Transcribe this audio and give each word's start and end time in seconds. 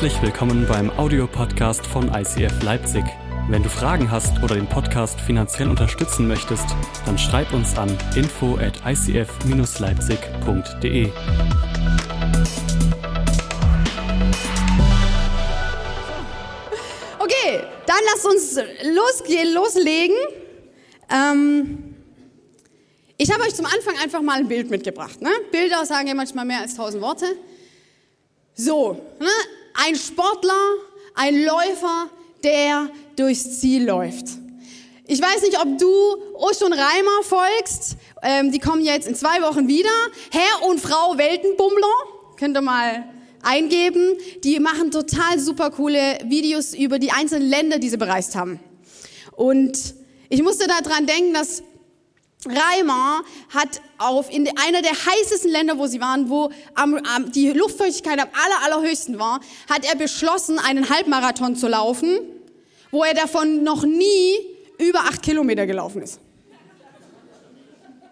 Herzlich 0.00 0.22
willkommen 0.22 0.64
beim 0.66 0.88
Audiopodcast 0.88 1.86
von 1.86 2.10
ICF 2.14 2.62
Leipzig. 2.62 3.04
Wenn 3.50 3.62
du 3.62 3.68
Fragen 3.68 4.10
hast 4.10 4.42
oder 4.42 4.54
den 4.54 4.66
Podcast 4.66 5.20
finanziell 5.20 5.68
unterstützen 5.68 6.26
möchtest, 6.26 6.64
dann 7.04 7.18
schreib 7.18 7.52
uns 7.52 7.76
an 7.76 7.94
info 8.16 8.56
at 8.56 8.80
icf-leipzig.de. 8.86 11.10
Okay, 17.18 17.60
dann 17.84 17.98
lasst 18.06 18.24
uns 18.24 18.58
losgehen, 18.82 19.52
loslegen. 19.52 20.16
Ähm, 21.10 21.94
ich 23.18 23.30
habe 23.30 23.42
euch 23.42 23.54
zum 23.54 23.66
Anfang 23.66 23.98
einfach 24.02 24.22
mal 24.22 24.38
ein 24.38 24.48
Bild 24.48 24.70
mitgebracht. 24.70 25.20
Ne? 25.20 25.28
Bilder 25.52 25.84
sagen 25.84 26.08
ja 26.08 26.14
manchmal 26.14 26.46
mehr 26.46 26.60
als 26.60 26.74
tausend 26.74 27.02
Worte. 27.02 27.26
So, 28.54 28.94
ne? 29.20 29.28
Ein 29.74 29.96
Sportler, 29.96 30.74
ein 31.14 31.44
Läufer, 31.44 32.10
der 32.42 32.90
durchs 33.16 33.60
Ziel 33.60 33.86
läuft. 33.86 34.26
Ich 35.06 35.20
weiß 35.20 35.42
nicht, 35.42 35.58
ob 35.60 35.78
du 35.78 35.88
Usch 36.38 36.62
und 36.62 36.72
Reimer 36.72 37.22
folgst. 37.22 37.96
Ähm, 38.22 38.52
die 38.52 38.60
kommen 38.60 38.84
jetzt 38.84 39.08
in 39.08 39.14
zwei 39.14 39.42
Wochen 39.42 39.66
wieder. 39.66 39.90
Herr 40.30 40.68
und 40.68 40.80
Frau 40.80 41.18
Weltenbummler. 41.18 41.86
Könnt 42.38 42.56
ihr 42.56 42.60
mal 42.60 43.04
eingeben. 43.42 44.16
Die 44.44 44.60
machen 44.60 44.90
total 44.90 45.38
super 45.38 45.70
coole 45.70 46.18
Videos 46.24 46.74
über 46.74 46.98
die 46.98 47.10
einzelnen 47.10 47.48
Länder, 47.48 47.78
die 47.78 47.88
sie 47.88 47.96
bereist 47.96 48.36
haben. 48.36 48.60
Und 49.32 49.94
ich 50.28 50.42
musste 50.42 50.68
daran 50.68 51.06
denken, 51.06 51.34
dass 51.34 51.62
Reimer 52.46 53.22
hat 53.50 53.82
auf 53.98 54.30
in 54.30 54.48
einer 54.58 54.80
der 54.80 54.92
heißesten 54.92 55.50
Länder, 55.50 55.76
wo 55.76 55.86
sie 55.86 56.00
waren, 56.00 56.30
wo 56.30 56.50
am, 56.74 56.94
am, 56.96 57.30
die 57.30 57.50
Luftfeuchtigkeit 57.50 58.18
am 58.18 58.28
aller, 58.32 58.74
allerhöchsten 58.74 59.18
war, 59.18 59.40
hat 59.68 59.84
er 59.84 59.96
beschlossen, 59.96 60.58
einen 60.58 60.88
Halbmarathon 60.88 61.54
zu 61.54 61.68
laufen, 61.68 62.18
wo 62.90 63.04
er 63.04 63.14
davon 63.14 63.62
noch 63.62 63.84
nie 63.84 64.36
über 64.78 65.00
acht 65.00 65.22
Kilometer 65.22 65.66
gelaufen 65.66 66.02
ist. 66.02 66.18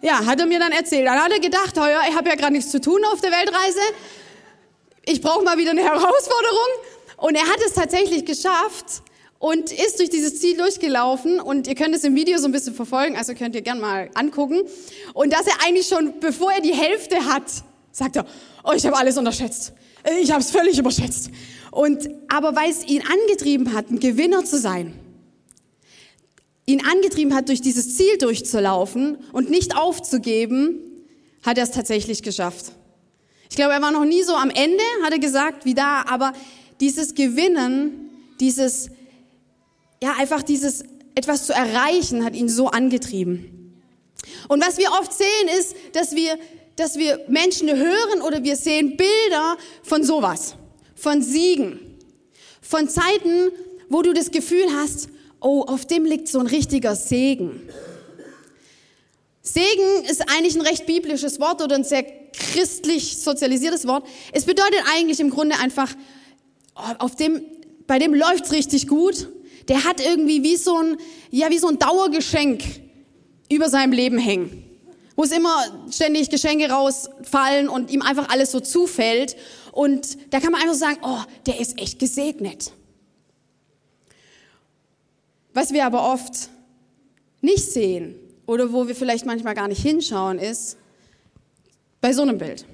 Ja, 0.01 0.25
hat 0.25 0.39
er 0.39 0.45
mir 0.45 0.59
dann 0.59 0.71
erzählt. 0.71 1.07
Dann 1.07 1.19
hat 1.19 1.31
er 1.31 1.39
gedacht, 1.39 1.77
heuer, 1.77 1.99
ich 2.07 2.15
habe 2.15 2.29
ja 2.29 2.35
gerade 2.35 2.53
nichts 2.53 2.71
zu 2.71 2.79
tun 2.79 3.01
auf 3.11 3.19
der 3.21 3.31
Weltreise. 3.31 3.81
Ich 5.05 5.21
brauche 5.21 5.43
mal 5.43 5.57
wieder 5.57 5.71
eine 5.71 5.83
Herausforderung. 5.83 6.69
Und 7.17 7.35
er 7.35 7.43
hat 7.43 7.59
es 7.65 7.73
tatsächlich 7.73 8.25
geschafft, 8.25 9.01
und 9.39 9.71
ist 9.71 9.99
durch 9.99 10.09
dieses 10.09 10.39
Ziel 10.39 10.57
durchgelaufen 10.57 11.39
und 11.39 11.67
ihr 11.67 11.75
könnt 11.75 11.95
es 11.95 12.03
im 12.03 12.13
Video 12.13 12.37
so 12.37 12.45
ein 12.45 12.51
bisschen 12.51 12.73
verfolgen, 12.73 13.15
also 13.15 13.33
könnt 13.33 13.55
ihr 13.55 13.61
gern 13.61 13.79
mal 13.79 14.09
angucken. 14.13 14.61
Und 15.13 15.31
dass 15.31 15.47
er 15.47 15.53
eigentlich 15.65 15.87
schon, 15.87 16.19
bevor 16.19 16.51
er 16.51 16.61
die 16.61 16.73
Hälfte 16.73 17.25
hat, 17.25 17.43
sagt 17.91 18.17
er, 18.17 18.25
oh, 18.65 18.73
ich 18.75 18.85
habe 18.85 18.97
alles 18.97 19.17
unterschätzt. 19.17 19.73
Ich 20.21 20.31
habe 20.31 20.41
es 20.41 20.51
völlig 20.51 20.77
überschätzt. 20.77 21.31
Und, 21.71 22.09
aber 22.27 22.55
weil 22.55 22.69
es 22.69 22.85
ihn 22.85 23.01
angetrieben 23.01 23.73
hat, 23.73 23.89
ein 23.89 23.99
Gewinner 23.99 24.43
zu 24.43 24.59
sein, 24.59 24.93
ihn 26.65 26.85
angetrieben 26.85 27.33
hat, 27.33 27.47
durch 27.47 27.61
dieses 27.61 27.95
Ziel 27.95 28.17
durchzulaufen 28.17 29.17
und 29.31 29.49
nicht 29.49 29.75
aufzugeben, 29.75 30.79
hat 31.43 31.57
er 31.57 31.63
es 31.63 31.71
tatsächlich 31.71 32.23
geschafft. 32.23 32.73
Ich 33.49 33.55
glaube, 33.55 33.73
er 33.73 33.81
war 33.81 33.91
noch 33.91 34.05
nie 34.05 34.21
so 34.23 34.35
am 34.35 34.49
Ende, 34.49 34.83
hat 35.03 35.13
er 35.13 35.19
gesagt, 35.19 35.65
wie 35.65 35.73
da, 35.73 36.03
aber 36.07 36.33
dieses 36.81 37.15
Gewinnen, 37.15 38.09
dieses 38.39 38.89
ja, 40.01 40.13
einfach 40.17 40.43
dieses 40.43 40.83
etwas 41.15 41.45
zu 41.45 41.53
erreichen, 41.53 42.23
hat 42.23 42.35
ihn 42.35 42.49
so 42.49 42.67
angetrieben. 42.67 43.73
Und 44.47 44.65
was 44.65 44.77
wir 44.77 44.89
oft 44.91 45.11
sehen, 45.13 45.49
ist, 45.59 45.75
dass 45.93 46.15
wir, 46.15 46.37
dass 46.75 46.97
wir 46.97 47.19
Menschen 47.27 47.69
hören 47.69 48.21
oder 48.21 48.43
wir 48.43 48.55
sehen 48.55 48.95
Bilder 48.95 49.57
von 49.83 50.03
sowas, 50.03 50.55
von 50.95 51.21
Siegen, 51.21 51.97
von 52.61 52.87
Zeiten, 52.87 53.51
wo 53.89 54.01
du 54.01 54.13
das 54.13 54.31
Gefühl 54.31 54.67
hast, 54.73 55.09
oh, 55.41 55.63
auf 55.63 55.85
dem 55.85 56.05
liegt 56.05 56.27
so 56.27 56.39
ein 56.39 56.47
richtiger 56.47 56.95
Segen. 56.95 57.61
Segen 59.41 60.05
ist 60.09 60.29
eigentlich 60.29 60.55
ein 60.55 60.61
recht 60.61 60.85
biblisches 60.85 61.39
Wort 61.39 61.61
oder 61.61 61.75
ein 61.75 61.83
sehr 61.83 62.03
christlich 62.31 63.17
sozialisiertes 63.17 63.87
Wort. 63.87 64.05
Es 64.31 64.45
bedeutet 64.45 64.83
eigentlich 64.93 65.19
im 65.19 65.31
Grunde 65.31 65.57
einfach, 65.57 65.93
oh, 66.75 66.93
auf 66.99 67.15
dem, 67.15 67.41
bei 67.87 67.99
dem 67.99 68.13
läuft's 68.13 68.51
richtig 68.51 68.87
gut 68.87 69.27
der 69.69 69.83
hat 69.83 70.01
irgendwie 70.01 70.43
wie 70.43 70.57
so 70.57 70.77
ein, 70.77 70.97
ja, 71.29 71.49
wie 71.49 71.59
so 71.59 71.67
ein 71.67 71.77
Dauergeschenk 71.77 72.63
über 73.51 73.69
seinem 73.69 73.93
Leben 73.93 74.17
hängen. 74.17 74.65
Wo 75.15 75.23
es 75.23 75.31
immer 75.31 75.65
ständig 75.91 76.29
Geschenke 76.29 76.69
rausfallen 76.69 77.69
und 77.69 77.91
ihm 77.91 78.01
einfach 78.01 78.29
alles 78.29 78.51
so 78.51 78.59
zufällt. 78.59 79.35
Und 79.71 80.17
da 80.33 80.39
kann 80.39 80.51
man 80.51 80.61
einfach 80.61 80.75
sagen, 80.75 80.97
oh, 81.03 81.19
der 81.45 81.59
ist 81.59 81.79
echt 81.79 81.99
gesegnet. 81.99 82.71
Was 85.53 85.71
wir 85.71 85.85
aber 85.85 86.11
oft 86.13 86.49
nicht 87.41 87.71
sehen 87.71 88.15
oder 88.47 88.73
wo 88.73 88.87
wir 88.87 88.95
vielleicht 88.95 89.25
manchmal 89.25 89.55
gar 89.55 89.67
nicht 89.67 89.81
hinschauen, 89.81 90.39
ist 90.39 90.77
bei 92.01 92.13
so 92.13 92.23
einem 92.23 92.37
Bild. 92.37 92.65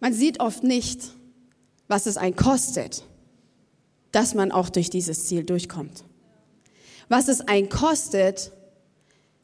Man 0.00 0.12
sieht 0.12 0.40
oft 0.40 0.62
nicht, 0.62 1.00
was 1.88 2.06
es 2.06 2.16
einen 2.16 2.36
kostet, 2.36 3.04
dass 4.12 4.34
man 4.34 4.52
auch 4.52 4.68
durch 4.68 4.90
dieses 4.90 5.26
Ziel 5.26 5.44
durchkommt. 5.44 6.04
Was 7.08 7.28
es 7.28 7.40
einen 7.40 7.68
kostet, 7.68 8.52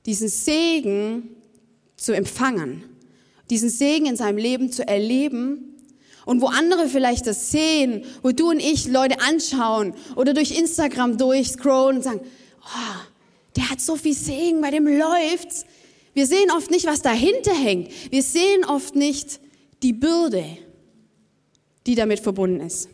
diesen 0.06 0.28
Segen 0.28 1.31
zu 1.97 2.12
empfangen, 2.12 2.84
diesen 3.50 3.71
Segen 3.71 4.06
in 4.06 4.16
seinem 4.16 4.38
Leben 4.38 4.71
zu 4.72 4.87
erleben 4.87 5.77
und 6.25 6.41
wo 6.41 6.47
andere 6.47 6.88
vielleicht 6.88 7.27
das 7.27 7.50
sehen, 7.50 8.04
wo 8.22 8.32
du 8.32 8.50
und 8.50 8.60
ich 8.60 8.87
Leute 8.87 9.21
anschauen 9.21 9.94
oder 10.16 10.34
durch 10.34 10.59
Instagram 10.59 11.19
durchscrollen 11.19 11.98
und 11.98 12.03
sagen, 12.03 12.21
oh, 12.62 13.00
der 13.56 13.71
hat 13.71 13.81
so 13.81 13.97
viel 13.97 14.15
Segen, 14.15 14.60
bei 14.60 14.71
dem 14.71 14.87
läuft's. 14.87 15.65
Wir 16.15 16.27
sehen 16.27 16.50
oft 16.50 16.71
nicht, 16.71 16.87
was 16.87 17.03
dahinter 17.03 17.54
hängt. 17.54 17.91
Wir 18.10 18.22
sehen 18.22 18.65
oft 18.65 18.97
nicht 18.97 19.41
die 19.83 19.93
Bürde, 19.93 20.44
die 21.87 21.94
damit 21.94 22.21
verbunden 22.21 22.60
ist. 22.60 22.88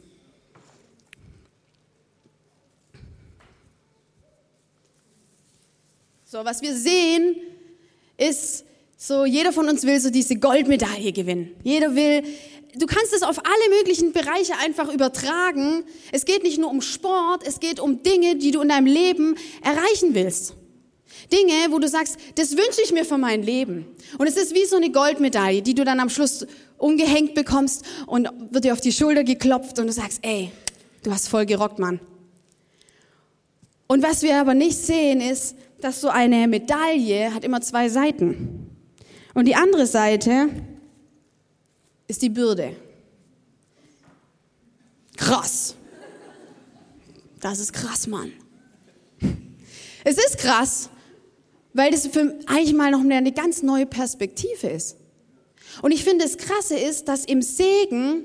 So, 6.32 6.46
was 6.46 6.62
wir 6.62 6.74
sehen, 6.74 7.36
ist 8.16 8.64
so, 8.96 9.26
jeder 9.26 9.52
von 9.52 9.68
uns 9.68 9.82
will 9.82 10.00
so 10.00 10.08
diese 10.08 10.36
Goldmedaille 10.36 11.12
gewinnen. 11.12 11.54
Jeder 11.62 11.94
will, 11.94 12.22
du 12.74 12.86
kannst 12.86 13.12
es 13.12 13.22
auf 13.22 13.38
alle 13.38 13.76
möglichen 13.76 14.14
Bereiche 14.14 14.54
einfach 14.56 14.90
übertragen. 14.90 15.84
Es 16.10 16.24
geht 16.24 16.42
nicht 16.42 16.58
nur 16.58 16.70
um 16.70 16.80
Sport, 16.80 17.46
es 17.46 17.60
geht 17.60 17.80
um 17.80 18.02
Dinge, 18.02 18.36
die 18.36 18.50
du 18.50 18.62
in 18.62 18.70
deinem 18.70 18.86
Leben 18.86 19.34
erreichen 19.60 20.14
willst. 20.14 20.54
Dinge, 21.30 21.70
wo 21.70 21.78
du 21.78 21.86
sagst, 21.86 22.16
das 22.36 22.52
wünsche 22.52 22.80
ich 22.82 22.92
mir 22.92 23.04
für 23.04 23.18
mein 23.18 23.42
Leben. 23.42 23.84
Und 24.16 24.26
es 24.26 24.38
ist 24.38 24.54
wie 24.54 24.64
so 24.64 24.76
eine 24.76 24.90
Goldmedaille, 24.90 25.60
die 25.60 25.74
du 25.74 25.84
dann 25.84 26.00
am 26.00 26.08
Schluss 26.08 26.46
umgehängt 26.78 27.34
bekommst 27.34 27.84
und 28.06 28.30
wird 28.50 28.64
dir 28.64 28.72
auf 28.72 28.80
die 28.80 28.92
Schulter 28.92 29.22
geklopft 29.22 29.78
und 29.78 29.86
du 29.86 29.92
sagst, 29.92 30.20
ey, 30.22 30.50
du 31.02 31.12
hast 31.12 31.28
voll 31.28 31.44
gerockt, 31.44 31.78
Mann. 31.78 32.00
Und 33.86 34.02
was 34.02 34.22
wir 34.22 34.38
aber 34.38 34.54
nicht 34.54 34.78
sehen 34.78 35.20
ist, 35.20 35.54
dass 35.82 36.00
so 36.00 36.08
eine 36.08 36.48
Medaille 36.48 37.34
hat 37.34 37.44
immer 37.44 37.60
zwei 37.60 37.88
Seiten. 37.88 38.70
Und 39.34 39.46
die 39.46 39.56
andere 39.56 39.86
Seite 39.86 40.48
ist 42.06 42.22
die 42.22 42.28
Bürde. 42.28 42.76
Krass. 45.16 45.74
Das 47.40 47.58
ist 47.58 47.72
krass, 47.72 48.06
Mann. 48.06 48.32
Es 50.04 50.16
ist 50.16 50.38
krass, 50.38 50.88
weil 51.72 51.90
das 51.90 52.06
für 52.06 52.38
eigentlich 52.46 52.74
mal 52.74 52.90
noch 52.90 53.00
eine 53.00 53.32
ganz 53.32 53.62
neue 53.62 53.86
Perspektive 53.86 54.68
ist. 54.68 54.96
Und 55.80 55.92
ich 55.92 56.04
finde, 56.04 56.24
das 56.24 56.36
Krasse 56.36 56.76
ist, 56.76 57.08
dass 57.08 57.24
im 57.24 57.42
Segen 57.42 58.24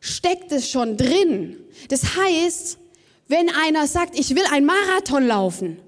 steckt 0.00 0.52
es 0.52 0.70
schon 0.70 0.96
drin. 0.96 1.56
Das 1.88 2.16
heißt, 2.16 2.78
wenn 3.28 3.50
einer 3.50 3.86
sagt, 3.86 4.18
ich 4.18 4.34
will 4.34 4.44
ein 4.50 4.64
Marathon 4.64 5.26
laufen, 5.26 5.78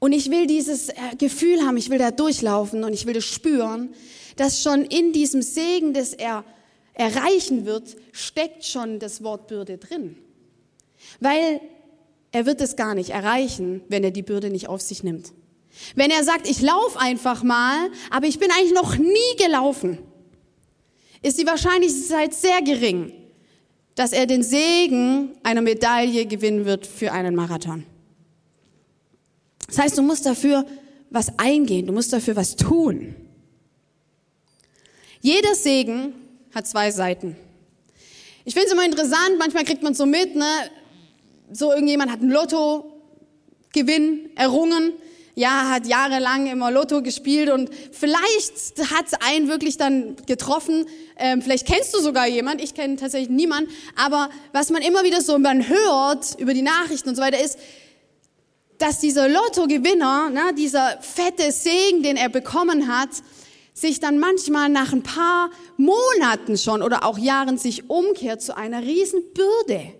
und 0.00 0.12
ich 0.12 0.30
will 0.30 0.46
dieses 0.46 0.90
äh, 0.90 0.94
Gefühl 1.18 1.62
haben, 1.62 1.76
ich 1.76 1.90
will 1.90 1.98
da 1.98 2.10
durchlaufen 2.10 2.84
und 2.84 2.92
ich 2.92 3.06
will 3.06 3.14
das 3.14 3.24
spüren, 3.24 3.94
dass 4.36 4.62
schon 4.62 4.84
in 4.84 5.12
diesem 5.12 5.42
Segen, 5.42 5.92
das 5.92 6.12
er 6.12 6.44
erreichen 6.94 7.66
wird, 7.66 7.96
steckt 8.12 8.64
schon 8.64 8.98
das 8.98 9.22
Wort 9.22 9.48
Bürde 9.48 9.78
drin. 9.78 10.16
Weil 11.20 11.60
er 12.30 12.46
wird 12.46 12.60
es 12.60 12.76
gar 12.76 12.94
nicht 12.94 13.10
erreichen, 13.10 13.82
wenn 13.88 14.04
er 14.04 14.10
die 14.10 14.22
Bürde 14.22 14.50
nicht 14.50 14.68
auf 14.68 14.80
sich 14.80 15.02
nimmt. 15.02 15.32
Wenn 15.94 16.10
er 16.10 16.24
sagt, 16.24 16.48
ich 16.48 16.60
laufe 16.60 16.98
einfach 16.98 17.42
mal, 17.42 17.90
aber 18.10 18.26
ich 18.26 18.38
bin 18.38 18.50
eigentlich 18.50 18.74
noch 18.74 18.96
nie 18.96 19.36
gelaufen, 19.36 19.98
ist 21.22 21.40
die 21.40 21.46
Wahrscheinlichkeit 21.46 22.34
sehr 22.34 22.62
gering, 22.62 23.12
dass 23.94 24.12
er 24.12 24.26
den 24.26 24.42
Segen 24.42 25.36
einer 25.42 25.62
Medaille 25.62 26.26
gewinnen 26.26 26.64
wird 26.64 26.86
für 26.86 27.12
einen 27.12 27.34
Marathon. 27.34 27.84
Das 29.68 29.78
heißt, 29.78 29.98
du 29.98 30.02
musst 30.02 30.26
dafür 30.26 30.64
was 31.10 31.38
eingehen, 31.38 31.86
du 31.86 31.92
musst 31.92 32.12
dafür 32.12 32.36
was 32.36 32.56
tun. 32.56 33.14
Jeder 35.20 35.54
Segen 35.54 36.14
hat 36.54 36.66
zwei 36.66 36.90
Seiten. 36.90 37.36
Ich 38.44 38.54
finde 38.54 38.68
es 38.68 38.72
immer 38.72 38.84
interessant, 38.84 39.38
manchmal 39.38 39.64
kriegt 39.64 39.82
man 39.82 39.94
so 39.94 40.06
mit, 40.06 40.34
ne, 40.34 40.46
so 41.52 41.72
irgendjemand 41.72 42.10
hat 42.10 42.22
ein 42.22 42.30
Lottogewinn 42.30 44.30
errungen, 44.36 44.92
ja, 45.34 45.70
hat 45.70 45.86
jahrelang 45.86 46.48
immer 46.48 46.70
Lotto 46.70 47.00
gespielt 47.00 47.48
und 47.48 47.70
vielleicht 47.92 48.76
hat 48.90 49.06
es 49.06 49.12
einen 49.20 49.46
wirklich 49.46 49.76
dann 49.76 50.16
getroffen. 50.26 50.84
Ähm, 51.16 51.42
vielleicht 51.42 51.64
kennst 51.64 51.94
du 51.94 52.00
sogar 52.00 52.26
jemand, 52.26 52.60
ich 52.60 52.74
kenne 52.74 52.96
tatsächlich 52.96 53.30
niemanden, 53.30 53.70
aber 53.94 54.30
was 54.52 54.70
man 54.70 54.82
immer 54.82 55.04
wieder 55.04 55.20
so 55.20 55.38
man 55.38 55.68
hört 55.68 56.34
über 56.40 56.54
die 56.54 56.62
Nachrichten 56.62 57.10
und 57.10 57.14
so 57.14 57.22
weiter 57.22 57.40
ist, 57.40 57.56
dass 58.78 59.00
dieser 59.00 59.28
Lottogewinner, 59.28 60.30
ne, 60.30 60.54
dieser 60.56 60.98
fette 61.00 61.50
Segen, 61.52 62.02
den 62.02 62.16
er 62.16 62.28
bekommen 62.28 62.88
hat, 62.88 63.10
sich 63.74 64.00
dann 64.00 64.18
manchmal 64.18 64.68
nach 64.68 64.92
ein 64.92 65.02
paar 65.02 65.50
Monaten 65.76 66.56
schon 66.56 66.82
oder 66.82 67.04
auch 67.04 67.18
Jahren 67.18 67.58
sich 67.58 67.90
umkehrt 67.90 68.42
zu 68.42 68.56
einer 68.56 68.82
Riesenbürde. 68.82 69.94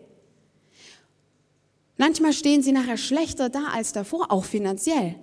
Manchmal 1.96 2.32
stehen 2.32 2.62
sie 2.62 2.72
nachher 2.72 2.96
schlechter 2.96 3.48
da 3.48 3.64
als 3.74 3.92
davor, 3.92 4.30
auch 4.30 4.44
finanziell, 4.44 5.16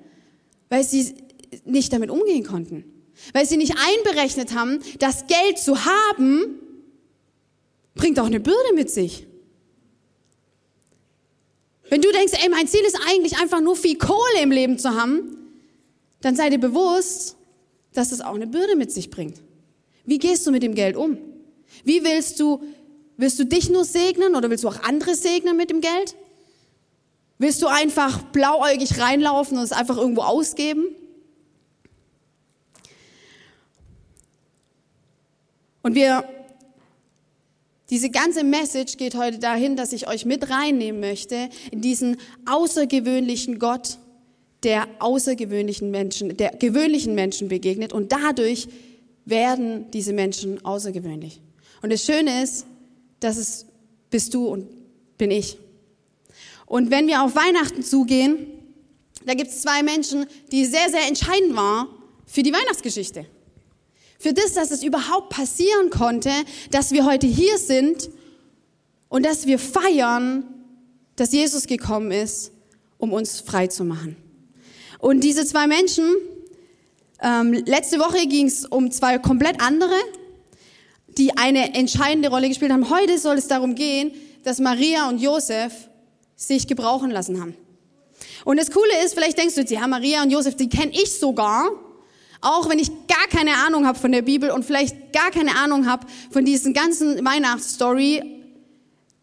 weil 0.70 0.84
sie 0.84 1.16
nicht 1.64 1.92
damit 1.94 2.10
umgehen 2.10 2.46
konnten, 2.46 2.86
weil 3.34 3.46
sie 3.46 3.58
nicht 3.58 3.76
einberechnet 3.78 4.54
haben, 4.54 4.80
dass 5.00 5.28
Geld 5.28 5.58
zu 5.58 5.86
haben 5.86 6.60
bringt 7.96 8.20
auch 8.20 8.26
eine 8.26 8.40
Bürde 8.40 8.74
mit 8.76 8.92
sich. 8.92 9.26
Wenn 11.90 12.02
du 12.02 12.12
denkst, 12.12 12.34
ey, 12.42 12.50
mein 12.50 12.68
Ziel 12.68 12.82
ist 12.82 12.98
eigentlich 13.08 13.38
einfach 13.40 13.62
nur 13.62 13.76
viel 13.76 13.98
Kohle 13.98 14.42
im 14.42 14.52
Leben 14.52 14.80
zu 14.80 14.90
haben, 14.90 15.38
dann 16.22 16.36
sei 16.36 16.50
dir 16.50 16.58
bewusst, 16.58 17.36
dass 17.94 18.12
es 18.12 18.22
auch 18.22 18.36
eine 18.36 18.48
Bürde 18.48 18.76
mit 18.76 18.92
sich 18.92 19.10
bringt. 19.10 19.38
Wie 20.06 20.18
gehst 20.18 20.46
du 20.46 20.52
mit 20.52 20.64
dem 20.64 20.76
Geld 20.76 20.96
um? 20.96 21.18
Wie 21.84 22.04
willst 22.04 22.40
du, 22.40 22.64
willst 23.18 23.40
du 23.40 23.46
dich 23.46 23.70
nur 23.70 23.86
segnen 23.86 24.36
oder 24.36 24.50
willst 24.50 24.64
du 24.64 24.68
auch 24.68 24.82
andere 24.84 25.16
segnen 25.16 25.56
mit 25.58 25.70
dem 25.70 25.82
Geld? 25.82 26.16
Willst 27.38 27.62
du 27.62 27.68
einfach 27.68 28.24
blauäugig 28.24 29.00
reinlaufen 29.00 29.58
und 29.58 29.64
es 29.64 29.72
einfach 29.72 29.98
irgendwo 29.98 30.22
ausgeben? 30.22 30.86
Und 35.84 35.94
wir 35.94 36.24
diese 37.90 38.10
ganze 38.10 38.44
Message 38.44 38.98
geht 38.98 39.16
heute 39.16 39.38
dahin, 39.38 39.76
dass 39.76 39.94
ich 39.94 40.08
euch 40.08 40.26
mit 40.26 40.50
reinnehmen 40.50 41.00
möchte 41.00 41.50
in 41.72 41.82
diesen 41.82 42.18
außergewöhnlichen 42.46 43.60
Gott, 43.60 44.00
der 44.64 44.88
außergewöhnlichen 45.00 45.92
Menschen, 45.92 46.36
der 46.38 46.52
gewöhnlichen 46.52 47.14
Menschen 47.14 47.48
begegnet 47.48 47.94
und 47.94 48.12
dadurch 48.12 48.68
werden 49.26 49.92
diese 49.92 50.14
Menschen 50.14 50.64
außergewöhnlich. 50.66 51.42
Und 51.82 51.92
das 51.92 52.04
Schöne 52.04 52.42
ist, 52.42 52.66
dass 53.20 53.38
es 53.38 53.68
bist 54.10 54.34
du 54.34 54.48
und 54.48 54.68
bin 55.18 55.30
ich. 55.30 55.58
Und 56.66 56.90
wenn 56.90 57.08
wir 57.08 57.24
auf 57.24 57.36
Weihnachten 57.36 57.84
zugehen, 57.84 58.48
da 59.26 59.34
gibt 59.34 59.52
es 59.52 59.62
zwei 59.62 59.84
Menschen, 59.84 60.26
die 60.52 60.66
sehr, 60.66 60.90
sehr 60.90 61.08
entscheidend 61.08 61.56
waren 61.56 61.88
für 62.26 62.44
die 62.44 62.54
Weihnachtsgeschichte. 62.54 63.26
Für 64.20 64.34
das, 64.34 64.54
dass 64.54 64.72
es 64.72 64.84
überhaupt 64.84 65.30
passieren 65.30 65.90
konnte, 65.90 66.32
dass 66.72 66.92
wir 66.92 67.06
heute 67.06 67.28
hier 67.28 67.58
sind 67.58 68.10
und 69.10 69.26
dass 69.26 69.46
wir 69.46 69.60
feiern, 69.60 70.44
dass 71.16 71.32
Jesus 71.32 71.68
gekommen 71.68 72.12
ist, 72.12 72.52
um 72.98 73.14
uns 73.14 73.40
frei 73.40 73.68
zu 73.68 73.84
machen. 73.84 74.18
Und 75.00 75.24
diese 75.24 75.46
zwei 75.46 75.68
Menschen, 75.68 76.16
ähm, 77.22 77.54
letzte 77.54 78.00
Woche 78.00 78.26
ging 78.28 78.48
es 78.48 78.66
um 78.66 78.92
zwei 78.92 79.18
komplett 79.20 79.62
andere, 79.62 79.96
die 81.18 81.38
eine 81.38 81.76
entscheidende 81.76 82.30
Rolle 82.30 82.48
gespielt 82.50 82.72
haben. 82.72 82.90
Heute 82.90 83.18
soll 83.18 83.38
es 83.38 83.48
darum 83.48 83.76
gehen, 83.76 84.12
dass 84.44 84.60
Maria 84.60 85.10
und 85.10 85.20
Josef 85.20 85.74
sich 86.36 86.68
gebrauchen 86.68 87.12
lassen 87.12 87.40
haben. 87.40 87.56
Und 88.44 88.60
das 88.60 88.70
Coole 88.70 89.04
ist, 89.04 89.14
vielleicht 89.14 89.38
denkst 89.38 89.56
du, 89.56 89.62
ja, 89.62 89.88
Maria 89.88 90.22
und 90.22 90.30
Josef, 90.30 90.56
die 90.56 90.70
kenne 90.70 90.92
ich 90.92 91.18
sogar. 91.18 91.70
Auch 92.46 92.70
wenn 92.70 92.78
ich 92.78 92.92
gar 93.08 93.26
keine 93.28 93.56
Ahnung 93.66 93.88
habe 93.88 93.98
von 93.98 94.12
der 94.12 94.22
Bibel 94.22 94.52
und 94.52 94.64
vielleicht 94.64 95.12
gar 95.12 95.32
keine 95.32 95.56
Ahnung 95.56 95.88
habe 95.88 96.06
von 96.30 96.46
diesen 96.46 96.76
ganzen 96.76 97.26
Weihnachtsstory, 97.26 98.22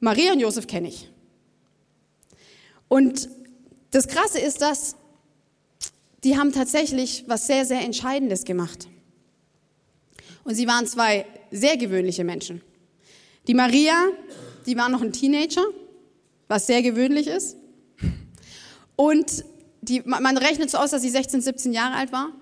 Maria 0.00 0.32
und 0.32 0.40
Josef 0.40 0.66
kenne 0.66 0.88
ich. 0.88 1.08
Und 2.88 3.28
das 3.92 4.08
Krasse 4.08 4.40
ist, 4.40 4.60
dass 4.60 4.96
die 6.24 6.36
haben 6.36 6.52
tatsächlich 6.52 7.22
was 7.28 7.46
sehr, 7.46 7.64
sehr 7.64 7.82
Entscheidendes 7.82 8.42
gemacht. 8.42 8.88
Und 10.42 10.56
sie 10.56 10.66
waren 10.66 10.88
zwei 10.88 11.24
sehr 11.52 11.76
gewöhnliche 11.76 12.24
Menschen. 12.24 12.60
Die 13.46 13.54
Maria, 13.54 14.08
die 14.66 14.76
war 14.76 14.88
noch 14.88 15.00
ein 15.00 15.12
Teenager, 15.12 15.64
was 16.48 16.66
sehr 16.66 16.82
gewöhnlich 16.82 17.28
ist. 17.28 17.56
Und 18.96 19.44
die, 19.80 20.02
man 20.04 20.36
rechnet 20.36 20.70
so 20.70 20.78
aus, 20.78 20.90
dass 20.90 21.02
sie 21.02 21.10
16, 21.10 21.40
17 21.40 21.72
Jahre 21.72 21.94
alt 21.94 22.10
war 22.10 22.32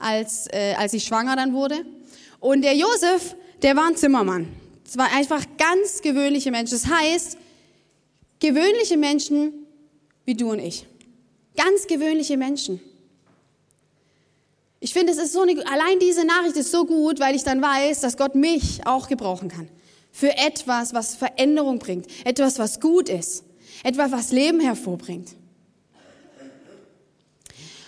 als, 0.00 0.48
äh, 0.52 0.74
als 0.76 0.92
sie 0.92 1.00
schwanger 1.00 1.36
dann 1.36 1.52
wurde. 1.52 1.84
Und 2.40 2.62
der 2.62 2.74
Josef, 2.74 3.36
der 3.62 3.76
war 3.76 3.86
ein 3.86 3.96
Zimmermann. 3.96 4.48
Es 4.84 4.96
war 4.96 5.12
einfach 5.14 5.44
ganz 5.56 6.02
gewöhnliche 6.02 6.50
Menschen. 6.50 6.72
Das 6.72 6.90
heißt, 6.90 7.38
gewöhnliche 8.40 8.96
Menschen 8.96 9.52
wie 10.24 10.34
du 10.34 10.50
und 10.50 10.58
ich. 10.58 10.86
Ganz 11.56 11.86
gewöhnliche 11.86 12.36
Menschen. 12.36 12.80
Ich 14.80 14.94
finde, 14.94 15.12
es 15.12 15.18
ist 15.18 15.34
so 15.34 15.42
eine, 15.42 15.52
allein 15.66 15.98
diese 16.00 16.24
Nachricht 16.24 16.56
ist 16.56 16.72
so 16.72 16.86
gut, 16.86 17.20
weil 17.20 17.36
ich 17.36 17.44
dann 17.44 17.60
weiß, 17.60 18.00
dass 18.00 18.16
Gott 18.16 18.34
mich 18.34 18.86
auch 18.86 19.08
gebrauchen 19.08 19.48
kann. 19.48 19.68
Für 20.10 20.36
etwas, 20.38 20.94
was 20.94 21.14
Veränderung 21.14 21.78
bringt. 21.78 22.06
Etwas, 22.24 22.58
was 22.58 22.80
gut 22.80 23.08
ist. 23.08 23.44
Etwas, 23.84 24.10
was 24.10 24.32
Leben 24.32 24.60
hervorbringt. 24.60 25.36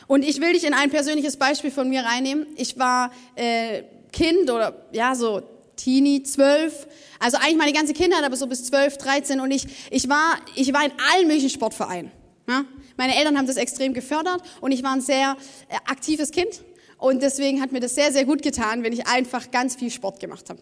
Und 0.07 0.25
ich 0.25 0.41
will 0.41 0.53
dich 0.53 0.65
in 0.65 0.75
ein 0.75 0.91
persönliches 0.91 1.37
Beispiel 1.37 1.71
von 1.71 1.89
mir 1.89 2.05
reinnehmen. 2.05 2.47
Ich 2.57 2.79
war 2.79 3.13
äh, 3.37 3.83
Kind 4.13 4.51
oder 4.51 4.87
ja, 4.93 5.15
so 5.15 5.43
Teenie, 5.77 6.23
zwölf. 6.23 6.87
Also 7.19 7.39
eigentlich 7.39 7.57
meine 7.57 7.73
ganze 7.73 7.93
Kindheit, 7.93 8.25
aber 8.25 8.37
so 8.37 8.47
bis 8.47 8.65
zwölf, 8.65 8.99
dreizehn. 8.99 9.41
Und 9.41 9.51
ich, 9.51 9.67
ich, 9.91 10.09
war, 10.09 10.37
ich 10.55 10.73
war 10.73 10.85
in 10.85 10.93
allen 11.13 11.27
möglichen 11.27 11.51
Sportvereinen. 11.51 12.11
Ja? 12.49 12.65
Meine 12.97 13.17
Eltern 13.17 13.39
haben 13.39 13.47
das 13.47 13.57
extrem 13.57 13.95
gefördert 13.95 14.43
und 14.61 14.73
ich 14.73 14.83
war 14.83 14.93
ein 14.93 15.01
sehr 15.01 15.37
äh, 15.69 15.77
aktives 15.87 16.31
Kind. 16.31 16.63
Und 16.99 17.23
deswegen 17.23 17.61
hat 17.61 17.73
mir 17.73 17.81
das 17.81 17.95
sehr, 17.95 18.13
sehr 18.13 18.25
gut 18.25 18.43
getan, 18.43 18.85
wenn 18.85 18.93
ich 18.93 19.07
einfach 19.07 19.51
ganz 19.51 19.75
viel 19.75 19.91
Sport 19.91 20.21
gemacht 20.21 20.49
habe. 20.51 20.61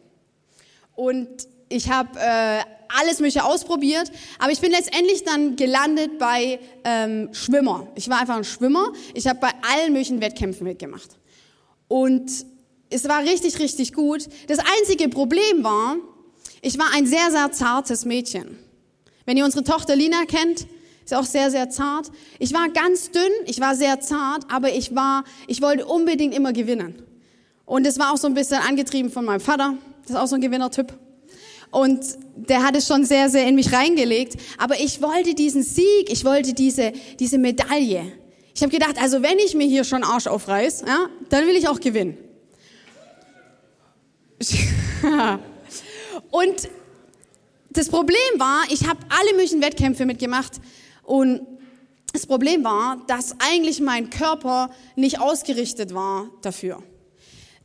Und 0.95 1.29
ich 1.71 1.89
habe 1.89 2.19
äh, 2.19 2.61
alles 2.89 3.21
Mögliche 3.21 3.45
ausprobiert, 3.45 4.11
aber 4.39 4.53
ich 4.53 4.61
bin 4.61 4.73
letztendlich 4.73 5.25
dann 5.25 5.57
gelandet 5.57 6.19
bei 6.19 6.59
ähm, 6.85 7.31
Schwimmer. 7.33 7.87
Ich 7.95 8.09
war 8.11 8.21
einfach 8.21 8.37
ein 8.37 8.45
Schwimmer. 8.45 8.93
Ich 9.15 9.27
habe 9.27 9.39
bei 9.39 9.51
allen 9.63 9.93
möglichen 9.93 10.21
Wettkämpfen 10.21 10.67
mitgemacht. 10.67 11.11
Und 11.89 12.31
es 12.91 13.09
war 13.09 13.23
richtig, 13.23 13.59
richtig 13.61 13.93
gut. 13.93 14.29
Das 14.49 14.59
einzige 14.59 15.09
Problem 15.09 15.63
war, 15.63 15.97
ich 16.61 16.79
war 16.79 16.87
ein 16.95 17.07
sehr, 17.07 17.31
sehr 17.31 17.53
zartes 17.53 18.05
Mädchen. 18.05 18.59
Wenn 19.25 19.37
ihr 19.37 19.45
unsere 19.45 19.65
Tochter 19.65 19.95
Lina 19.95 20.25
kennt, 20.27 20.67
ist 21.05 21.15
auch 21.15 21.25
sehr, 21.25 21.51
sehr 21.51 21.71
zart. 21.71 22.11
Ich 22.41 22.53
war 22.53 22.69
ganz 22.69 23.11
dünn, 23.13 23.31
ich 23.47 23.61
war 23.61 23.77
sehr 23.77 24.01
zart, 24.01 24.45
aber 24.51 24.73
ich 24.73 24.95
war, 24.95 25.25
ich 25.47 25.63
wollte 25.63 25.87
unbedingt 25.87 26.35
immer 26.35 26.53
gewinnen. 26.53 27.03
Und 27.65 27.87
es 27.87 27.99
war 28.01 28.13
auch 28.13 28.17
so 28.17 28.27
ein 28.27 28.35
bisschen 28.35 28.59
angetrieben 28.59 29.11
von 29.11 29.25
meinem 29.25 29.41
Vater. 29.41 29.75
Das 30.03 30.11
ist 30.11 30.17
auch 30.17 30.27
so 30.27 30.35
ein 30.35 30.41
Gewinnertyp. 30.41 30.93
Und 31.71 32.01
der 32.35 32.65
hat 32.65 32.77
es 32.77 32.87
schon 32.87 33.05
sehr, 33.05 33.29
sehr 33.31 33.47
in 33.47 33.55
mich 33.55 33.73
reingelegt. 33.73 34.37
Aber 34.59 34.81
ich 34.81 35.01
wollte 35.01 35.35
diesen 35.35 35.63
Sieg, 35.63 36.09
ich 36.11 36.25
wollte 36.25 36.53
diese, 36.53 36.93
diese 37.19 37.39
Medaille. 37.39 38.13
Ich 38.55 38.63
habe 38.63 38.73
gedacht, 38.73 39.01
also 39.01 39.23
wenn 39.23 39.39
ich 39.39 39.55
mir 39.55 39.67
hier 39.67 39.85
schon 39.85 40.03
Arsch 40.03 40.27
aufreiß, 40.27 40.85
ja, 40.87 41.07
dann 41.29 41.47
will 41.47 41.57
ich 41.57 41.69
auch 41.69 41.81
gewinnen. 41.81 42.19
und 46.31 46.69
das 47.71 47.89
Problem 47.89 48.17
war, 48.39 48.63
ich 48.71 48.89
habe 48.89 48.99
alle 49.09 49.33
möglichen 49.33 49.63
Wettkämpfe 49.63 50.07
mitgemacht 50.07 50.61
und 51.05 51.41
das 52.13 52.27
Problem 52.27 52.65
war, 52.65 52.99
dass 53.07 53.37
eigentlich 53.39 53.81
mein 53.81 54.11
Körper 54.11 54.71
nicht 54.97 55.21
ausgerichtet 55.21 55.95
war 55.95 56.29
dafür. 56.43 56.83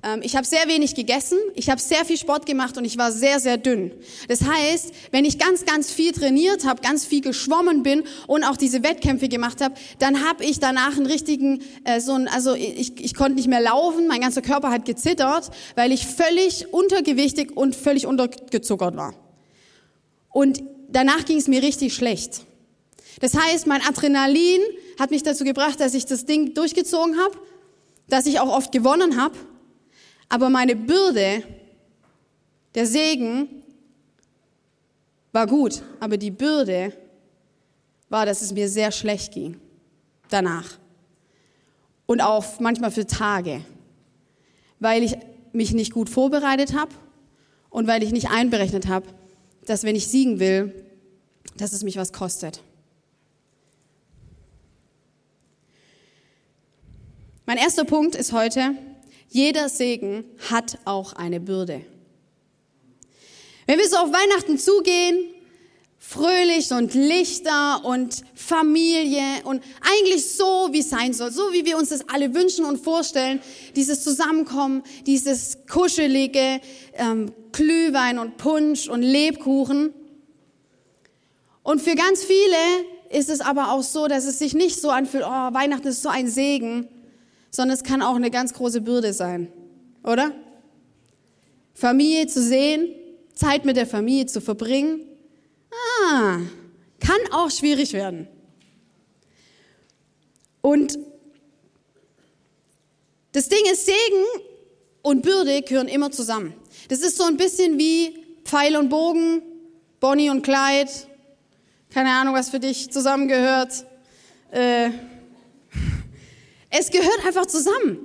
Ähm, 0.06 0.22
ich 0.22 0.36
habe 0.36 0.46
sehr 0.46 0.68
wenig 0.68 0.94
gegessen, 0.94 1.38
ich 1.56 1.70
habe 1.70 1.82
sehr 1.82 2.06
viel 2.06 2.18
Sport 2.18 2.46
gemacht 2.46 2.78
und 2.78 2.86
ich 2.86 2.98
war 2.98 3.12
sehr, 3.12 3.40
sehr 3.40 3.58
dünn. 3.58 3.92
Das 4.28 4.42
heißt, 4.44 4.94
wenn 5.12 5.26
ich 5.26 5.40
ganz, 5.40 5.66
ganz 5.66 5.92
viel 5.92 6.12
trainiert 6.12 6.66
habe, 6.66 6.82
ganz 6.82 7.06
viel 7.06 7.22
geschwommen 7.22 7.82
bin 7.82 8.04
und 8.28 8.44
auch 8.44 8.56
diese 8.56 8.84
Wettkämpfe 8.84 9.28
gemacht 9.28 9.62
habe, 9.62 9.74
dann 9.98 10.24
habe 10.24 10.46
ich 10.46 10.60
danach 10.60 10.96
einen 10.96 11.08
richtigen, 11.08 11.64
äh, 11.84 12.00
so 12.00 12.14
ein, 12.14 12.28
also 12.28 12.54
ich, 12.54 13.04
ich 13.04 13.16
konnte 13.16 13.34
nicht 13.34 13.48
mehr 13.48 13.62
laufen, 13.62 14.08
mein 14.08 14.22
ganzer 14.22 14.44
Körper 14.44 14.70
hat 14.70 14.86
gezittert, 14.86 15.50
weil 15.74 15.92
ich 15.92 16.06
völlig 16.06 16.72
untergewichtig 16.72 17.58
und 17.58 17.76
völlig 17.76 18.06
untergezuckert 18.06 18.96
war. 18.96 19.16
Und 20.30 20.64
danach 20.90 21.26
ging 21.26 21.38
es 21.38 21.48
mir 21.48 21.64
richtig 21.64 21.96
schlecht. 21.96 22.42
Das 23.22 23.34
heißt, 23.34 23.66
mein 23.66 23.82
Adrenalin 23.82 24.62
hat 25.00 25.10
mich 25.10 25.24
dazu 25.24 25.46
gebracht, 25.46 25.80
dass 25.80 25.94
ich 25.94 26.06
das 26.06 26.26
Ding 26.26 26.54
durchgezogen 26.54 27.18
habe, 27.18 27.38
dass 28.08 28.28
ich 28.28 28.40
auch 28.40 28.50
oft 28.50 28.72
gewonnen 28.72 29.20
habe 29.20 29.36
aber 30.29 30.50
meine 30.50 30.75
Bürde, 30.75 31.44
Der 32.75 32.86
Segen 32.86 33.48
war 35.32 35.48
gut, 35.48 35.82
aber 36.01 36.17
die 36.17 36.32
Bürde 36.32 36.91
war, 38.10 38.25
dass 38.25 38.41
es 38.41 38.53
mir 38.53 38.67
sehr 38.67 38.91
schlecht 38.91 39.34
ging 39.34 39.60
danach. 40.29 40.77
Und 42.05 42.22
auch 42.22 42.60
manchmal 42.60 42.91
für 42.91 43.08
Tage, 43.08 43.65
weil 44.79 45.03
ich 45.03 45.17
mich 45.53 45.74
nicht 45.74 45.94
gut 45.94 46.10
vorbereitet 46.10 46.75
habe 46.75 46.91
und 47.70 47.88
weil 47.88 48.03
ich 48.03 48.12
nicht 48.12 48.29
einberechnet 48.29 48.88
habe, 48.88 49.08
dass 49.65 49.84
wenn 49.84 49.96
ich 49.96 50.08
siegen 50.08 50.39
will, 50.39 50.86
dass 51.58 51.72
es 51.72 51.84
mich 51.84 51.96
was 51.96 52.12
kostet. 52.12 52.62
Mein 57.46 57.58
erster 57.58 57.86
Punkt 57.86 58.15
ist 58.15 58.34
heute, 58.34 58.75
jeder 59.36 59.68
Segen 59.68 60.24
hat 60.50 60.77
auch 60.86 61.12
eine 61.12 61.42
Bürde. 61.42 61.82
Wenn 63.68 63.77
wir 63.77 63.89
so 63.89 63.98
auf 63.98 64.13
Weihnachten 64.13 64.58
zugehen, 64.58 65.25
fröhlich 66.00 66.72
und 66.72 66.94
Lichter 66.94 67.84
und 67.84 68.24
Familie 68.34 69.44
und 69.44 69.62
eigentlich 69.82 70.32
so, 70.32 70.70
wie 70.72 70.80
es 70.80 70.89
sein 70.89 71.12
soll, 71.12 71.34
so 71.34 71.51
wie 71.51 71.65
wir 71.65 71.77
uns 71.77 71.89
das 71.89 72.08
alle 72.08 72.34
wünschen 72.34 72.63
und 72.63 72.77
vorstellen, 72.77 73.42
dieses 73.75 74.06
Zusammenkommen, 74.06 74.84
dieses 75.06 75.58
kuschelige 75.70 76.62
ähm, 76.94 77.34
Glühwein 77.51 78.20
und 78.20 78.38
Punsch 78.38 78.88
und 78.88 79.01
Lebkuchen. 79.01 79.94
Und 81.62 81.82
für 81.82 81.96
ganz 81.96 82.24
viele 82.24 82.56
ist 83.10 83.30
es 83.30 83.42
aber 83.42 83.74
auch 83.74 83.84
so, 83.84 84.08
dass 84.08 84.24
es 84.24 84.39
sich 84.39 84.54
nicht 84.54 84.80
so 84.80 84.92
anfühlt, 84.92 85.25
oh, 85.27 85.54
Weihnachten 85.54 85.89
ist 85.89 86.04
so 86.04 86.10
ein 86.10 86.30
Segen, 86.30 86.88
sondern 87.56 87.76
es 87.76 87.84
kann 87.84 88.02
auch 88.02 88.16
eine 88.16 88.30
ganz 88.30 88.54
große 88.54 88.82
Bürde 88.82 89.14
sein, 89.14 89.48
oder? 90.04 90.34
Familie 91.74 92.28
zu 92.28 92.44
sehen, 92.44 92.94
Zeit 93.34 93.64
mit 93.64 93.78
der 93.78 93.88
Familie 93.88 94.26
zu 94.26 94.42
verbringen, 94.42 95.02
ah, 96.12 96.40
kann 97.00 97.18
auch 97.32 97.50
schwierig 97.50 97.94
werden. 97.94 98.28
Und 100.62 101.00
das 103.32 103.48
Ding 103.48 103.64
ist, 103.72 103.86
Segen 103.86 104.26
und 105.02 105.22
Bürde 105.22 105.62
gehören 105.62 105.88
immer 105.88 106.12
zusammen. 106.12 106.54
Das 106.90 107.00
ist 107.00 107.18
so 107.18 107.24
ein 107.24 107.38
bisschen 107.38 107.78
wie 107.78 108.18
Pfeil 108.44 108.76
und 108.76 108.90
Bogen, 108.90 109.42
Bonnie 110.02 110.30
und 110.30 110.42
Clyde, 110.42 110.92
keine 111.90 112.10
Ahnung, 112.10 112.34
was 112.36 112.50
für 112.50 112.60
dich 112.60 112.92
zusammengehört. 112.92 113.86
Äh, 114.52 114.90
es 116.77 116.91
gehört 116.91 117.25
einfach 117.25 117.46
zusammen. 117.46 118.00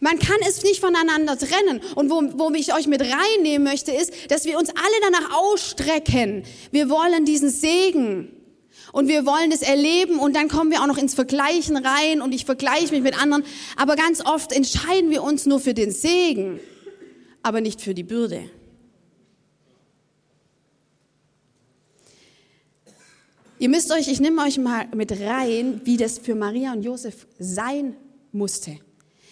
Man 0.00 0.18
kann 0.18 0.38
es 0.48 0.62
nicht 0.62 0.80
voneinander 0.80 1.38
trennen. 1.38 1.80
Und 1.94 2.10
wo, 2.10 2.22
wo 2.38 2.50
ich 2.54 2.74
euch 2.74 2.86
mit 2.86 3.02
reinnehmen 3.02 3.62
möchte, 3.62 3.92
ist, 3.92 4.12
dass 4.30 4.46
wir 4.46 4.58
uns 4.58 4.70
alle 4.70 5.12
danach 5.12 5.36
ausstrecken. 5.38 6.44
Wir 6.70 6.88
wollen 6.88 7.26
diesen 7.26 7.50
Segen. 7.50 8.32
Und 8.92 9.06
wir 9.06 9.24
wollen 9.24 9.52
es 9.52 9.62
erleben 9.62 10.18
und 10.18 10.34
dann 10.34 10.48
kommen 10.48 10.72
wir 10.72 10.82
auch 10.82 10.86
noch 10.88 10.98
ins 10.98 11.14
Vergleichen 11.14 11.76
rein 11.76 12.20
und 12.22 12.32
ich 12.32 12.44
vergleiche 12.44 12.90
mich 12.92 13.02
mit 13.02 13.20
anderen. 13.20 13.44
Aber 13.76 13.94
ganz 13.94 14.24
oft 14.24 14.50
entscheiden 14.50 15.10
wir 15.10 15.22
uns 15.22 15.46
nur 15.46 15.60
für 15.60 15.74
den 15.74 15.92
Segen, 15.92 16.58
aber 17.44 17.60
nicht 17.60 17.80
für 17.80 17.94
die 17.94 18.02
Bürde. 18.02 18.50
Ihr 23.60 23.68
müsst 23.68 23.92
euch, 23.92 24.08
ich 24.08 24.20
nehme 24.20 24.42
euch 24.42 24.56
mal 24.56 24.88
mit 24.96 25.12
rein, 25.20 25.82
wie 25.84 25.98
das 25.98 26.18
für 26.18 26.34
Maria 26.34 26.72
und 26.72 26.82
Josef 26.82 27.26
sein 27.38 27.94
musste. 28.32 28.78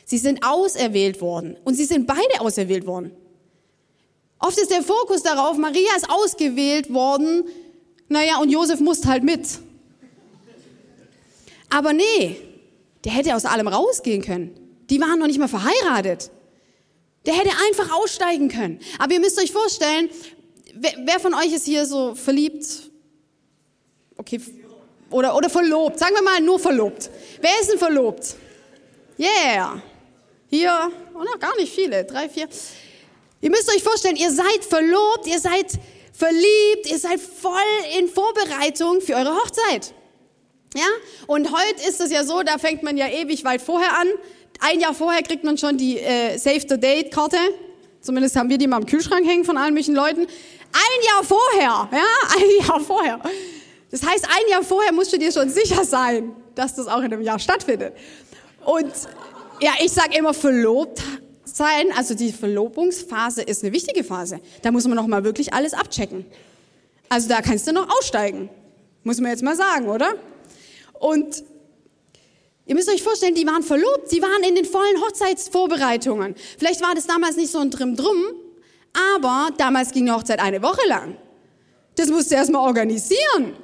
Sie 0.05 0.19
sind 0.19 0.45
auserwählt 0.45 1.23
worden 1.23 1.57
und 1.65 1.77
sie 1.77 1.87
sind 1.87 2.07
beide 2.07 2.41
auserwählt 2.41 2.87
worden. 2.87 3.11
Oft 4.39 4.59
ist 4.59 4.71
der 4.71 4.83
Fokus 4.83 5.23
darauf, 5.23 5.57
Maria 5.57 5.97
ist 5.97 6.11
ausgewählt 6.11 6.93
worden, 6.93 7.45
naja, 8.09 8.39
und 8.39 8.51
Josef 8.51 8.81
musste 8.81 9.09
halt 9.09 9.25
mit. 9.25 9.49
Aber 11.71 11.95
nee, 11.95 12.37
der 13.05 13.13
hätte 13.13 13.35
aus 13.35 13.47
allem 13.47 13.69
rausgehen 13.69 14.21
können. 14.21 14.51
Die 14.91 15.01
waren 15.01 15.19
noch 15.19 15.27
nicht 15.27 15.39
mal 15.39 15.49
verheiratet. 15.49 16.31
Der 17.25 17.33
hätte 17.33 17.51
einfach 17.67 17.97
aussteigen 17.97 18.51
können. 18.51 18.81
Aber 18.99 19.15
ihr 19.15 19.21
müsst 19.21 19.41
euch 19.41 19.53
vorstellen, 19.53 20.11
wer 20.75 21.19
von 21.19 21.33
euch 21.33 21.55
ist 21.55 21.65
hier 21.65 21.87
so 21.87 22.15
verliebt 22.15 22.88
Okay, 24.19 24.41
oder, 25.11 25.35
oder 25.35 25.49
verlobt. 25.49 25.99
Sagen 25.99 26.15
wir 26.15 26.23
mal 26.23 26.41
nur 26.41 26.59
verlobt. 26.59 27.09
Wer 27.41 27.61
ist 27.61 27.71
denn 27.71 27.79
verlobt? 27.79 28.37
Yeah. 29.19 29.81
Hier, 30.51 30.91
oh, 31.15 31.19
noch 31.19 31.39
gar 31.39 31.55
nicht 31.57 31.73
viele, 31.73 32.05
drei, 32.05 32.29
vier. 32.29 32.49
Ihr 33.41 33.51
müsst 33.51 33.73
euch 33.75 33.83
vorstellen, 33.83 34.17
ihr 34.17 34.31
seid 34.31 34.65
verlobt, 34.69 35.27
ihr 35.27 35.39
seid 35.39 35.73
verliebt, 36.13 36.91
ihr 36.91 36.99
seid 36.99 37.21
voll 37.21 37.53
in 37.99 38.09
Vorbereitung 38.09 39.01
für 39.01 39.15
eure 39.15 39.35
Hochzeit. 39.35 39.95
Ja? 40.75 40.87
Und 41.27 41.53
heute 41.53 41.89
ist 41.89 42.01
es 42.01 42.11
ja 42.11 42.25
so, 42.25 42.43
da 42.43 42.59
fängt 42.59 42.83
man 42.83 42.97
ja 42.97 43.09
ewig 43.09 43.45
weit 43.45 43.63
vorher 43.63 43.99
an. 43.99 44.09
Ein 44.61 44.81
Jahr 44.81 44.95
vorher 44.95 45.23
kriegt 45.23 45.45
man 45.45 45.57
schon 45.57 45.77
die 45.77 45.99
äh, 45.99 46.37
Save 46.37 46.63
the 46.69 46.81
Date 46.81 47.13
Karte. 47.13 47.39
Zumindest 48.01 48.37
haben 48.37 48.49
wir 48.49 48.59
die 48.59 48.67
mal 48.67 48.79
im 48.81 48.87
Kühlschrank 48.87 49.27
hängen 49.27 49.45
von 49.45 49.57
allen 49.57 49.75
möglichen 49.75 49.95
Leuten. 49.95 50.23
Ein 50.23 51.07
Jahr 51.07 51.25
vorher, 51.25 51.89
ja, 51.93 52.05
ein 52.37 52.67
Jahr 52.67 52.81
vorher. 52.81 53.21
Das 53.91 54.03
heißt, 54.03 54.27
ein 54.27 54.51
Jahr 54.51 54.63
vorher 54.63 54.93
musst 54.93 55.13
du 55.13 55.19
dir 55.19 55.33
schon 55.33 55.49
sicher 55.49 55.85
sein, 55.85 56.37
dass 56.55 56.75
das 56.75 56.89
auch 56.89 56.99
in 56.99 57.13
einem 57.13 57.23
Jahr 57.23 57.39
stattfindet. 57.39 57.95
Und 58.65 58.93
ja, 59.61 59.73
ich 59.83 59.93
sage 59.93 60.17
immer 60.19 60.35
verlobt 60.35 61.03
sein, 61.45 61.91
also 61.97 62.15
die 62.15 62.33
Verlobungsphase 62.33 63.43
ist 63.43 63.65
eine 63.65 63.73
wichtige 63.73 64.05
Phase. 64.05 64.41
Da 64.63 64.71
muss 64.71 64.85
man 64.87 64.97
noch 64.97 65.07
mal 65.07 65.25
wirklich 65.25 65.55
alles 65.55 65.73
abchecken. 65.73 66.27
Also 67.09 67.29
da 67.29 67.41
kannst 67.41 67.67
du 67.67 67.73
noch 67.73 67.89
aussteigen. 67.99 68.51
Muss 69.05 69.21
man 69.21 69.31
jetzt 69.31 69.43
mal 69.43 69.57
sagen, 69.57 69.89
oder? 69.89 70.13
Und 71.01 71.43
ihr 72.67 72.75
müsst 72.75 72.91
euch 72.91 73.03
vorstellen, 73.03 73.35
die 73.35 73.47
waren 73.47 73.63
verlobt, 73.63 74.13
die 74.13 74.21
waren 74.21 74.43
in 74.47 74.55
den 74.55 74.67
vollen 74.67 75.01
Hochzeitsvorbereitungen. 75.01 76.35
Vielleicht 76.59 76.83
war 76.83 76.95
das 76.95 77.07
damals 77.07 77.37
nicht 77.37 77.51
so 77.51 77.59
ein 77.59 77.71
Drum-Drum, 77.71 78.25
aber 79.17 79.49
damals 79.57 79.93
ging 79.93 80.05
die 80.05 80.13
Hochzeit 80.13 80.41
eine 80.41 80.63
Woche 80.63 80.87
lang. 80.89 81.17
Das 81.95 82.09
musst 82.09 82.31
du 82.31 82.35
erstmal 82.35 82.67
organisieren 82.67 83.57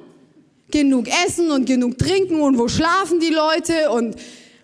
genug 0.71 1.07
Essen 1.25 1.51
und 1.51 1.65
genug 1.65 1.97
Trinken 1.97 2.41
und 2.41 2.57
wo 2.57 2.67
schlafen 2.67 3.19
die 3.19 3.29
Leute 3.29 3.91
und 3.91 4.15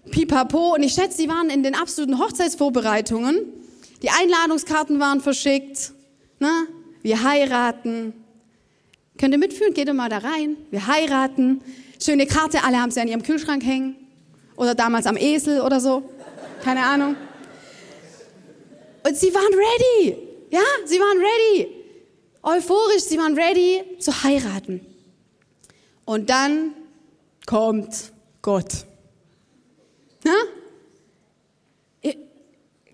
pipapo. 0.09 0.75
Und 0.75 0.83
ich 0.83 0.93
schätze, 0.93 1.17
sie 1.17 1.29
waren 1.29 1.49
in 1.49 1.63
den 1.63 1.75
absoluten 1.75 2.19
Hochzeitsvorbereitungen. 2.19 3.45
Die 4.01 4.09
Einladungskarten 4.09 4.99
waren 4.99 5.21
verschickt. 5.21 5.93
Ne? 6.39 6.67
Wir 7.01 7.23
heiraten. 7.23 8.13
Könnt 9.17 9.33
ihr 9.33 9.37
mitfühlen? 9.37 9.73
Geht 9.73 9.87
ihr 9.87 9.93
mal 9.93 10.09
da 10.09 10.19
rein. 10.19 10.57
Wir 10.71 10.87
heiraten. 10.87 11.61
Schöne 12.03 12.25
Karte, 12.25 12.63
alle 12.63 12.81
haben 12.81 12.91
sie 12.91 12.99
an 12.99 13.07
ihrem 13.07 13.21
Kühlschrank 13.21 13.63
hängen. 13.63 13.95
Oder 14.55 14.75
damals 14.75 15.05
am 15.05 15.17
Esel 15.17 15.61
oder 15.61 15.79
so. 15.79 16.03
Keine 16.63 16.83
Ahnung. 16.83 17.15
Und 19.07 19.15
sie 19.17 19.33
waren 19.33 19.53
ready. 19.53 20.17
Ja, 20.49 20.61
sie 20.85 20.99
waren 20.99 21.17
ready. 21.17 21.67
Euphorisch, 22.43 23.03
sie 23.03 23.17
waren 23.17 23.35
ready 23.35 23.83
zu 23.99 24.23
heiraten. 24.23 24.81
Und 26.05 26.29
dann 26.29 26.73
kommt 27.45 28.11
Gott. 28.41 28.85
Na? 30.23 30.33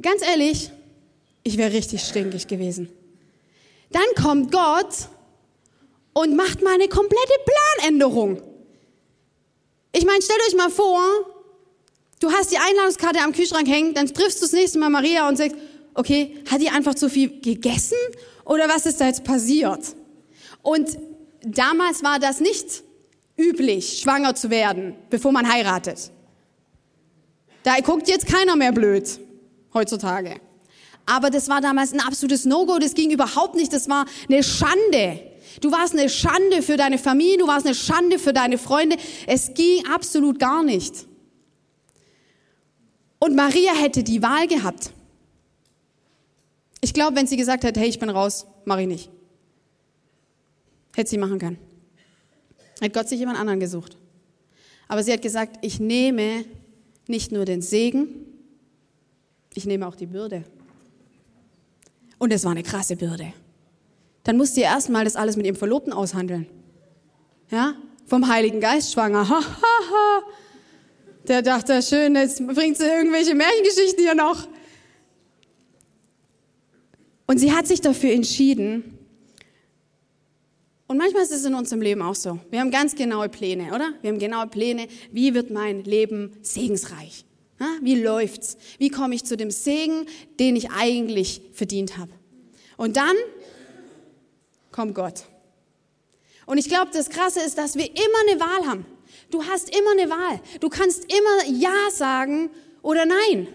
Ganz 0.02 0.22
ehrlich, 0.22 0.72
ich 1.44 1.58
wäre 1.58 1.74
richtig 1.74 2.02
stinkig 2.02 2.48
gewesen. 2.48 2.90
Dann 3.92 4.04
kommt 4.22 4.52
Gott 4.52 5.10
und 6.14 6.36
macht 6.36 6.62
mal 6.62 6.74
eine 6.74 6.88
komplette 6.88 7.34
Planänderung. 7.78 8.42
Ich 9.92 10.06
meine, 10.06 10.22
stellt 10.22 10.40
euch 10.48 10.56
mal 10.56 10.70
vor, 10.70 11.02
du 12.20 12.32
hast 12.32 12.52
die 12.52 12.58
Einladungskarte 12.58 13.22
am 13.22 13.32
Kühlschrank 13.32 13.68
hängen, 13.68 13.94
dann 13.94 14.08
triffst 14.08 14.40
du 14.40 14.46
das 14.46 14.52
nächste 14.52 14.78
Mal 14.78 14.90
Maria 14.90 15.28
und 15.28 15.38
sagst, 15.38 15.56
okay, 15.96 16.38
hat 16.50 16.62
die 16.62 16.70
einfach 16.70 16.94
zu 16.94 17.10
viel 17.10 17.42
gegessen 17.42 17.98
oder 18.46 18.70
was 18.70 18.86
ist 18.86 19.02
da 19.02 19.08
jetzt 19.08 19.24
passiert? 19.24 19.96
Und 20.62 20.98
damals 21.42 22.04
war 22.04 22.20
das 22.20 22.40
nicht 22.40 22.84
üblich, 23.38 24.00
schwanger 24.00 24.36
zu 24.36 24.50
werden, 24.50 24.96
bevor 25.10 25.32
man 25.32 25.51
heiratet. 25.51 26.12
Da 27.63 27.79
guckt 27.82 28.08
jetzt 28.08 28.25
keiner 28.25 28.56
mehr 28.56 28.72
blöd 28.72 29.20
heutzutage. 29.74 30.39
Aber 31.06 31.29
das 31.29 31.48
war 31.48 31.62
damals 31.62 31.94
ein 31.94 32.01
absolutes 32.01 32.46
No-Go, 32.46 32.79
das 32.79 32.94
ging 32.94 33.12
überhaupt 33.12 33.56
nicht, 33.56 33.72
das 33.72 33.88
war 33.88 34.06
eine 34.27 34.44
Schande. 34.44 35.22
Du 35.62 35.72
warst 35.72 35.94
eine 35.94 36.10
Schande 36.10 36.62
für 36.62 36.77
deine 36.77 36.98
Familie, 36.98 37.38
du 37.38 37.48
warst 37.48 37.65
eine 37.65 37.75
Schande 37.75 38.20
für 38.20 38.34
deine 38.34 38.58
Freunde. 38.58 38.98
Es 39.25 39.53
ging 39.53 39.86
absolut 39.88 40.39
gar 40.39 40.63
nicht. 40.63 41.06
Und 43.20 43.36
Maria 43.36 43.74
hätte 43.74 44.03
die 44.03 44.22
Wahl 44.22 44.48
gehabt. 44.48 44.91
Ich 46.82 46.94
glaube, 46.94 47.15
wenn 47.15 47.25
sie 47.25 47.38
gesagt 47.38 47.63
hätte, 47.63 47.79
hey, 47.79 47.89
ich 47.89 47.98
bin 47.98 48.10
raus, 48.10 48.46
mache 48.65 48.82
ich 48.82 48.88
nicht. 48.88 49.10
Hätte 50.96 51.10
sie 51.10 51.17
machen 51.17 51.39
können 51.39 51.58
hat 52.81 52.93
Gott 52.93 53.10
sich 53.10 53.19
jemand 53.19 53.39
anderen 53.39 53.60
gesucht. 53.60 53.98
Aber 54.88 55.03
sie 55.03 55.12
hat 55.12 55.22
gesagt, 55.22 55.57
ich 55.62 55.79
nehme 55.79 56.46
nicht 57.07 57.31
nur 57.31 57.46
den 57.46 57.62
Segen, 57.62 58.10
ich 59.53 59.65
nehme 59.65 59.88
auch 59.88 59.96
die 59.96 60.05
Bürde. 60.05 60.43
Und 62.19 62.31
es 62.31 62.43
war 62.43 62.51
eine 62.51 62.63
krasse 62.63 62.96
Bürde. 62.96 63.34
Dann 64.24 64.38
musste 64.38 64.60
ihr 64.60 64.65
erstmal 64.65 65.03
das 65.03 65.15
alles 65.15 65.38
mit 65.38 65.46
ihrem 65.46 65.55
Verlobten 65.55 65.93
aushandeln. 65.93 66.48
Ja? 67.50 67.75
Vom 68.05 68.27
Heiligen 68.27 68.60
Geist 68.60 68.93
schwanger. 68.93 69.27
Ha, 69.27 69.41
ha, 69.41 69.79
ha. 69.91 70.24
Der 71.27 71.41
dachte, 71.41 71.81
schön, 71.81 72.15
jetzt 72.15 72.46
bringt 72.46 72.77
sie 72.77 72.86
irgendwelche 72.86 73.36
Märchengeschichten 73.36 74.03
hier 74.03 74.15
noch. 74.15 74.48
Und 77.25 77.38
sie 77.39 77.51
hat 77.51 77.67
sich 77.67 77.81
dafür 77.81 78.12
entschieden. 78.12 78.97
Und 80.88 80.98
manchmal 80.98 81.24
ist 81.24 81.32
es 81.32 81.44
in 81.44 81.53
unserem 81.53 81.82
Leben 81.82 82.01
auch 82.01 82.15
so. 82.15 82.39
Wir 82.50 82.62
haben 82.62 82.72
ganz 82.72 82.96
genaue 82.96 83.27
Pläne, 83.27 83.74
oder? 83.74 83.94
Wir 84.01 84.10
haben 84.10 84.20
genaue 84.20 84.48
Pläne. 84.48 84.88
Wie 85.12 85.34
wird 85.34 85.51
mein 85.51 85.84
Leben 85.84 86.32
segensreich? 86.41 87.25
Wie 87.82 88.01
läuft's? 88.01 88.58
Wie 88.77 88.89
komme 88.89 89.15
ich 89.15 89.25
zu 89.25 89.36
dem 89.36 89.51
Segen, 89.51 90.06
den 90.39 90.56
ich 90.56 90.70
eigentlich 90.72 91.41
verdient 91.53 91.98
habe? 91.98 92.12
Und 92.77 92.96
dann 92.96 93.15
kommt 94.72 94.96
Gott. 94.96 95.24
Und 96.46 96.58
ich 96.58 96.70
glaube, 96.70 96.91
das 96.94 97.10
Krasse 97.10 97.41
ist, 97.41 97.58
dass 97.58 97.75
wir 97.75 97.86
immer 97.86 98.29
eine 98.29 98.39
Wahl 98.39 98.67
haben. 98.67 98.86
Du 99.32 99.44
hast 99.44 99.75
immer 99.75 99.91
eine 99.91 100.10
Wahl. 100.10 100.39
Du 100.62 100.70
kannst 100.70 101.03
immer 101.06 101.60
Ja 101.60 101.89
sagen 101.91 102.50
oder 102.82 103.06
Nein. 103.06 103.48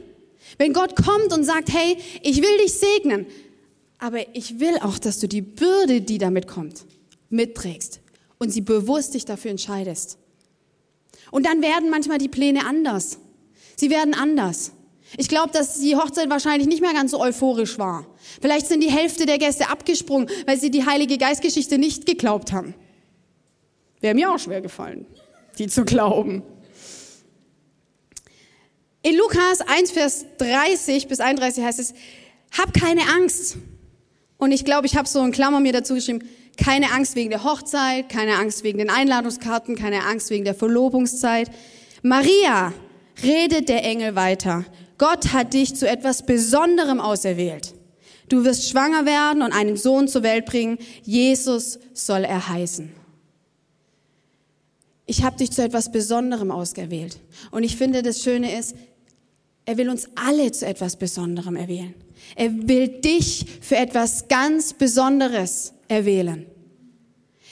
Wenn 0.58 0.72
Gott 0.72 0.96
kommt 0.96 1.32
und 1.32 1.44
sagt, 1.44 1.72
hey, 1.72 1.96
ich 2.22 2.42
will 2.42 2.58
dich 2.58 2.74
segnen, 2.74 3.26
aber 3.98 4.18
ich 4.34 4.58
will 4.58 4.76
auch, 4.82 4.98
dass 4.98 5.20
du 5.20 5.28
die 5.28 5.40
Bürde, 5.40 6.00
die 6.00 6.18
damit 6.18 6.48
kommt, 6.48 6.84
mitträgst 7.32 8.00
und 8.38 8.50
sie 8.50 8.60
bewusst 8.60 9.14
dich 9.14 9.24
dafür 9.24 9.50
entscheidest. 9.50 10.18
Und 11.30 11.46
dann 11.46 11.62
werden 11.62 11.90
manchmal 11.90 12.18
die 12.18 12.28
Pläne 12.28 12.66
anders. 12.66 13.18
Sie 13.76 13.90
werden 13.90 14.14
anders. 14.14 14.72
Ich 15.16 15.28
glaube, 15.28 15.52
dass 15.52 15.78
die 15.80 15.96
Hochzeit 15.96 16.30
wahrscheinlich 16.30 16.68
nicht 16.68 16.80
mehr 16.80 16.92
ganz 16.92 17.10
so 17.10 17.20
euphorisch 17.20 17.78
war. 17.78 18.06
Vielleicht 18.40 18.66
sind 18.66 18.82
die 18.82 18.90
Hälfte 18.90 19.26
der 19.26 19.38
Gäste 19.38 19.68
abgesprungen, 19.68 20.28
weil 20.46 20.58
sie 20.58 20.70
die 20.70 20.86
Heilige 20.86 21.18
Geistgeschichte 21.18 21.78
nicht 21.78 22.06
geglaubt 22.06 22.52
haben. 22.52 22.74
Wäre 24.00 24.14
mir 24.14 24.32
auch 24.32 24.38
schwer 24.38 24.60
gefallen, 24.60 25.06
die 25.58 25.68
zu 25.68 25.84
glauben. 25.84 26.42
In 29.02 29.16
Lukas 29.16 29.60
1, 29.60 29.90
Vers 29.90 30.26
30 30.38 31.08
bis 31.08 31.20
31 31.20 31.64
heißt 31.64 31.78
es, 31.78 31.94
hab 32.56 32.72
keine 32.72 33.02
Angst. 33.14 33.56
Und 34.38 34.52
ich 34.52 34.64
glaube, 34.64 34.86
ich 34.86 34.96
habe 34.96 35.08
so 35.08 35.22
in 35.24 35.32
Klammer 35.32 35.60
mir 35.60 35.72
dazu 35.72 35.94
geschrieben, 35.94 36.28
keine 36.56 36.92
Angst 36.92 37.16
wegen 37.16 37.30
der 37.30 37.44
Hochzeit, 37.44 38.08
keine 38.08 38.36
Angst 38.36 38.62
wegen 38.64 38.78
den 38.78 38.90
Einladungskarten, 38.90 39.76
keine 39.76 40.04
Angst 40.04 40.30
wegen 40.30 40.44
der 40.44 40.54
Verlobungszeit. 40.54 41.50
Maria, 42.02 42.72
redet 43.22 43.68
der 43.68 43.84
Engel 43.84 44.14
weiter. 44.14 44.64
Gott 44.98 45.32
hat 45.32 45.54
dich 45.54 45.74
zu 45.74 45.88
etwas 45.88 46.24
Besonderem 46.24 47.00
auserwählt. 47.00 47.74
Du 48.28 48.44
wirst 48.44 48.68
schwanger 48.68 49.04
werden 49.04 49.42
und 49.42 49.52
einen 49.52 49.76
Sohn 49.76 50.08
zur 50.08 50.22
Welt 50.22 50.46
bringen. 50.46 50.78
Jesus 51.02 51.78
soll 51.92 52.24
er 52.24 52.48
heißen. 52.48 52.92
Ich 55.06 55.22
habe 55.24 55.36
dich 55.36 55.50
zu 55.50 55.62
etwas 55.62 55.92
Besonderem 55.92 56.50
ausgewählt. 56.50 57.18
Und 57.50 57.64
ich 57.64 57.76
finde, 57.76 58.02
das 58.02 58.22
Schöne 58.22 58.56
ist, 58.56 58.74
er 59.64 59.76
will 59.76 59.90
uns 59.90 60.08
alle 60.14 60.50
zu 60.52 60.66
etwas 60.66 60.96
Besonderem 60.96 61.56
erwählen. 61.56 61.94
Er 62.36 62.50
will 62.68 62.88
dich 62.88 63.44
für 63.60 63.76
etwas 63.76 64.28
ganz 64.28 64.72
Besonderes 64.72 65.74
erwählen. 65.92 66.46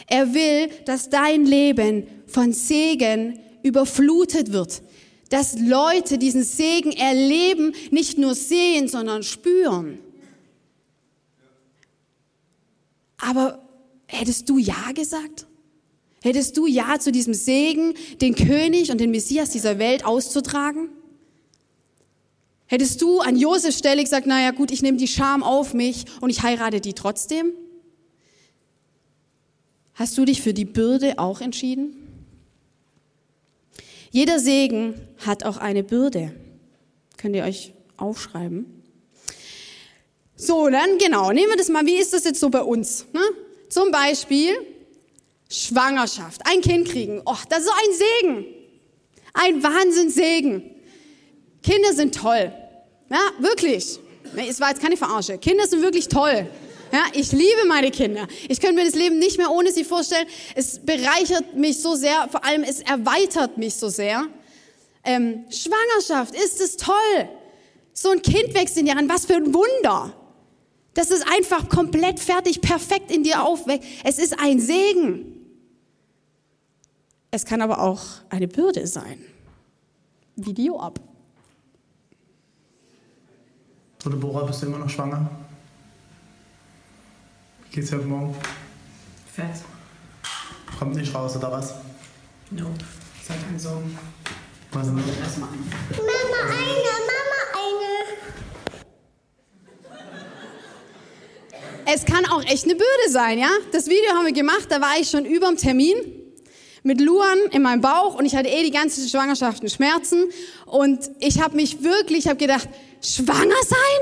Er 0.07 0.35
will, 0.35 0.71
dass 0.87 1.11
dein 1.11 1.45
Leben 1.45 2.07
von 2.27 2.53
Segen 2.53 3.39
überflutet 3.63 4.53
wird. 4.53 4.83
Dass 5.29 5.59
Leute 5.59 6.19
diesen 6.19 6.43
Segen 6.43 6.93
erleben, 6.93 7.73
nicht 7.91 8.19
nur 8.19 8.35
sehen, 8.35 8.89
sondern 8.89 9.23
spüren. 9.23 9.99
Aber 13.19 13.63
hättest 14.07 14.49
du 14.49 14.59
Ja 14.59 14.93
gesagt? 14.95 15.47
Hättest 16.23 16.57
du 16.57 16.67
Ja 16.67 16.99
zu 16.99 17.13
diesem 17.13 17.35
Segen, 17.35 17.95
den 18.21 18.35
König 18.35 18.91
und 18.91 18.99
den 19.01 19.11
Messias 19.11 19.51
dieser 19.51 19.79
Welt 19.79 20.05
auszutragen? 20.05 20.89
Hättest 22.67 23.03
du 23.03 23.21
an 23.21 23.37
Josefs 23.37 23.79
Stelle 23.79 24.03
gesagt, 24.03 24.27
naja 24.27 24.51
gut, 24.53 24.71
ich 24.71 24.83
nehme 24.83 24.99
die 24.99 25.09
Scham 25.09 25.43
auf 25.43 25.75
mich 25.75 26.05
und 26.21 26.31
ich 26.31 26.43
heirate 26.43 26.81
die 26.81 26.95
trotzdem? 26.95 27.53
Hast 30.01 30.17
du 30.17 30.25
dich 30.25 30.41
für 30.41 30.55
die 30.55 30.65
Bürde 30.65 31.19
auch 31.19 31.43
entschieden? 31.43 31.95
Jeder 34.11 34.39
Segen 34.39 34.95
hat 35.19 35.45
auch 35.45 35.59
eine 35.59 35.83
Bürde. 35.83 36.35
Könnt 37.19 37.37
ihr 37.37 37.45
euch 37.45 37.75
aufschreiben? 37.99 38.83
So, 40.37 40.71
dann 40.71 40.97
genau, 40.97 41.33
nehmen 41.33 41.51
wir 41.51 41.59
das 41.59 41.69
mal, 41.69 41.85
wie 41.85 41.97
ist 41.97 42.15
das 42.15 42.25
jetzt 42.25 42.41
so 42.41 42.49
bei 42.49 42.63
uns? 42.63 43.05
Ne? 43.13 43.21
Zum 43.69 43.91
Beispiel 43.91 44.55
Schwangerschaft, 45.51 46.41
ein 46.47 46.63
Kind 46.63 46.89
kriegen. 46.89 47.21
Oh, 47.27 47.37
das 47.51 47.59
ist 47.59 47.67
so 47.67 47.73
ein 47.73 47.99
Segen. 48.23 48.47
Ein 49.35 49.63
Wahnsinnssegen. 49.63 50.63
Kinder 51.63 51.93
sind 51.93 52.15
toll. 52.15 52.51
Ja, 53.11 53.21
wirklich. 53.39 53.99
Es 54.49 54.61
war 54.61 54.71
jetzt 54.71 54.81
keine 54.81 54.97
Verarsche. 54.97 55.37
Kinder 55.37 55.67
sind 55.67 55.83
wirklich 55.83 56.09
toll. 56.09 56.49
Ja, 56.93 57.05
ich 57.13 57.31
liebe 57.33 57.67
meine 57.69 57.91
Kinder. 57.91 58.27
Ich 58.49 58.61
könnte 58.61 58.77
mir 58.77 58.85
das 58.85 58.95
Leben 58.95 59.19
nicht 59.19 59.39
mehr 59.39 59.51
ohne 59.51 59.71
sie 59.71 59.85
vorstellen. 59.85 60.27
Es 60.55 60.81
bereichert 60.81 61.55
mich 61.55 61.81
so 61.81 61.95
sehr, 61.95 62.29
vor 62.29 62.45
allem 62.45 62.65
es 62.65 62.81
erweitert 62.81 63.59
mich 63.59 63.75
so 63.75 63.89
sehr. 63.89 64.27
Ähm, 65.05 65.45
Schwangerschaft, 65.51 66.35
ist 66.35 66.61
es 66.61 66.77
toll. 66.77 67.29
So 67.93 68.11
ein 68.11 68.23
Kind 68.23 68.55
wächst 68.55 68.77
in 68.77 68.87
dir 68.87 68.97
an, 68.97 69.09
was 69.09 69.27
für 69.27 69.37
ein 69.37 69.55
Wunder. 69.55 70.13
Das 70.95 71.11
ist 71.11 71.25
einfach 71.29 71.69
komplett 71.69 72.19
fertig, 72.19 72.61
perfekt 72.61 73.11
in 73.11 73.23
dir 73.23 73.45
aufwächst. 73.45 73.89
Es 74.05 74.19
ist 74.19 74.39
ein 74.39 74.61
Segen. 74.61 75.37
Es 77.31 77.45
kann 77.45 77.63
aber 77.63 77.81
auch 77.81 78.03
eine 78.29 78.49
Bürde 78.49 78.87
sein. 78.87 79.25
Video 80.35 80.79
ab. 80.81 80.99
So, 84.03 84.11
Deborah, 84.11 84.45
bist 84.45 84.63
du 84.63 84.67
immer 84.67 84.79
noch 84.79 84.89
schwanger? 84.91 85.31
Wie 87.71 87.77
geht's 87.77 87.93
heute 87.93 88.03
Morgen? 88.03 88.35
Fett. 89.33 89.47
Kommt 90.77 90.97
nicht 90.97 91.15
raus, 91.15 91.37
oder 91.37 91.53
was? 91.53 91.77
No. 92.51 92.67
Seid 93.25 93.37
keine 93.47 93.61
Sorgen. 93.61 93.97
Was 94.73 94.89
denn? 94.89 95.01
Erstmal 95.23 95.51
ein. 95.51 95.73
Mama 95.97 96.51
eine, 96.51 96.91
Mama 97.07 97.39
eine. 99.87 100.03
Es 101.95 102.05
kann 102.05 102.27
auch 102.27 102.43
echt 102.43 102.65
eine 102.65 102.75
Bürde 102.75 103.11
sein, 103.11 103.39
ja? 103.39 103.51
Das 103.71 103.87
Video 103.87 104.15
haben 104.15 104.27
wir 104.27 104.33
gemacht, 104.33 104.67
da 104.69 104.81
war 104.81 104.99
ich 105.01 105.09
schon 105.09 105.25
überm 105.25 105.57
Termin 105.57 105.95
mit 106.83 107.01
Luan 107.01 107.39
in 107.53 107.63
meinem 107.63 107.83
Bauch 107.83 108.17
und 108.17 108.27
ich 108.27 108.35
hatte 108.35 108.49
eh 108.49 108.65
die 108.65 108.73
ganze 108.73 109.09
Schwangerschaft 109.09 109.63
Schmerzen 109.71 110.25
und 110.67 111.09
ich 111.21 111.41
habe 111.41 111.55
mich 111.55 111.85
wirklich, 111.85 112.25
ich 112.25 112.27
habe 112.27 112.37
gedacht, 112.37 112.69
schwanger 113.01 113.63
sein? 113.63 114.01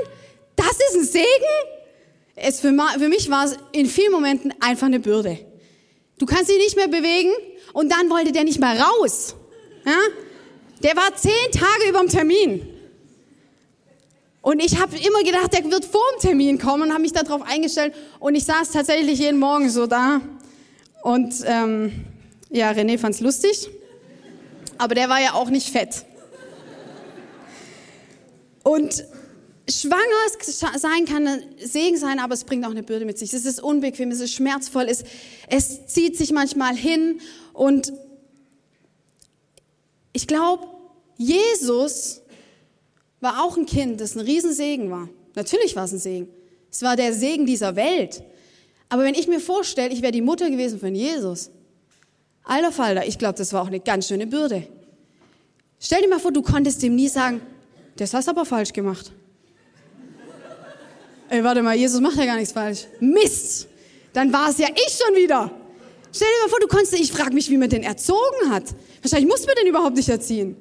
Das 0.55 0.71
ist 0.71 0.95
ein 0.95 1.05
Segen? 1.05 1.77
Es 2.41 2.59
für, 2.61 2.73
für 2.97 3.09
mich 3.09 3.29
war 3.29 3.45
es 3.45 3.57
in 3.71 3.85
vielen 3.85 4.11
Momenten 4.11 4.53
einfach 4.59 4.87
eine 4.87 4.99
Bürde. 4.99 5.39
Du 6.17 6.25
kannst 6.25 6.49
dich 6.49 6.57
nicht 6.57 6.75
mehr 6.75 6.87
bewegen 6.87 7.31
und 7.73 7.91
dann 7.91 8.09
wollte 8.09 8.31
der 8.31 8.43
nicht 8.43 8.59
mehr 8.59 8.79
raus. 8.79 9.35
Ja? 9.85 9.97
Der 10.83 10.95
war 10.95 11.15
zehn 11.15 11.51
Tage 11.51 11.89
über 11.89 11.99
dem 11.99 12.09
Termin. 12.09 12.67
Und 14.41 14.63
ich 14.63 14.79
habe 14.79 14.95
immer 14.95 15.21
gedacht, 15.23 15.53
der 15.53 15.69
wird 15.69 15.85
vor 15.85 16.01
dem 16.15 16.21
Termin 16.21 16.57
kommen 16.57 16.83
und 16.83 16.91
habe 16.91 17.01
mich 17.01 17.11
darauf 17.11 17.41
eingestellt. 17.41 17.93
Und 18.19 18.35
ich 18.35 18.45
saß 18.45 18.71
tatsächlich 18.71 19.19
jeden 19.19 19.39
Morgen 19.39 19.69
so 19.69 19.85
da. 19.85 20.21
Und 21.03 21.33
ähm, 21.45 22.05
ja, 22.49 22.71
René 22.71 22.97
fand's 22.97 23.19
lustig. 23.19 23.69
Aber 24.77 24.95
der 24.95 25.09
war 25.09 25.21
ja 25.21 25.33
auch 25.33 25.49
nicht 25.49 25.69
fett. 25.69 26.05
Und 28.63 29.03
schwanger 29.71 30.77
sein 30.77 31.05
kann 31.05 31.27
ein 31.27 31.43
Segen 31.63 31.97
sein, 31.97 32.19
aber 32.19 32.33
es 32.33 32.43
bringt 32.43 32.65
auch 32.65 32.71
eine 32.71 32.83
Bürde 32.83 33.05
mit 33.05 33.17
sich. 33.17 33.33
Es 33.33 33.45
ist 33.45 33.61
unbequem, 33.61 34.11
es 34.11 34.19
ist 34.19 34.33
schmerzvoll, 34.33 34.85
es, 34.89 35.03
es 35.47 35.87
zieht 35.87 36.17
sich 36.17 36.31
manchmal 36.31 36.75
hin. 36.75 37.19
Und 37.53 37.93
ich 40.13 40.27
glaube, 40.27 40.67
Jesus 41.17 42.21
war 43.19 43.43
auch 43.43 43.57
ein 43.57 43.65
Kind, 43.65 43.99
das 44.01 44.15
ein 44.15 44.21
Riesensegen 44.21 44.89
war. 44.89 45.09
Natürlich 45.35 45.75
war 45.75 45.85
es 45.85 45.91
ein 45.91 45.99
Segen. 45.99 46.29
Es 46.71 46.81
war 46.81 46.95
der 46.95 47.13
Segen 47.13 47.45
dieser 47.45 47.75
Welt. 47.75 48.23
Aber 48.89 49.03
wenn 49.03 49.13
ich 49.13 49.27
mir 49.27 49.39
vorstelle, 49.39 49.93
ich 49.93 50.01
wäre 50.01 50.11
die 50.11 50.21
Mutter 50.21 50.49
gewesen 50.49 50.79
von 50.79 50.95
Jesus, 50.95 51.51
alter 52.43 52.71
Falter, 52.71 53.05
ich 53.05 53.19
glaube, 53.19 53.37
das 53.37 53.53
war 53.53 53.61
auch 53.61 53.67
eine 53.67 53.79
ganz 53.79 54.07
schöne 54.07 54.25
Bürde. 54.25 54.67
Stell 55.79 56.01
dir 56.01 56.09
mal 56.09 56.19
vor, 56.19 56.31
du 56.31 56.41
konntest 56.41 56.81
dem 56.81 56.95
nie 56.95 57.07
sagen, 57.07 57.41
das 57.97 58.13
hast 58.13 58.27
aber 58.29 58.45
falsch 58.45 58.73
gemacht. 58.73 59.11
Ey, 61.29 61.43
warte 61.43 61.61
mal, 61.61 61.75
Jesus 61.75 62.01
macht 62.01 62.17
ja 62.17 62.25
gar 62.25 62.37
nichts 62.37 62.53
falsch. 62.53 62.85
Mist! 62.99 63.67
Dann 64.13 64.33
war 64.33 64.49
es 64.49 64.57
ja 64.57 64.67
ich 64.73 64.99
schon 64.99 65.15
wieder. 65.15 65.51
Stell 66.11 66.27
dir 66.27 66.43
mal 66.43 66.49
vor, 66.49 66.59
du 66.59 66.67
konntest, 66.67 66.93
ich 66.93 67.11
frage 67.11 67.33
mich, 67.33 67.49
wie 67.51 67.57
man 67.57 67.69
den 67.69 67.83
erzogen 67.83 68.49
hat. 68.49 68.63
Wahrscheinlich 69.01 69.29
muss 69.29 69.45
man 69.45 69.55
den 69.55 69.67
überhaupt 69.67 69.95
nicht 69.95 70.09
erziehen. 70.09 70.55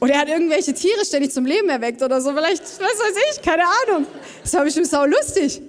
Oder 0.00 0.14
er 0.14 0.20
hat 0.20 0.28
irgendwelche 0.28 0.74
Tiere 0.74 1.04
ständig 1.04 1.30
zum 1.30 1.44
Leben 1.44 1.68
erweckt 1.68 2.02
oder 2.02 2.20
so. 2.20 2.32
Vielleicht, 2.32 2.62
was 2.62 2.80
weiß 2.80 3.14
ich, 3.32 3.42
keine 3.42 3.64
Ahnung. 3.86 4.06
Das 4.42 4.52
war 4.54 4.64
bestimmt 4.64 4.88
sau 4.88 5.04
lustig. 5.04 5.60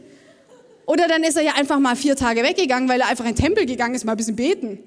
Oder 0.85 1.07
dann 1.07 1.23
ist 1.23 1.35
er 1.37 1.43
ja 1.43 1.53
einfach 1.53 1.79
mal 1.79 1.95
vier 1.95 2.15
Tage 2.15 2.41
weggegangen, 2.41 2.89
weil 2.89 3.01
er 3.01 3.07
einfach 3.07 3.25
in 3.25 3.35
den 3.35 3.43
Tempel 3.43 3.65
gegangen 3.65 3.93
ist, 3.93 4.05
mal 4.05 4.13
ein 4.13 4.17
bisschen 4.17 4.35
beten. 4.35 4.79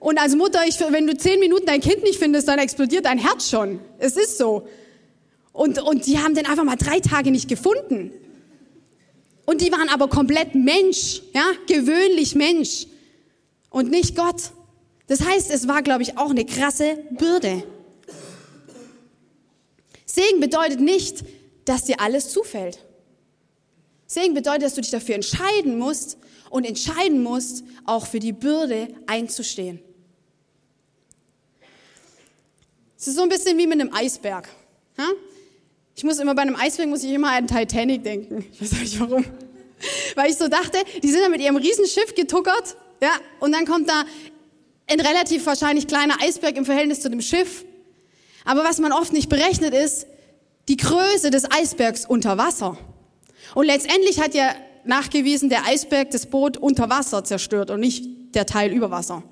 Und 0.00 0.18
als 0.20 0.36
Mutter, 0.36 0.60
ich, 0.66 0.78
wenn 0.90 1.06
du 1.06 1.16
zehn 1.16 1.40
Minuten 1.40 1.66
dein 1.66 1.80
Kind 1.80 2.02
nicht 2.02 2.18
findest, 2.18 2.48
dann 2.48 2.58
explodiert 2.58 3.06
dein 3.06 3.18
Herz 3.18 3.48
schon. 3.48 3.80
Es 3.98 4.16
ist 4.16 4.38
so. 4.38 4.68
Und, 5.58 5.82
und 5.82 6.06
die 6.06 6.20
haben 6.20 6.36
den 6.36 6.46
einfach 6.46 6.62
mal 6.62 6.76
drei 6.76 7.00
Tage 7.00 7.32
nicht 7.32 7.48
gefunden. 7.48 8.12
Und 9.44 9.60
die 9.60 9.72
waren 9.72 9.88
aber 9.88 10.06
komplett 10.08 10.54
Mensch, 10.54 11.20
ja, 11.34 11.50
gewöhnlich 11.66 12.36
Mensch 12.36 12.86
und 13.68 13.90
nicht 13.90 14.14
Gott. 14.14 14.52
Das 15.08 15.20
heißt, 15.20 15.50
es 15.50 15.66
war, 15.66 15.82
glaube 15.82 16.04
ich, 16.04 16.16
auch 16.16 16.30
eine 16.30 16.46
krasse 16.46 16.98
Bürde. 17.10 17.64
Segen 20.06 20.38
bedeutet 20.38 20.78
nicht, 20.78 21.24
dass 21.64 21.86
dir 21.86 21.98
alles 21.98 22.30
zufällt. 22.30 22.78
Segen 24.06 24.34
bedeutet, 24.34 24.62
dass 24.62 24.74
du 24.74 24.80
dich 24.80 24.92
dafür 24.92 25.16
entscheiden 25.16 25.76
musst 25.76 26.18
und 26.50 26.66
entscheiden 26.66 27.20
musst, 27.20 27.64
auch 27.84 28.06
für 28.06 28.20
die 28.20 28.32
Bürde 28.32 28.94
einzustehen. 29.08 29.80
Es 32.96 33.08
ist 33.08 33.16
so 33.16 33.22
ein 33.22 33.28
bisschen 33.28 33.58
wie 33.58 33.66
mit 33.66 33.80
einem 33.80 33.92
Eisberg. 33.92 34.48
Ja? 34.96 35.08
Ich 35.98 36.04
muss 36.04 36.20
immer 36.20 36.32
bei 36.36 36.42
einem 36.42 36.54
Eisberg 36.54 36.88
muss 36.88 37.02
ich 37.02 37.10
immer 37.10 37.32
an 37.32 37.48
Titanic 37.48 38.04
denken. 38.04 38.46
Ich 38.52 38.62
weiß 38.62 38.70
nicht 38.70 39.00
warum. 39.00 39.24
Weil 40.14 40.30
ich 40.30 40.36
so 40.36 40.46
dachte, 40.46 40.78
die 41.02 41.10
sind 41.10 41.22
da 41.22 41.28
mit 41.28 41.40
ihrem 41.40 41.56
Riesenschiff 41.56 42.14
getuckert, 42.14 42.76
ja, 43.02 43.10
und 43.40 43.50
dann 43.50 43.66
kommt 43.66 43.88
da 43.88 44.04
ein 44.86 45.00
relativ 45.00 45.44
wahrscheinlich 45.44 45.88
kleiner 45.88 46.14
Eisberg 46.22 46.56
im 46.56 46.64
Verhältnis 46.64 47.00
zu 47.00 47.10
dem 47.10 47.20
Schiff. 47.20 47.64
Aber 48.44 48.62
was 48.62 48.78
man 48.78 48.92
oft 48.92 49.12
nicht 49.12 49.28
berechnet 49.28 49.74
ist, 49.74 50.06
die 50.68 50.76
Größe 50.76 51.32
des 51.32 51.50
Eisbergs 51.50 52.06
unter 52.06 52.38
Wasser. 52.38 52.78
Und 53.56 53.66
letztendlich 53.66 54.20
hat 54.20 54.36
ja 54.36 54.54
nachgewiesen, 54.84 55.48
der 55.48 55.64
Eisberg 55.66 56.12
das 56.12 56.26
Boot 56.26 56.58
unter 56.58 56.88
Wasser 56.90 57.24
zerstört 57.24 57.72
und 57.72 57.80
nicht 57.80 58.36
der 58.36 58.46
Teil 58.46 58.72
über 58.72 58.92
Wasser. 58.92 59.24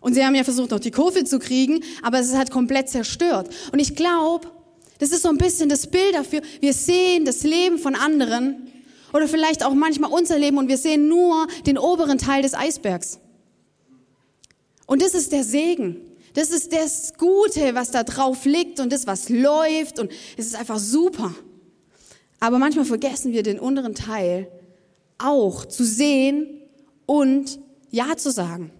Und 0.00 0.14
sie 0.14 0.24
haben 0.24 0.34
ja 0.34 0.42
versucht, 0.42 0.72
noch 0.72 0.80
die 0.80 0.90
Kurve 0.90 1.22
zu 1.22 1.38
kriegen, 1.38 1.84
aber 2.02 2.18
es 2.18 2.34
halt 2.34 2.50
komplett 2.50 2.88
zerstört. 2.88 3.48
Und 3.70 3.78
ich 3.78 3.94
glaube, 3.94 4.48
das 5.00 5.10
ist 5.10 5.22
so 5.22 5.30
ein 5.30 5.38
bisschen 5.38 5.68
das 5.68 5.86
Bild 5.86 6.14
dafür. 6.14 6.42
Wir 6.60 6.72
sehen 6.74 7.24
das 7.24 7.42
Leben 7.42 7.78
von 7.78 7.94
anderen 7.94 8.68
oder 9.12 9.26
vielleicht 9.26 9.64
auch 9.64 9.74
manchmal 9.74 10.12
unser 10.12 10.38
Leben 10.38 10.58
und 10.58 10.68
wir 10.68 10.76
sehen 10.76 11.08
nur 11.08 11.46
den 11.66 11.78
oberen 11.78 12.18
Teil 12.18 12.42
des 12.42 12.54
Eisbergs. 12.54 13.18
Und 14.86 15.02
das 15.02 15.14
ist 15.14 15.32
der 15.32 15.42
Segen. 15.42 15.96
Das 16.34 16.50
ist 16.50 16.72
das 16.72 17.14
Gute, 17.18 17.74
was 17.74 17.90
da 17.90 18.04
drauf 18.04 18.44
liegt 18.44 18.78
und 18.78 18.92
das, 18.92 19.06
was 19.06 19.28
läuft 19.28 19.98
und 19.98 20.12
es 20.36 20.46
ist 20.46 20.54
einfach 20.54 20.78
super. 20.78 21.34
Aber 22.38 22.58
manchmal 22.58 22.84
vergessen 22.84 23.32
wir 23.32 23.42
den 23.42 23.58
unteren 23.58 23.94
Teil 23.94 24.48
auch 25.18 25.64
zu 25.64 25.84
sehen 25.84 26.46
und 27.06 27.58
Ja 27.90 28.16
zu 28.16 28.30
sagen 28.30 28.70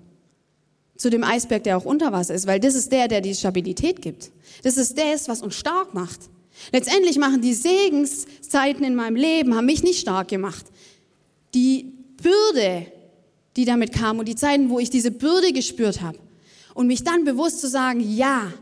zu 1.00 1.08
dem 1.08 1.24
Eisberg, 1.24 1.64
der 1.64 1.78
auch 1.78 1.86
unter 1.86 2.12
Wasser 2.12 2.34
ist, 2.34 2.46
weil 2.46 2.60
das 2.60 2.74
ist 2.74 2.92
der, 2.92 3.08
der 3.08 3.22
die 3.22 3.34
Stabilität 3.34 4.02
gibt. 4.02 4.30
Das 4.62 4.76
ist 4.76 4.98
das, 4.98 5.28
was 5.28 5.40
uns 5.40 5.54
stark 5.54 5.94
macht. 5.94 6.20
Letztendlich 6.72 7.16
machen 7.16 7.40
die 7.40 7.54
Segenszeiten 7.54 8.84
in 8.84 8.94
meinem 8.94 9.16
Leben, 9.16 9.54
haben 9.54 9.64
mich 9.64 9.82
nicht 9.82 9.98
stark 9.98 10.28
gemacht. 10.28 10.66
Die 11.54 11.90
Bürde, 12.22 12.86
die 13.56 13.64
damit 13.64 13.94
kam 13.94 14.18
und 14.18 14.28
die 14.28 14.34
Zeiten, 14.34 14.68
wo 14.68 14.78
ich 14.78 14.90
diese 14.90 15.10
Bürde 15.10 15.54
gespürt 15.54 16.02
habe 16.02 16.18
und 16.74 16.86
mich 16.86 17.02
dann 17.02 17.24
bewusst 17.24 17.62
zu 17.62 17.68
sagen, 17.70 18.00
ja, 18.00 18.52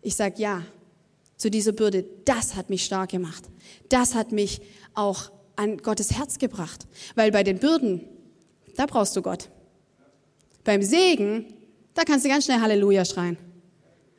ich 0.00 0.16
sag 0.16 0.38
ja 0.38 0.62
zu 1.36 1.50
dieser 1.50 1.72
Bürde, 1.72 2.06
das 2.24 2.56
hat 2.56 2.70
mich 2.70 2.86
stark 2.86 3.10
gemacht. 3.10 3.44
Das 3.90 4.14
hat 4.14 4.32
mich 4.32 4.62
auch 4.94 5.30
an 5.56 5.76
Gottes 5.76 6.12
Herz 6.12 6.38
gebracht. 6.38 6.86
Weil 7.16 7.32
bei 7.32 7.42
den 7.42 7.58
Bürden, 7.58 8.00
da 8.76 8.86
brauchst 8.86 9.14
du 9.14 9.20
Gott. 9.20 9.50
Beim 10.64 10.82
Segen 10.82 11.52
da 11.94 12.04
kannst 12.04 12.24
du 12.24 12.28
ganz 12.28 12.44
schnell 12.44 12.60
Halleluja 12.60 13.04
schreien. 13.04 13.36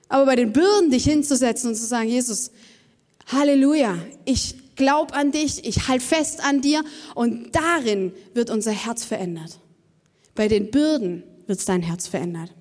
Aber 0.10 0.26
bei 0.26 0.36
den 0.36 0.54
Bürden 0.54 0.92
dich 0.92 1.06
hinzusetzen 1.06 1.70
und 1.70 1.76
zu 1.76 1.86
sagen, 1.86 2.08
Jesus, 2.08 2.52
Halleluja, 3.28 3.98
ich 4.26 4.76
glaub 4.76 5.16
an 5.16 5.32
dich, 5.32 5.66
ich 5.66 5.88
halt 5.88 6.02
fest 6.02 6.44
an 6.44 6.62
dir 6.62 6.84
und 7.16 7.56
darin 7.56 8.14
wird 8.34 8.50
unser 8.50 8.72
Herz 8.72 9.06
verändert. 9.06 9.60
Bei 10.36 10.48
den 10.48 10.72
Bürden 10.72 11.24
wird 11.48 11.68
dein 11.68 11.82
Herz 11.82 12.08
verändert. 12.08 12.52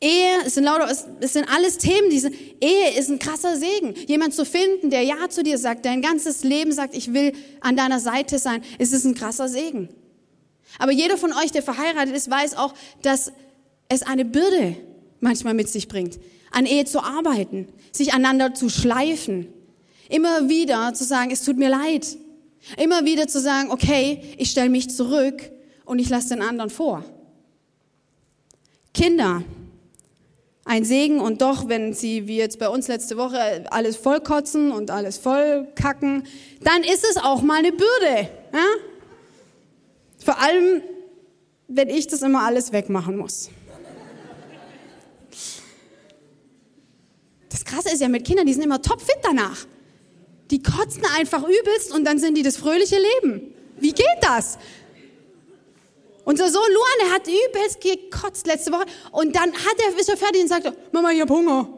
Ehe, 0.00 0.42
es 0.44 0.54
sind 0.54 0.64
lauter, 0.64 0.90
es 1.20 1.32
sind 1.32 1.48
alles 1.48 1.78
Themen, 1.78 2.10
diese 2.10 2.28
Ehe 2.28 2.98
ist 2.98 3.08
ein 3.08 3.18
krasser 3.18 3.56
Segen. 3.56 3.94
Jemand 4.06 4.34
zu 4.34 4.44
finden, 4.44 4.90
der 4.90 5.02
Ja 5.02 5.30
zu 5.30 5.42
dir 5.42 5.56
sagt, 5.56 5.86
dein 5.86 6.02
ganzes 6.02 6.44
Leben 6.44 6.72
sagt, 6.72 6.94
ich 6.94 7.14
will 7.14 7.32
an 7.60 7.74
deiner 7.74 8.00
Seite 8.00 8.38
sein, 8.38 8.62
es 8.78 8.92
ist 8.92 9.06
ein 9.06 9.14
krasser 9.14 9.48
Segen. 9.48 9.88
Aber 10.78 10.92
jeder 10.92 11.16
von 11.16 11.32
euch, 11.32 11.52
der 11.52 11.62
verheiratet 11.62 12.14
ist, 12.14 12.30
weiß 12.30 12.56
auch, 12.56 12.74
dass 13.02 13.32
es 13.88 14.02
eine 14.02 14.24
Bürde 14.24 14.76
manchmal 15.20 15.54
mit 15.54 15.68
sich 15.68 15.88
bringt, 15.88 16.18
an 16.50 16.66
Ehe 16.66 16.84
zu 16.84 17.02
arbeiten, 17.02 17.68
sich 17.92 18.12
aneinander 18.12 18.54
zu 18.54 18.68
schleifen, 18.68 19.48
immer 20.08 20.48
wieder 20.48 20.94
zu 20.94 21.04
sagen, 21.04 21.30
es 21.30 21.42
tut 21.42 21.56
mir 21.56 21.68
leid, 21.68 22.16
immer 22.76 23.04
wieder 23.04 23.26
zu 23.26 23.40
sagen, 23.40 23.70
okay, 23.70 24.22
ich 24.38 24.50
stelle 24.50 24.70
mich 24.70 24.90
zurück 24.90 25.50
und 25.84 25.98
ich 25.98 26.08
lasse 26.08 26.30
den 26.30 26.42
anderen 26.42 26.70
vor. 26.70 27.04
Kinder, 28.92 29.42
ein 30.64 30.84
Segen 30.84 31.20
und 31.20 31.42
doch, 31.42 31.68
wenn 31.68 31.92
sie 31.92 32.26
wie 32.26 32.36
jetzt 32.36 32.58
bei 32.58 32.68
uns 32.68 32.88
letzte 32.88 33.16
Woche 33.16 33.64
alles 33.70 33.96
vollkotzen 33.96 34.70
und 34.72 34.90
alles 34.90 35.18
vollkacken, 35.18 36.24
dann 36.62 36.82
ist 36.82 37.04
es 37.04 37.16
auch 37.16 37.42
mal 37.42 37.58
eine 37.58 37.72
Bürde. 37.72 38.28
Ja? 38.52 38.64
Vor 40.24 40.40
allem, 40.40 40.82
wenn 41.68 41.90
ich 41.90 42.06
das 42.06 42.22
immer 42.22 42.44
alles 42.44 42.72
wegmachen 42.72 43.18
muss. 43.18 43.50
Das 47.50 47.64
Krasse 47.64 47.90
ist 47.92 48.00
ja 48.00 48.08
mit 48.08 48.24
Kindern, 48.24 48.46
die 48.46 48.54
sind 48.54 48.62
immer 48.62 48.80
topfit 48.80 49.18
danach. 49.22 49.66
Die 50.50 50.62
kotzen 50.62 51.02
einfach 51.16 51.42
übelst 51.42 51.92
und 51.92 52.04
dann 52.04 52.18
sind 52.18 52.36
die 52.36 52.42
das 52.42 52.56
fröhliche 52.56 52.96
Leben. 52.96 53.54
Wie 53.78 53.92
geht 53.92 54.06
das? 54.22 54.58
Unser 56.24 56.48
Sohn 56.48 56.62
Luan, 56.72 56.98
der 57.02 57.10
hat 57.12 57.28
übelst 57.28 57.80
gekotzt 57.82 58.46
letzte 58.46 58.72
Woche 58.72 58.86
und 59.12 59.36
dann 59.36 59.52
hat 59.52 59.76
er, 59.78 59.98
ist 59.98 60.08
er 60.08 60.16
fertig 60.16 60.40
und 60.40 60.48
sagt, 60.48 60.72
Mama, 60.92 61.10
ich 61.12 61.20
hab 61.20 61.28
Hunger. 61.28 61.68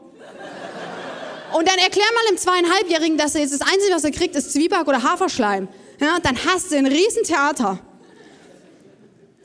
Und 1.52 1.68
dann 1.68 1.78
erklär 1.78 2.04
mal 2.14 2.30
dem 2.30 2.38
zweieinhalbjährigen, 2.38 3.18
dass 3.18 3.34
er 3.34 3.40
jetzt 3.40 3.54
das 3.54 3.62
Einzige, 3.62 3.92
was 3.92 4.04
er 4.04 4.12
kriegt, 4.12 4.36
ist 4.36 4.52
Zwieback 4.52 4.86
oder 4.86 5.02
Haferschleim. 5.02 5.66
Ja, 6.00 6.18
dann 6.22 6.36
hast 6.44 6.70
du 6.70 6.76
ein 6.76 6.86
Riesentheater. 6.86 7.80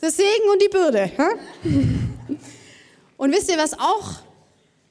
Das 0.02 0.18
Segen 0.18 0.50
und 0.52 0.60
die 0.60 0.68
Bürde. 0.68 1.12
Und 3.18 3.32
wisst 3.32 3.52
ihr, 3.52 3.58
was 3.58 3.74
auch 3.74 4.16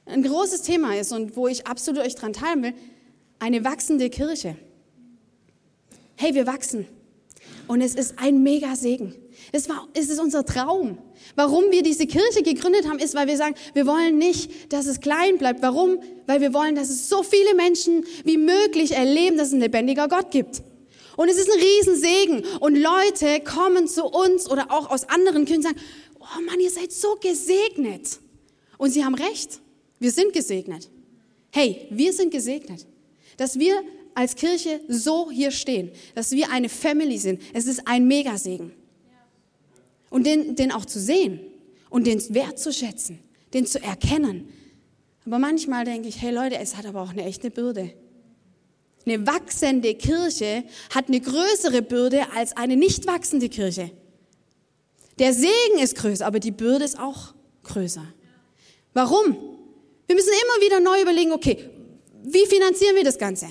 ein 0.05 0.23
großes 0.23 0.61
Thema 0.61 0.95
ist 0.95 1.11
und 1.11 1.35
wo 1.35 1.49
ich 1.49 1.67
absolut 1.67 2.01
euch 2.01 2.15
dran 2.15 2.31
teilen 2.31 2.63
will? 2.63 2.73
Eine 3.37 3.65
wachsende 3.65 4.09
Kirche. 4.09 4.55
Hey, 6.15 6.33
wir 6.33 6.47
wachsen. 6.47 6.87
Und 7.67 7.81
es 7.81 7.93
ist 7.93 8.19
ein 8.19 8.41
mega 8.41 8.77
Segen. 8.77 9.13
Es, 9.51 9.67
war, 9.67 9.85
es 9.93 10.07
ist 10.07 10.19
unser 10.19 10.45
Traum. 10.45 10.97
Warum 11.35 11.71
wir 11.71 11.83
diese 11.83 12.07
Kirche 12.07 12.41
gegründet 12.41 12.87
haben, 12.87 12.99
ist, 12.99 13.13
weil 13.13 13.27
wir 13.27 13.35
sagen, 13.35 13.55
wir 13.73 13.85
wollen 13.85 14.17
nicht, 14.17 14.71
dass 14.71 14.85
es 14.85 15.01
klein 15.01 15.37
bleibt. 15.37 15.61
Warum? 15.61 15.99
Weil 16.25 16.39
wir 16.39 16.53
wollen, 16.53 16.75
dass 16.75 16.89
es 16.89 17.09
so 17.09 17.21
viele 17.21 17.53
Menschen 17.55 18.05
wie 18.23 18.37
möglich 18.37 18.93
erleben, 18.93 19.37
dass 19.37 19.49
es 19.49 19.53
ein 19.53 19.59
lebendiger 19.59 20.07
Gott 20.07 20.31
gibt. 20.31 20.61
Und 21.21 21.29
es 21.29 21.37
ist 21.37 21.51
ein 21.51 21.59
Riesensegen. 21.59 22.43
Und 22.61 22.75
Leute 22.75 23.41
kommen 23.41 23.87
zu 23.87 24.05
uns 24.05 24.49
oder 24.49 24.71
auch 24.71 24.89
aus 24.89 25.07
anderen 25.07 25.45
Kirchen 25.45 25.63
und 25.63 25.75
sagen, 25.75 25.79
oh 26.19 26.41
Mann, 26.47 26.59
ihr 26.59 26.71
seid 26.71 26.91
so 26.91 27.15
gesegnet. 27.21 28.19
Und 28.79 28.89
sie 28.89 29.05
haben 29.05 29.13
recht. 29.13 29.59
Wir 29.99 30.09
sind 30.09 30.33
gesegnet. 30.33 30.89
Hey, 31.51 31.85
wir 31.91 32.11
sind 32.11 32.31
gesegnet. 32.31 32.87
Dass 33.37 33.59
wir 33.59 33.83
als 34.15 34.35
Kirche 34.35 34.81
so 34.87 35.29
hier 35.29 35.51
stehen, 35.51 35.91
dass 36.15 36.31
wir 36.31 36.49
eine 36.49 36.69
Family 36.69 37.19
sind. 37.19 37.39
Es 37.53 37.67
ist 37.67 37.87
ein 37.87 38.07
Megasegen. 38.07 38.71
Und 40.09 40.25
den, 40.25 40.55
den 40.55 40.71
auch 40.71 40.85
zu 40.85 40.99
sehen 40.99 41.39
und 41.91 42.07
den 42.07 42.19
wertzuschätzen, 42.33 43.19
den 43.53 43.67
zu 43.67 43.79
erkennen. 43.79 44.49
Aber 45.27 45.37
manchmal 45.37 45.85
denke 45.85 46.07
ich, 46.07 46.19
hey 46.19 46.33
Leute, 46.33 46.57
es 46.57 46.77
hat 46.77 46.87
aber 46.87 47.03
auch 47.03 47.11
eine 47.11 47.25
echte 47.25 47.51
Bürde. 47.51 47.93
Eine 49.05 49.25
wachsende 49.25 49.95
Kirche 49.95 50.63
hat 50.93 51.07
eine 51.07 51.19
größere 51.19 51.81
Bürde 51.81 52.31
als 52.35 52.55
eine 52.55 52.75
nicht 52.75 53.07
wachsende 53.07 53.49
Kirche. 53.49 53.91
Der 55.19 55.33
Segen 55.33 55.79
ist 55.81 55.95
größer, 55.95 56.25
aber 56.25 56.39
die 56.39 56.51
Bürde 56.51 56.85
ist 56.85 56.99
auch 56.99 57.33
größer. 57.63 58.05
Warum? 58.93 59.35
Wir 60.07 60.15
müssen 60.15 60.29
immer 60.29 60.65
wieder 60.65 60.79
neu 60.79 61.01
überlegen, 61.01 61.31
okay, 61.31 61.69
wie 62.23 62.45
finanzieren 62.45 62.95
wir 62.95 63.03
das 63.03 63.17
Ganze? 63.17 63.45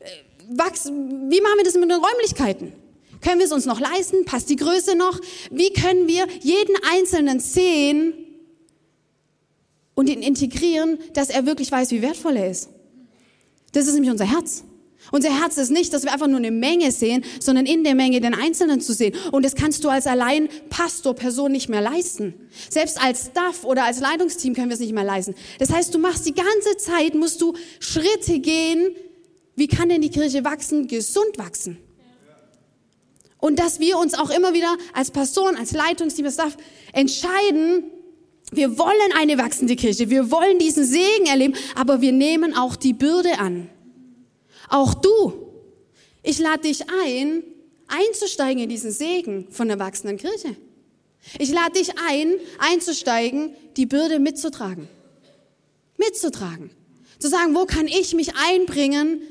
Äh, 0.00 0.08
wie 0.48 1.40
machen 1.40 1.56
wir 1.56 1.64
das 1.64 1.74
mit 1.74 1.90
den 1.90 2.00
Räumlichkeiten? 2.00 2.72
Können 3.20 3.38
wir 3.38 3.46
es 3.46 3.52
uns 3.52 3.66
noch 3.66 3.80
leisten? 3.80 4.24
Passt 4.24 4.50
die 4.50 4.56
Größe 4.56 4.94
noch? 4.94 5.18
Wie 5.50 5.72
können 5.72 6.06
wir 6.06 6.26
jeden 6.42 6.76
Einzelnen 6.92 7.40
sehen 7.40 8.26
und 9.96 10.08
ihn 10.08 10.22
integrieren, 10.22 10.98
dass 11.14 11.30
er 11.30 11.46
wirklich 11.46 11.72
weiß, 11.72 11.90
wie 11.90 12.02
wertvoll 12.02 12.36
er 12.36 12.50
ist. 12.50 12.68
Das 13.76 13.86
ist 13.86 13.92
nämlich 13.92 14.10
unser 14.10 14.24
Herz. 14.24 14.64
Unser 15.12 15.38
Herz 15.38 15.58
ist 15.58 15.70
nicht, 15.70 15.92
dass 15.92 16.02
wir 16.02 16.10
einfach 16.10 16.28
nur 16.28 16.38
eine 16.38 16.50
Menge 16.50 16.90
sehen, 16.90 17.22
sondern 17.40 17.66
in 17.66 17.84
der 17.84 17.94
Menge 17.94 18.22
den 18.22 18.32
Einzelnen 18.32 18.80
zu 18.80 18.94
sehen. 18.94 19.14
Und 19.32 19.44
das 19.44 19.54
kannst 19.54 19.84
du 19.84 19.90
als 19.90 20.06
allein 20.06 20.48
Pastor, 20.70 21.12
Person 21.14 21.52
nicht 21.52 21.68
mehr 21.68 21.82
leisten. 21.82 22.32
Selbst 22.70 22.98
als 22.98 23.26
Staff 23.26 23.64
oder 23.64 23.84
als 23.84 24.00
Leitungsteam 24.00 24.54
können 24.54 24.70
wir 24.70 24.74
es 24.74 24.80
nicht 24.80 24.94
mehr 24.94 25.04
leisten. 25.04 25.34
Das 25.58 25.70
heißt, 25.70 25.94
du 25.94 25.98
machst 25.98 26.24
die 26.24 26.32
ganze 26.32 26.78
Zeit, 26.78 27.14
musst 27.14 27.42
du 27.42 27.52
Schritte 27.78 28.38
gehen. 28.38 28.96
Wie 29.56 29.68
kann 29.68 29.90
denn 29.90 30.00
die 30.00 30.10
Kirche 30.10 30.42
wachsen? 30.42 30.88
Gesund 30.88 31.36
wachsen. 31.36 31.76
Und 33.38 33.58
dass 33.58 33.78
wir 33.78 33.98
uns 33.98 34.14
auch 34.14 34.30
immer 34.30 34.54
wieder 34.54 34.74
als 34.94 35.10
Pastoren, 35.10 35.54
als 35.54 35.72
Leitungsteam, 35.72 36.24
als 36.24 36.34
Staff 36.34 36.56
entscheiden, 36.94 37.84
wir 38.52 38.78
wollen 38.78 39.12
eine 39.16 39.38
wachsende 39.38 39.76
Kirche, 39.76 40.08
wir 40.08 40.30
wollen 40.30 40.58
diesen 40.58 40.84
Segen 40.84 41.26
erleben, 41.26 41.54
aber 41.74 42.00
wir 42.00 42.12
nehmen 42.12 42.54
auch 42.56 42.76
die 42.76 42.92
Bürde 42.92 43.38
an. 43.38 43.68
Auch 44.68 44.94
du. 44.94 45.32
Ich 46.22 46.38
lade 46.38 46.62
dich 46.62 46.84
ein, 47.04 47.42
einzusteigen 47.88 48.62
in 48.62 48.68
diesen 48.68 48.90
Segen 48.90 49.48
von 49.50 49.68
der 49.68 49.78
wachsenden 49.78 50.16
Kirche. 50.16 50.56
Ich 51.38 51.50
lade 51.50 51.72
dich 51.72 51.90
ein, 52.08 52.34
einzusteigen, 52.58 53.50
die 53.76 53.86
Bürde 53.86 54.18
mitzutragen. 54.18 54.88
Mitzutragen. 55.96 56.70
Zu 57.18 57.28
sagen, 57.28 57.54
wo 57.54 57.64
kann 57.64 57.88
ich 57.88 58.14
mich 58.14 58.34
einbringen, 58.36 59.22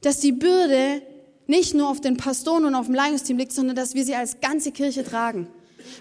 dass 0.00 0.20
die 0.20 0.32
Bürde 0.32 1.02
nicht 1.46 1.74
nur 1.74 1.88
auf 1.88 2.00
den 2.00 2.16
Pastoren 2.16 2.64
und 2.64 2.74
auf 2.74 2.86
dem 2.86 2.94
Leitungsteam 2.94 3.38
liegt, 3.38 3.52
sondern 3.52 3.76
dass 3.76 3.94
wir 3.94 4.04
sie 4.04 4.14
als 4.14 4.40
ganze 4.40 4.72
Kirche 4.72 5.04
tragen, 5.04 5.48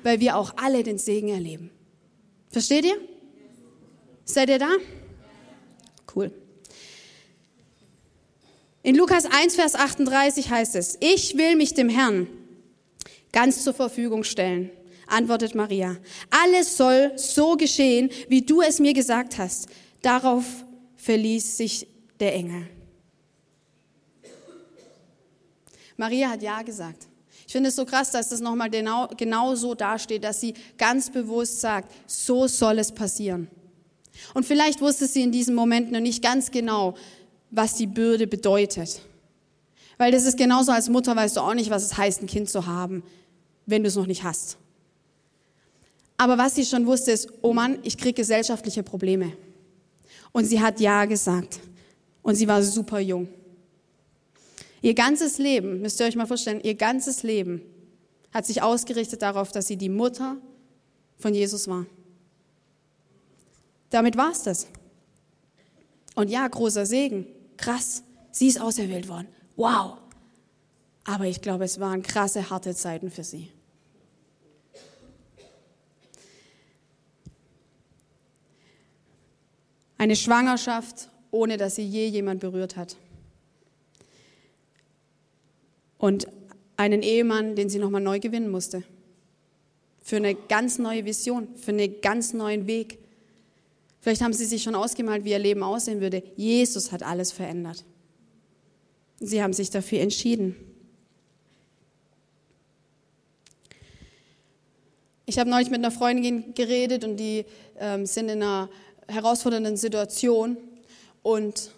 weil 0.04 0.20
wir 0.20 0.38
auch 0.38 0.54
alle 0.58 0.84
den 0.84 0.98
Segen 0.98 1.30
erleben. 1.30 1.70
Versteht 2.54 2.86
ihr? 2.86 3.02
Seid 4.26 4.48
ihr 4.50 4.60
da? 4.60 4.70
Cool. 6.16 6.32
In 8.84 8.96
Lukas 8.96 9.26
1, 9.26 9.56
Vers 9.56 9.74
38 9.74 10.52
heißt 10.52 10.76
es, 10.76 10.98
ich 11.00 11.36
will 11.36 11.56
mich 11.56 11.74
dem 11.74 11.90
Herrn 11.90 12.28
ganz 13.32 13.64
zur 13.64 13.74
Verfügung 13.74 14.24
stellen, 14.24 14.70
antwortet 15.08 15.56
Maria. 15.56 15.98
Alles 16.30 16.78
soll 16.78 17.14
so 17.16 17.58
geschehen, 17.58 18.12
wie 18.30 18.44
du 18.44 18.62
es 18.62 18.80
mir 18.80 18.94
gesagt 18.94 19.40
hast. 19.40 19.68
Darauf 20.04 20.46
verließ 20.98 21.58
sich 21.58 21.88
der 22.20 22.36
Engel. 22.36 22.70
Maria 25.98 26.30
hat 26.30 26.44
Ja 26.44 26.62
gesagt. 26.62 27.08
Ich 27.54 27.56
finde 27.56 27.70
es 27.70 27.76
so 27.76 27.86
krass, 27.86 28.10
dass 28.10 28.30
das 28.30 28.40
nochmal 28.40 28.72
genau, 28.72 29.08
genau 29.16 29.54
so 29.54 29.76
dasteht, 29.76 30.24
dass 30.24 30.42
sie 30.42 30.56
ganz 30.76 31.12
bewusst 31.12 31.62
sagt, 31.62 31.94
so 32.08 32.48
soll 32.48 32.80
es 32.80 32.92
passieren. 32.92 33.48
Und 34.34 34.44
vielleicht 34.44 34.82
wusste 34.82 35.06
sie 35.06 35.22
in 35.22 35.32
diesem 35.32 35.54
Moment 35.54 35.92
noch 35.92 36.00
nicht 36.00 36.24
ganz 36.24 36.50
genau, 36.50 36.96
was 37.52 37.76
die 37.76 37.86
Bürde 37.86 38.26
bedeutet. 38.26 39.02
Weil 40.00 40.12
das 40.12 40.26
ist 40.26 40.36
genauso 40.36 40.72
als 40.72 40.90
Mutter, 40.90 41.16
weißt 41.16 41.38
du 41.38 41.42
auch 41.42 41.54
nicht, 41.54 41.70
was 41.70 41.84
es 41.84 41.96
heißt, 41.96 42.24
ein 42.24 42.26
Kind 42.26 42.50
zu 42.50 42.66
haben, 42.66 43.04
wenn 43.68 43.84
du 43.84 43.88
es 43.88 43.96
noch 43.98 44.08
nicht 44.08 44.24
hast. 44.24 44.58
Aber 46.18 46.40
was 46.40 46.56
sie 46.56 46.66
schon 46.66 46.88
wusste, 46.88 47.12
ist, 47.12 47.30
oh 47.44 47.54
Mann, 47.54 47.78
ich 47.84 48.00
kriege 48.00 48.14
gesellschaftliche 48.14 48.82
Probleme. 48.82 49.32
Und 50.32 50.46
sie 50.46 50.60
hat 50.60 50.80
Ja 50.80 51.06
gesagt. 51.06 51.60
Und 52.24 52.34
sie 52.34 52.48
war 52.48 52.64
super 52.64 53.00
jung. 53.00 53.28
Ihr 54.84 54.96
ganzes 54.96 55.38
Leben, 55.38 55.80
müsst 55.80 56.02
ihr 56.02 56.06
euch 56.06 56.18
mal 56.18 56.28
vorstellen, 56.28 56.60
ihr 56.62 56.76
ganzes 56.76 57.24
Leben 57.24 57.62
hat 58.34 58.46
sich 58.46 58.62
ausgerichtet 58.62 59.22
darauf, 59.22 59.54
dass 59.54 59.66
sie 59.66 59.78
die 59.78 59.88
Mutter 59.88 60.36
von 61.18 61.34
Jesus 61.34 61.70
war. 61.70 61.86
Damit 63.90 64.18
war 64.18 64.32
es 64.32 64.44
das. 64.44 64.68
Und 66.16 66.30
ja, 66.30 66.46
großer 66.46 66.86
Segen. 66.86 67.28
Krass, 67.56 68.04
sie 68.32 68.48
ist 68.48 68.60
auserwählt 68.60 69.08
worden. 69.08 69.28
Wow. 69.56 70.00
Aber 71.06 71.28
ich 71.28 71.42
glaube, 71.42 71.64
es 71.64 71.80
waren 71.80 72.04
krasse, 72.04 72.50
harte 72.50 72.76
Zeiten 72.76 73.10
für 73.10 73.24
sie. 73.24 73.50
Eine 79.98 80.18
Schwangerschaft, 80.18 81.08
ohne 81.32 81.56
dass 81.56 81.76
sie 81.76 81.88
je 81.88 82.08
jemand 82.08 82.42
berührt 82.42 82.76
hat 82.76 82.98
und 86.04 86.28
einen 86.76 87.02
Ehemann, 87.02 87.56
den 87.56 87.70
sie 87.70 87.80
nochmal 87.80 88.02
neu 88.02 88.20
gewinnen 88.20 88.52
musste. 88.52 88.84
Für 90.02 90.18
eine 90.18 90.36
ganz 90.36 90.78
neue 90.78 91.06
Vision, 91.06 91.56
für 91.56 91.72
einen 91.72 92.02
ganz 92.02 92.34
neuen 92.34 92.68
Weg. 92.68 93.00
Vielleicht 94.02 94.22
haben 94.22 94.34
sie 94.34 94.44
sich 94.44 94.64
schon 94.64 94.76
ausgemalt, 94.76 95.24
wie 95.24 95.30
ihr 95.30 95.40
Leben 95.40 95.64
aussehen 95.64 96.02
würde. 96.02 96.22
Jesus 96.36 96.92
hat 96.92 97.04
alles 97.04 97.32
verändert. 97.32 97.86
Sie 99.22 99.42
haben 99.42 99.54
sich 99.54 99.70
dafür 99.70 100.02
entschieden. 100.02 100.58
Ich 105.26 105.40
habe 105.40 105.50
neulich 105.50 105.70
mit 105.70 105.80
einer 105.80 105.92
Freundin 105.92 106.54
geredet 106.54 107.06
und 107.06 107.16
die 107.16 107.46
ähm, 107.80 108.06
sind 108.06 108.28
in 108.28 108.44
einer 108.44 108.70
herausfordernden 109.08 109.78
Situation 109.78 110.58
und 111.22 111.72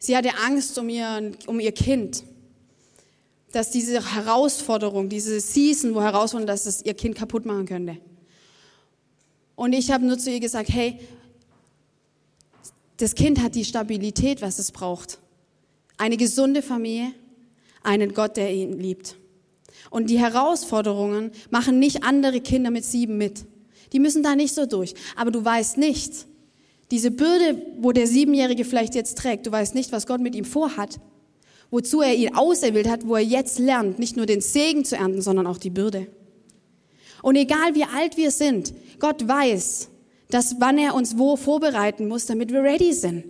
sie 0.00 0.16
hatte 0.16 0.36
Angst 0.44 0.76
um 0.78 0.88
ihr, 0.88 1.30
um 1.46 1.60
ihr 1.60 1.70
Kind 1.70 2.24
dass 3.52 3.70
diese 3.70 4.14
Herausforderung, 4.14 5.08
diese 5.08 5.40
Season, 5.40 5.94
wo 5.94 6.02
herausfordern, 6.02 6.46
dass 6.46 6.66
es 6.66 6.84
ihr 6.84 6.94
Kind 6.94 7.16
kaputt 7.16 7.46
machen 7.46 7.66
könnte. 7.66 7.98
Und 9.54 9.72
ich 9.72 9.90
habe 9.90 10.04
nur 10.04 10.18
zu 10.18 10.30
ihr 10.30 10.40
gesagt, 10.40 10.68
hey, 10.68 10.98
das 12.98 13.14
Kind 13.14 13.42
hat 13.42 13.54
die 13.54 13.64
Stabilität, 13.64 14.42
was 14.42 14.58
es 14.58 14.72
braucht. 14.72 15.18
Eine 15.98 16.16
gesunde 16.16 16.62
Familie, 16.62 17.12
einen 17.82 18.14
Gott, 18.14 18.36
der 18.36 18.52
ihn 18.52 18.78
liebt. 18.78 19.16
Und 19.90 20.10
die 20.10 20.18
Herausforderungen 20.18 21.30
machen 21.50 21.78
nicht 21.78 22.04
andere 22.04 22.40
Kinder 22.40 22.70
mit 22.70 22.84
sieben 22.84 23.16
mit. 23.16 23.44
Die 23.92 24.00
müssen 24.00 24.22
da 24.22 24.34
nicht 24.34 24.54
so 24.54 24.66
durch. 24.66 24.94
Aber 25.14 25.30
du 25.30 25.44
weißt 25.44 25.78
nicht, 25.78 26.26
diese 26.90 27.10
Bürde, 27.10 27.62
wo 27.78 27.92
der 27.92 28.06
Siebenjährige 28.06 28.64
vielleicht 28.64 28.94
jetzt 28.94 29.18
trägt, 29.18 29.46
du 29.46 29.52
weißt 29.52 29.74
nicht, 29.74 29.92
was 29.92 30.06
Gott 30.06 30.20
mit 30.20 30.34
ihm 30.34 30.44
vorhat 30.44 31.00
wozu 31.70 32.00
er 32.00 32.14
ihn 32.14 32.34
auserwählt 32.34 32.88
hat, 32.88 33.06
wo 33.06 33.16
er 33.16 33.22
jetzt 33.22 33.58
lernt, 33.58 33.98
nicht 33.98 34.16
nur 34.16 34.26
den 34.26 34.40
Segen 34.40 34.84
zu 34.84 34.96
ernten, 34.96 35.22
sondern 35.22 35.46
auch 35.46 35.58
die 35.58 35.70
Bürde. 35.70 36.06
Und 37.22 37.36
egal 37.36 37.74
wie 37.74 37.84
alt 37.84 38.16
wir 38.16 38.30
sind, 38.30 38.72
Gott 38.98 39.26
weiß, 39.26 39.88
dass 40.30 40.56
wann 40.60 40.78
er 40.78 40.94
uns 40.94 41.18
wo 41.18 41.36
vorbereiten 41.36 42.08
muss, 42.08 42.26
damit 42.26 42.52
wir 42.52 42.62
ready 42.62 42.92
sind. 42.92 43.24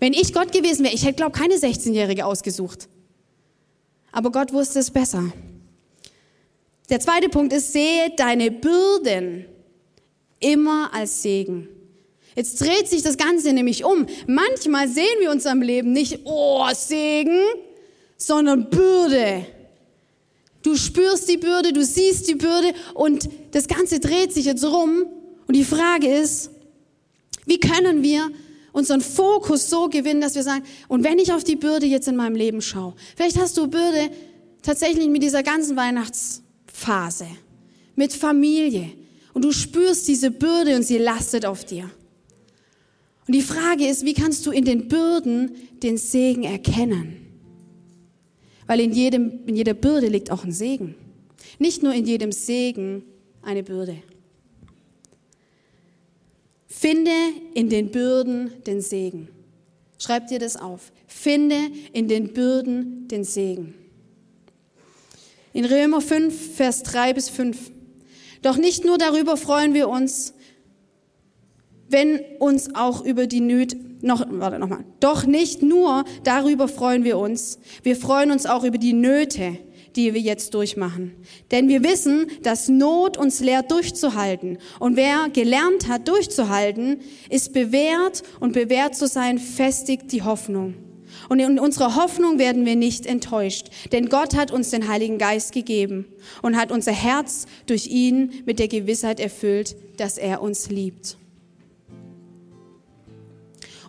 Wenn 0.00 0.12
ich 0.12 0.32
Gott 0.32 0.52
gewesen 0.52 0.84
wäre, 0.84 0.94
ich 0.94 1.04
hätte, 1.04 1.16
glaube 1.16 1.38
keine 1.38 1.54
16-Jährige 1.54 2.26
ausgesucht. 2.26 2.88
Aber 4.12 4.32
Gott 4.32 4.52
wusste 4.52 4.78
es 4.78 4.90
besser. 4.90 5.32
Der 6.88 7.00
zweite 7.00 7.28
Punkt 7.28 7.52
ist, 7.52 7.72
sehe 7.72 8.10
deine 8.16 8.50
Bürden 8.50 9.44
immer 10.40 10.92
als 10.94 11.22
Segen. 11.22 11.68
Jetzt 12.34 12.60
dreht 12.60 12.88
sich 12.88 13.02
das 13.02 13.16
Ganze 13.16 13.52
nämlich 13.52 13.84
um. 13.84 14.06
Manchmal 14.26 14.88
sehen 14.88 15.04
wir 15.20 15.30
uns 15.30 15.46
am 15.46 15.62
Leben 15.62 15.92
nicht, 15.92 16.20
oh, 16.24 16.66
Segen, 16.74 17.40
sondern 18.16 18.70
Bürde. 18.70 19.46
Du 20.62 20.76
spürst 20.76 21.28
die 21.28 21.36
Bürde, 21.36 21.72
du 21.72 21.84
siehst 21.84 22.28
die 22.28 22.34
Bürde 22.34 22.72
und 22.94 23.28
das 23.52 23.68
Ganze 23.68 24.00
dreht 24.00 24.32
sich 24.32 24.46
jetzt 24.46 24.64
rum. 24.64 25.06
Und 25.46 25.54
die 25.54 25.64
Frage 25.64 26.08
ist, 26.08 26.50
wie 27.44 27.60
können 27.60 28.02
wir 28.02 28.30
unseren 28.72 29.00
Fokus 29.00 29.70
so 29.70 29.88
gewinnen, 29.88 30.20
dass 30.20 30.34
wir 30.34 30.42
sagen, 30.42 30.64
und 30.88 31.04
wenn 31.04 31.18
ich 31.18 31.32
auf 31.32 31.44
die 31.44 31.56
Bürde 31.56 31.86
jetzt 31.86 32.08
in 32.08 32.16
meinem 32.16 32.36
Leben 32.36 32.60
schaue, 32.60 32.94
vielleicht 33.16 33.38
hast 33.38 33.56
du 33.56 33.68
Bürde 33.68 34.10
tatsächlich 34.62 35.08
mit 35.08 35.22
dieser 35.22 35.42
ganzen 35.42 35.76
Weihnachtsphase, 35.76 37.26
mit 37.94 38.12
Familie, 38.12 38.92
und 39.32 39.44
du 39.44 39.52
spürst 39.52 40.08
diese 40.08 40.30
Bürde 40.30 40.76
und 40.76 40.82
sie 40.82 40.96
lastet 40.96 41.44
auf 41.44 41.64
dir. 41.64 41.90
Und 43.26 43.34
die 43.34 43.42
Frage 43.42 43.86
ist, 43.86 44.04
wie 44.04 44.14
kannst 44.14 44.46
du 44.46 44.50
in 44.50 44.64
den 44.64 44.88
Bürden 44.88 45.54
den 45.82 45.98
Segen 45.98 46.44
erkennen? 46.44 47.25
Weil 48.66 48.80
in, 48.80 48.92
jedem, 48.92 49.46
in 49.46 49.56
jeder 49.56 49.74
Bürde 49.74 50.08
liegt 50.08 50.30
auch 50.30 50.44
ein 50.44 50.52
Segen. 50.52 50.94
Nicht 51.58 51.82
nur 51.82 51.94
in 51.94 52.04
jedem 52.04 52.32
Segen 52.32 53.04
eine 53.42 53.62
Bürde. 53.62 54.02
Finde 56.66 57.10
in 57.54 57.68
den 57.68 57.90
Bürden 57.90 58.50
den 58.66 58.80
Segen. 58.80 59.28
Schreib 59.98 60.26
dir 60.28 60.38
das 60.38 60.56
auf. 60.56 60.92
Finde 61.06 61.56
in 61.92 62.08
den 62.08 62.32
Bürden 62.32 63.08
den 63.08 63.24
Segen. 63.24 63.74
In 65.52 65.64
Römer 65.64 66.02
5, 66.02 66.56
Vers 66.56 66.82
3 66.82 67.14
bis 67.14 67.30
5. 67.30 67.70
Doch 68.42 68.58
nicht 68.58 68.84
nur 68.84 68.98
darüber 68.98 69.38
freuen 69.38 69.72
wir 69.72 69.88
uns, 69.88 70.34
wenn 71.88 72.20
uns 72.38 72.74
auch 72.74 73.04
über 73.04 73.26
die 73.26 73.40
Nöte, 73.40 73.78
noch, 74.02 74.26
warte 74.28 74.58
nochmal, 74.58 74.84
doch 75.00 75.26
nicht 75.26 75.62
nur 75.62 76.04
darüber 76.24 76.68
freuen 76.68 77.04
wir 77.04 77.18
uns, 77.18 77.58
wir 77.82 77.96
freuen 77.96 78.30
uns 78.30 78.46
auch 78.46 78.64
über 78.64 78.78
die 78.78 78.92
Nöte, 78.92 79.58
die 79.96 80.12
wir 80.14 80.20
jetzt 80.20 80.54
durchmachen. 80.54 81.12
Denn 81.50 81.68
wir 81.68 81.82
wissen, 81.82 82.26
dass 82.42 82.68
Not 82.68 83.16
uns 83.16 83.40
lehrt, 83.40 83.70
durchzuhalten. 83.70 84.58
Und 84.78 84.96
wer 84.96 85.28
gelernt 85.30 85.88
hat, 85.88 86.06
durchzuhalten, 86.06 87.00
ist 87.30 87.52
bewährt 87.52 88.22
und 88.38 88.52
bewährt 88.52 88.94
zu 88.94 89.06
sein, 89.06 89.38
festigt 89.38 90.12
die 90.12 90.22
Hoffnung. 90.22 90.74
Und 91.28 91.40
in 91.40 91.58
unserer 91.58 91.96
Hoffnung 91.96 92.38
werden 92.38 92.66
wir 92.66 92.76
nicht 92.76 93.06
enttäuscht, 93.06 93.68
denn 93.90 94.08
Gott 94.08 94.36
hat 94.36 94.50
uns 94.50 94.70
den 94.70 94.86
Heiligen 94.86 95.18
Geist 95.18 95.52
gegeben 95.52 96.06
und 96.42 96.56
hat 96.56 96.70
unser 96.70 96.92
Herz 96.92 97.46
durch 97.66 97.86
ihn 97.86 98.42
mit 98.44 98.58
der 98.58 98.68
Gewissheit 98.68 99.18
erfüllt, 99.18 99.76
dass 99.96 100.18
er 100.18 100.42
uns 100.42 100.68
liebt. 100.68 101.16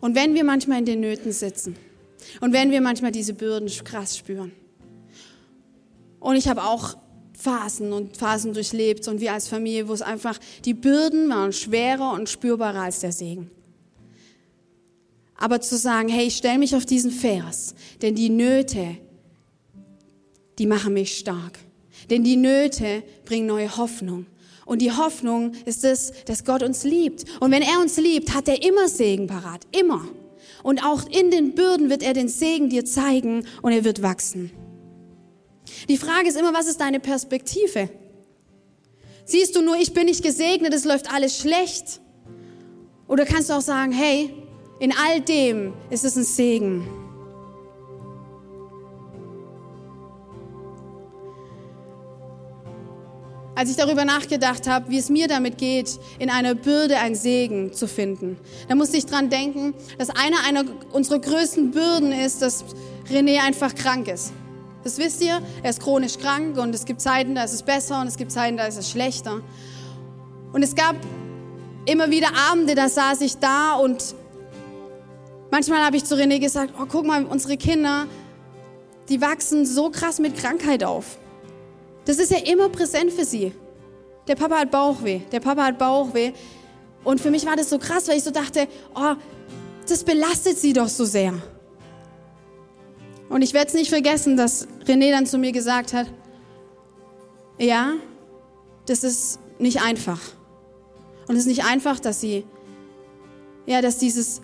Und 0.01 0.15
wenn 0.15 0.33
wir 0.33 0.43
manchmal 0.43 0.79
in 0.79 0.85
den 0.85 0.99
Nöten 0.99 1.31
sitzen 1.31 1.75
und 2.41 2.53
wenn 2.53 2.71
wir 2.71 2.81
manchmal 2.81 3.11
diese 3.11 3.33
Bürden 3.33 3.69
krass 3.83 4.17
spüren, 4.17 4.51
und 6.19 6.35
ich 6.35 6.47
habe 6.47 6.63
auch 6.63 6.97
Phasen 7.37 7.93
und 7.93 8.17
Phasen 8.17 8.53
durchlebt 8.53 9.07
und 9.07 9.21
wir 9.21 9.33
als 9.33 9.47
Familie, 9.47 9.87
wo 9.87 9.93
es 9.93 10.01
einfach, 10.01 10.39
die 10.65 10.73
Bürden 10.73 11.29
waren 11.29 11.53
schwerer 11.53 12.13
und 12.13 12.27
spürbarer 12.27 12.81
als 12.81 12.99
der 12.99 13.11
Segen. 13.11 13.51
Aber 15.35 15.61
zu 15.61 15.77
sagen, 15.77 16.09
hey, 16.09 16.25
ich 16.27 16.37
stell 16.37 16.57
mich 16.57 16.75
auf 16.75 16.85
diesen 16.85 17.11
Vers, 17.11 17.75
denn 18.01 18.15
die 18.15 18.29
Nöte, 18.29 18.97
die 20.57 20.65
machen 20.65 20.93
mich 20.93 21.17
stark. 21.17 21.59
Denn 22.09 22.23
die 22.23 22.37
Nöte 22.37 23.03
bringen 23.25 23.45
neue 23.45 23.77
Hoffnung. 23.77 24.25
Und 24.67 24.81
die 24.81 24.91
Hoffnung 24.91 25.53
ist 25.65 25.83
es, 25.85 26.11
dass 26.25 26.43
Gott 26.43 26.61
uns 26.61 26.83
liebt. 26.83 27.23
Und 27.39 27.51
wenn 27.51 27.63
er 27.63 27.79
uns 27.79 27.97
liebt, 27.97 28.35
hat 28.35 28.49
er 28.49 28.61
immer 28.61 28.89
Segen 28.89 29.25
parat. 29.25 29.65
Immer. 29.71 30.05
Und 30.61 30.85
auch 30.85 31.07
in 31.09 31.31
den 31.31 31.55
Bürden 31.55 31.89
wird 31.89 32.03
er 32.03 32.13
den 32.13 32.27
Segen 32.27 32.69
dir 32.69 32.83
zeigen 32.83 33.47
und 33.61 33.71
er 33.71 33.85
wird 33.85 34.01
wachsen. 34.01 34.51
Die 35.87 35.97
Frage 35.97 36.27
ist 36.27 36.37
immer, 36.37 36.53
was 36.53 36.67
ist 36.67 36.81
deine 36.81 36.99
Perspektive? 36.99 37.89
Siehst 39.23 39.55
du 39.55 39.61
nur, 39.61 39.77
ich 39.77 39.93
bin 39.93 40.05
nicht 40.05 40.23
gesegnet, 40.23 40.73
es 40.73 40.83
läuft 40.83 41.13
alles 41.13 41.37
schlecht? 41.37 42.01
Oder 43.07 43.25
kannst 43.25 43.49
du 43.49 43.53
auch 43.53 43.61
sagen, 43.61 43.93
hey, 43.93 44.33
in 44.79 44.91
all 44.91 45.21
dem 45.21 45.73
ist 45.89 46.03
es 46.03 46.17
ein 46.17 46.23
Segen. 46.23 46.87
Als 53.57 53.71
ich 53.71 53.75
darüber 53.75 54.05
nachgedacht 54.05 54.67
habe, 54.67 54.91
wie 54.91 54.99
es 54.99 55.09
mir 55.09 55.27
damit 55.27 55.57
geht, 55.57 55.99
in 56.19 56.29
einer 56.29 56.53
Bürde 56.53 56.99
ein 56.99 57.15
Segen 57.15 57.73
zu 57.73 57.87
finden. 57.87 58.37
Da 58.69 58.75
musste 58.75 58.97
ich 58.97 59.07
dran 59.07 59.31
denken, 59.31 59.73
dass 59.97 60.11
eine 60.11 60.35
einer 60.45 60.63
unserer 60.91 61.17
größten 61.17 61.71
Bürden 61.71 62.11
ist, 62.11 62.43
dass 62.43 62.63
René 63.11 63.39
einfach 63.39 63.73
krank 63.73 64.09
ist. 64.09 64.31
Das 64.83 64.99
wisst 64.99 65.23
ihr, 65.23 65.41
er 65.63 65.71
ist 65.71 65.81
chronisch 65.81 66.19
krank 66.19 66.55
und 66.59 66.75
es 66.75 66.85
gibt 66.85 67.01
Zeiten, 67.01 67.33
da 67.33 67.45
ist 67.45 67.53
es 67.53 67.63
besser 67.63 67.99
und 67.99 68.05
es 68.05 68.17
gibt 68.17 68.31
Zeiten, 68.31 68.57
da 68.57 68.67
ist 68.67 68.77
es 68.77 68.91
schlechter. 68.91 69.41
Und 70.53 70.61
es 70.61 70.75
gab 70.75 70.95
immer 71.87 72.11
wieder 72.11 72.29
Abende, 72.51 72.75
da 72.75 72.87
saß 72.87 73.21
ich 73.21 73.37
da 73.39 73.73
und 73.73 74.13
manchmal 75.49 75.83
habe 75.83 75.97
ich 75.97 76.05
zu 76.05 76.13
René 76.13 76.39
gesagt, 76.39 76.75
oh 76.79 76.85
guck 76.87 77.07
mal, 77.07 77.25
unsere 77.25 77.57
Kinder, 77.57 78.05
die 79.09 79.19
wachsen 79.19 79.65
so 79.65 79.89
krass 79.89 80.19
mit 80.19 80.37
Krankheit 80.37 80.83
auf. 80.83 81.17
Das 82.07 82.19
ist 82.19 82.31
ja 82.31 82.37
immer 82.37 82.69
präsent 82.69 83.11
für 83.11 83.25
sie. 83.25 83.51
Der 84.29 84.35
Papa 84.35 84.59
hat 84.59 84.71
Bauchweh, 84.71 85.19
der 85.29 85.41
Papa 85.41 85.65
hat 85.65 85.77
Bauchweh. 85.77 86.31
Und 87.03 87.19
für 87.19 87.29
mich 87.29 87.45
war 87.45 87.57
das 87.57 87.69
so 87.69 87.77
krass, 87.77 88.07
weil 88.07 88.17
ich 88.17 88.23
so 88.23 88.31
dachte, 88.31 88.67
oh, 88.95 89.15
das 89.87 90.05
belastet 90.05 90.57
sie 90.57 90.71
doch 90.71 90.87
so 90.87 91.03
sehr. 91.03 91.33
Und 93.27 93.41
ich 93.41 93.53
werde 93.53 93.67
es 93.67 93.73
nicht 93.73 93.89
vergessen, 93.89 94.37
dass 94.37 94.69
René 94.85 95.11
dann 95.11 95.25
zu 95.25 95.37
mir 95.37 95.51
gesagt 95.51 95.91
hat, 95.91 96.07
ja, 97.59 97.95
das 98.85 99.03
ist 99.03 99.39
nicht 99.59 99.81
einfach. 99.81 100.21
Und 101.27 101.35
es 101.35 101.41
ist 101.41 101.47
nicht 101.47 101.65
einfach, 101.65 101.99
dass 101.99 102.21
sie, 102.21 102.45
ja, 103.65 103.81
dass 103.81 103.97
dieses, 103.97 104.41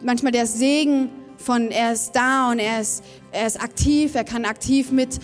manchmal 0.00 0.32
der 0.32 0.46
Segen 0.46 1.10
von, 1.36 1.70
er 1.70 1.92
ist 1.92 2.12
da 2.12 2.50
und 2.50 2.58
er 2.58 2.80
ist, 2.80 3.04
er 3.32 3.46
ist 3.46 3.60
aktiv, 3.60 4.14
er 4.14 4.24
kann 4.24 4.46
aktiv 4.46 4.90
mit 4.90 5.20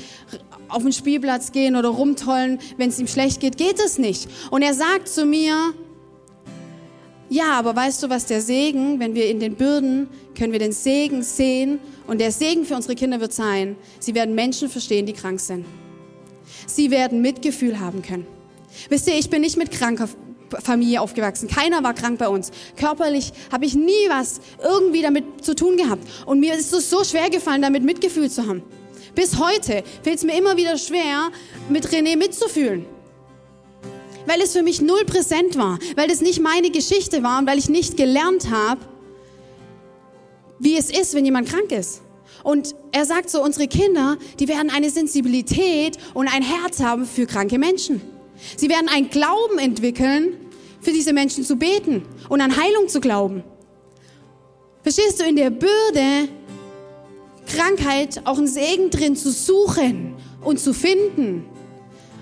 auf 0.72 0.82
den 0.82 0.92
Spielplatz 0.92 1.52
gehen 1.52 1.76
oder 1.76 1.88
rumtollen, 1.88 2.58
wenn 2.76 2.88
es 2.88 2.98
ihm 2.98 3.06
schlecht 3.06 3.40
geht, 3.40 3.56
geht 3.56 3.80
es 3.80 3.98
nicht. 3.98 4.28
Und 4.50 4.62
er 4.62 4.74
sagt 4.74 5.08
zu 5.08 5.24
mir, 5.24 5.74
ja, 7.28 7.52
aber 7.52 7.74
weißt 7.74 8.02
du, 8.02 8.10
was 8.10 8.26
der 8.26 8.40
Segen, 8.40 9.00
wenn 9.00 9.14
wir 9.14 9.28
in 9.28 9.40
den 9.40 9.54
Bürden, 9.54 10.08
können 10.36 10.52
wir 10.52 10.58
den 10.58 10.72
Segen 10.72 11.22
sehen 11.22 11.78
und 12.06 12.20
der 12.20 12.30
Segen 12.30 12.64
für 12.64 12.76
unsere 12.76 12.94
Kinder 12.94 13.20
wird 13.20 13.32
sein, 13.32 13.76
sie 14.00 14.14
werden 14.14 14.34
Menschen 14.34 14.68
verstehen, 14.68 15.06
die 15.06 15.14
krank 15.14 15.40
sind. 15.40 15.64
Sie 16.66 16.90
werden 16.90 17.22
Mitgefühl 17.22 17.80
haben 17.80 18.02
können. 18.02 18.26
Wisst 18.88 19.08
ihr, 19.08 19.18
ich 19.18 19.30
bin 19.30 19.40
nicht 19.40 19.56
mit 19.56 19.70
kranker 19.70 20.08
Familie 20.62 21.00
aufgewachsen. 21.00 21.48
Keiner 21.48 21.82
war 21.82 21.94
krank 21.94 22.18
bei 22.18 22.28
uns. 22.28 22.50
Körperlich 22.76 23.32
habe 23.50 23.64
ich 23.64 23.74
nie 23.74 24.08
was 24.08 24.40
irgendwie 24.62 25.02
damit 25.02 25.44
zu 25.44 25.54
tun 25.54 25.76
gehabt. 25.76 26.06
Und 26.26 26.40
mir 26.40 26.54
ist 26.54 26.72
es 26.72 26.90
so 26.90 27.04
schwer 27.04 27.30
gefallen, 27.30 27.62
damit 27.62 27.82
Mitgefühl 27.82 28.30
zu 28.30 28.46
haben. 28.46 28.62
Bis 29.14 29.38
heute 29.38 29.84
fällt 30.02 30.16
es 30.16 30.24
mir 30.24 30.36
immer 30.36 30.56
wieder 30.56 30.78
schwer, 30.78 31.30
mit 31.68 31.86
René 31.88 32.16
mitzufühlen. 32.16 32.86
Weil 34.26 34.40
es 34.40 34.52
für 34.52 34.62
mich 34.62 34.80
null 34.80 35.04
präsent 35.04 35.56
war, 35.58 35.78
weil 35.96 36.10
es 36.10 36.20
nicht 36.20 36.40
meine 36.40 36.70
Geschichte 36.70 37.22
war 37.22 37.38
und 37.38 37.46
weil 37.46 37.58
ich 37.58 37.68
nicht 37.68 37.96
gelernt 37.96 38.50
habe, 38.50 38.80
wie 40.58 40.76
es 40.76 40.90
ist, 40.90 41.14
wenn 41.14 41.24
jemand 41.24 41.48
krank 41.48 41.72
ist. 41.72 42.02
Und 42.44 42.74
er 42.92 43.04
sagt 43.04 43.30
so, 43.30 43.42
unsere 43.42 43.68
Kinder, 43.68 44.16
die 44.38 44.48
werden 44.48 44.70
eine 44.70 44.90
Sensibilität 44.90 45.98
und 46.14 46.28
ein 46.28 46.42
Herz 46.42 46.80
haben 46.80 47.04
für 47.04 47.26
kranke 47.26 47.58
Menschen. 47.58 48.00
Sie 48.56 48.68
werden 48.68 48.88
einen 48.88 49.10
Glauben 49.10 49.58
entwickeln, 49.58 50.36
für 50.80 50.92
diese 50.92 51.12
Menschen 51.12 51.44
zu 51.44 51.56
beten 51.56 52.02
und 52.28 52.40
an 52.40 52.56
Heilung 52.56 52.88
zu 52.88 53.00
glauben. 53.00 53.44
Verstehst 54.82 55.20
du, 55.20 55.24
in 55.24 55.36
der 55.36 55.50
Bürde 55.50 56.28
Krankheit 57.52 58.22
auch 58.24 58.38
einen 58.38 58.46
Segen 58.46 58.90
drin 58.90 59.16
zu 59.16 59.30
suchen 59.30 60.14
und 60.40 60.58
zu 60.58 60.72
finden 60.72 61.44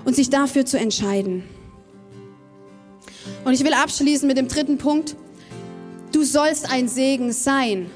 und 0.05 0.17
sich 0.17 0.31
dafür 0.31 0.67
zu 0.67 0.79
entscheiden. 0.79 1.45
Und 3.45 3.53
ich 3.53 3.65
will 3.65 3.75
abschließen 3.75 4.27
mit 4.27 4.37
dem 4.37 4.49
dritten 4.49 4.79
Punkt. 4.79 5.17
Du 6.13 6.25
sollst 6.25 6.71
ein 6.71 6.89
Segen 6.89 7.33
sein. 7.33 7.91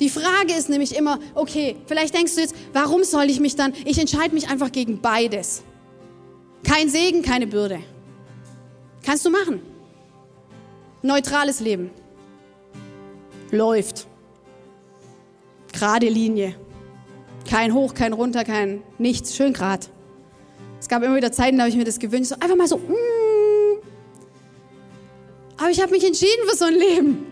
Die 0.00 0.08
Frage 0.08 0.54
ist 0.56 0.68
nämlich 0.68 0.96
immer, 0.96 1.18
okay, 1.34 1.76
vielleicht 1.86 2.14
denkst 2.14 2.34
du 2.34 2.40
jetzt, 2.40 2.54
warum 2.72 3.04
soll 3.04 3.24
ich 3.24 3.40
mich 3.40 3.56
dann, 3.56 3.72
ich 3.84 3.98
entscheide 3.98 4.34
mich 4.34 4.48
einfach 4.48 4.72
gegen 4.72 5.00
beides. 5.00 5.62
Kein 6.64 6.88
Segen, 6.88 7.22
keine 7.22 7.46
Bürde. 7.46 7.80
Kannst 9.04 9.26
du 9.26 9.30
machen. 9.30 9.60
Neutrales 11.02 11.60
Leben. 11.60 11.90
Läuft. 13.50 14.06
Gerade 15.72 16.08
Linie. 16.08 16.54
Kein 17.48 17.74
Hoch, 17.74 17.94
kein 17.94 18.12
Runter, 18.12 18.44
kein 18.44 18.82
Nichts. 18.98 19.34
Schön 19.34 19.52
grad. 19.52 19.90
Es 20.80 20.88
gab 20.88 21.02
immer 21.02 21.16
wieder 21.16 21.32
Zeiten, 21.32 21.56
da 21.56 21.64
habe 21.64 21.70
ich 21.70 21.76
mir 21.76 21.84
das 21.84 21.98
gewünscht. 21.98 22.30
So 22.30 22.34
einfach 22.36 22.56
mal 22.56 22.68
so. 22.68 22.78
Mm. 22.78 22.92
Aber 25.56 25.70
ich 25.70 25.80
habe 25.80 25.92
mich 25.92 26.04
entschieden 26.04 26.48
für 26.48 26.56
so 26.56 26.64
ein 26.64 26.74
Leben. 26.74 27.26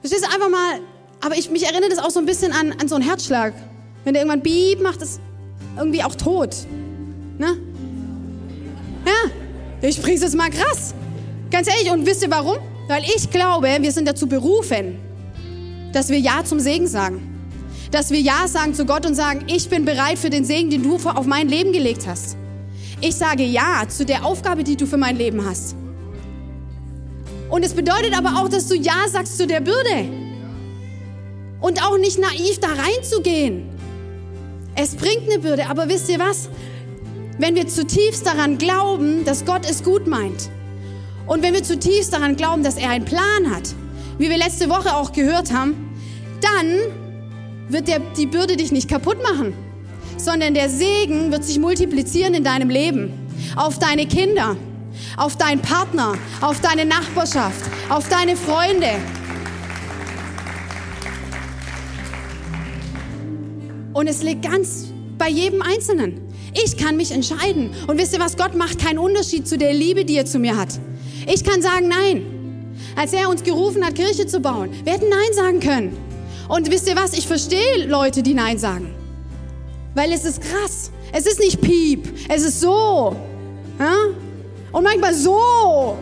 Verstehst 0.00 0.24
du, 0.24 0.34
einfach 0.34 0.50
mal. 0.50 0.80
Aber 1.20 1.36
ich, 1.36 1.50
mich 1.50 1.64
erinnert 1.64 1.90
das 1.90 1.98
auch 1.98 2.10
so 2.10 2.20
ein 2.20 2.26
bisschen 2.26 2.52
an, 2.52 2.72
an 2.80 2.88
so 2.88 2.94
einen 2.94 3.04
Herzschlag. 3.04 3.54
Wenn 4.04 4.14
der 4.14 4.22
irgendwann 4.22 4.42
Bieb 4.42 4.80
macht, 4.80 5.02
ist 5.02 5.20
irgendwie 5.76 6.02
auch 6.02 6.14
tot. 6.14 6.56
Ne? 7.38 7.56
Ja, 9.04 9.88
ich 9.88 9.96
spreche 9.96 10.24
es 10.24 10.34
mal 10.34 10.50
krass. 10.50 10.94
Ganz 11.50 11.68
ehrlich, 11.68 11.90
und 11.90 12.06
wisst 12.06 12.22
ihr 12.22 12.30
warum? 12.30 12.58
Weil 12.88 13.02
ich 13.04 13.30
glaube, 13.30 13.68
wir 13.80 13.92
sind 13.92 14.06
dazu 14.06 14.26
berufen, 14.26 14.98
dass 15.92 16.08
wir 16.08 16.18
Ja 16.18 16.44
zum 16.44 16.60
Segen 16.60 16.86
sagen. 16.86 17.20
Dass 17.90 18.10
wir 18.10 18.20
Ja 18.20 18.46
sagen 18.46 18.74
zu 18.74 18.84
Gott 18.84 19.06
und 19.06 19.14
sagen, 19.14 19.44
ich 19.46 19.68
bin 19.68 19.84
bereit 19.84 20.18
für 20.18 20.30
den 20.30 20.44
Segen, 20.44 20.70
den 20.70 20.82
du 20.82 20.96
auf 20.96 21.26
mein 21.26 21.48
Leben 21.48 21.72
gelegt 21.72 22.06
hast. 22.06 22.36
Ich 23.00 23.14
sage 23.14 23.44
Ja 23.44 23.84
zu 23.88 24.04
der 24.04 24.24
Aufgabe, 24.24 24.64
die 24.64 24.76
du 24.76 24.86
für 24.86 24.96
mein 24.96 25.16
Leben 25.16 25.44
hast. 25.44 25.76
Und 27.48 27.64
es 27.64 27.72
bedeutet 27.72 28.16
aber 28.16 28.40
auch, 28.40 28.48
dass 28.48 28.68
du 28.68 28.74
Ja 28.74 29.08
sagst 29.08 29.38
zu 29.38 29.46
der 29.46 29.60
Bürde. 29.60 30.08
Und 31.60 31.82
auch 31.82 31.96
nicht 31.98 32.18
naiv 32.18 32.60
da 32.60 32.68
reinzugehen. 32.68 33.68
Es 34.74 34.94
bringt 34.94 35.30
eine 35.30 35.40
Bürde, 35.40 35.68
aber 35.68 35.88
wisst 35.88 36.08
ihr 36.08 36.18
was? 36.18 36.48
Wenn 37.38 37.54
wir 37.54 37.66
zutiefst 37.66 38.26
daran 38.26 38.58
glauben, 38.58 39.24
dass 39.24 39.44
Gott 39.44 39.68
es 39.68 39.82
gut 39.82 40.06
meint 40.06 40.50
und 41.28 41.42
wenn 41.42 41.52
wir 41.52 41.62
zutiefst 41.62 42.12
daran 42.12 42.36
glauben, 42.36 42.62
dass 42.62 42.76
er 42.76 42.90
einen 42.90 43.04
Plan 43.04 43.54
hat, 43.54 43.74
wie 44.18 44.30
wir 44.30 44.38
letzte 44.38 44.70
Woche 44.70 44.96
auch 44.96 45.12
gehört 45.12 45.52
haben, 45.52 45.87
dann 46.40 46.78
wird 47.68 47.88
der, 47.88 48.00
die 48.16 48.26
Bürde 48.26 48.56
dich 48.56 48.72
nicht 48.72 48.88
kaputt 48.88 49.22
machen, 49.22 49.54
sondern 50.16 50.54
der 50.54 50.68
Segen 50.68 51.30
wird 51.30 51.44
sich 51.44 51.58
multiplizieren 51.58 52.34
in 52.34 52.44
deinem 52.44 52.70
Leben, 52.70 53.12
auf 53.56 53.78
deine 53.78 54.06
Kinder, 54.06 54.56
auf 55.16 55.36
deinen 55.36 55.60
Partner, 55.60 56.14
auf 56.40 56.60
deine 56.60 56.84
Nachbarschaft, 56.84 57.70
auf 57.88 58.08
deine 58.08 58.36
Freunde. 58.36 58.90
Und 63.92 64.06
es 64.06 64.22
liegt 64.22 64.42
ganz 64.42 64.86
bei 65.18 65.28
jedem 65.28 65.62
Einzelnen. 65.62 66.20
Ich 66.64 66.76
kann 66.76 66.96
mich 66.96 67.10
entscheiden. 67.10 67.70
Und 67.86 67.98
wisst 67.98 68.14
ihr 68.14 68.20
was? 68.20 68.36
Gott 68.36 68.54
macht 68.54 68.78
keinen 68.78 68.98
Unterschied 68.98 69.46
zu 69.46 69.58
der 69.58 69.74
Liebe, 69.74 70.04
die 70.04 70.16
er 70.16 70.24
zu 70.24 70.38
mir 70.38 70.56
hat. 70.56 70.78
Ich 71.26 71.44
kann 71.44 71.60
sagen 71.60 71.88
Nein. 71.88 72.22
Als 72.96 73.12
er 73.12 73.28
uns 73.28 73.42
gerufen 73.42 73.84
hat, 73.84 73.94
Kirche 73.94 74.26
zu 74.26 74.40
bauen, 74.40 74.70
wir 74.84 74.92
hätten 74.92 75.08
Nein 75.08 75.32
sagen 75.34 75.60
können. 75.60 76.07
Und 76.48 76.70
wisst 76.70 76.88
ihr 76.88 76.96
was? 76.96 77.12
Ich 77.12 77.26
verstehe 77.26 77.86
Leute, 77.86 78.22
die 78.22 78.34
Nein 78.34 78.58
sagen. 78.58 78.94
Weil 79.94 80.12
es 80.12 80.24
ist 80.24 80.40
krass. 80.40 80.90
Es 81.12 81.26
ist 81.26 81.40
nicht 81.40 81.60
piep. 81.60 82.08
Es 82.28 82.42
ist 82.42 82.60
so. 82.60 83.14
Ja? 83.78 83.94
Und 84.72 84.84
manchmal 84.84 85.14
so. 85.14 85.96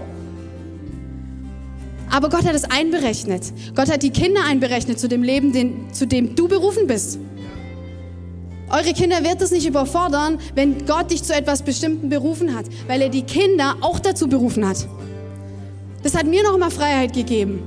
Aber 2.11 2.29
Gott 2.29 2.45
hat 2.45 2.55
es 2.55 2.65
einberechnet. 2.65 3.53
Gott 3.75 3.91
hat 3.91 4.03
die 4.03 4.11
Kinder 4.11 4.41
einberechnet 4.45 4.99
zu 4.99 5.09
dem 5.09 5.23
Leben, 5.23 5.53
den, 5.53 5.93
zu 5.93 6.07
dem 6.07 6.37
du 6.37 6.49
berufen 6.49 6.87
bist. 6.87 7.19
Eure 8.69 8.93
Kinder 8.95 9.23
wird 9.23 9.41
es 9.43 9.51
nicht 9.51 9.67
überfordern, 9.67 10.39
wenn 10.55 10.87
Gott 10.87 11.11
dich 11.11 11.23
zu 11.23 11.35
etwas 11.35 11.63
Bestimmten 11.63 12.09
berufen 12.09 12.55
hat, 12.55 12.67
weil 12.89 13.01
er 13.03 13.09
die 13.09 13.23
Kinder 13.23 13.77
auch 13.81 14.01
dazu 14.01 14.29
berufen 14.29 14.67
hat. 14.67 14.89
Das 16.03 16.17
hat 16.17 16.27
mir 16.27 16.43
noch 16.43 16.55
immer 16.55 16.71
Freiheit 16.71 17.13
gegeben. 17.13 17.63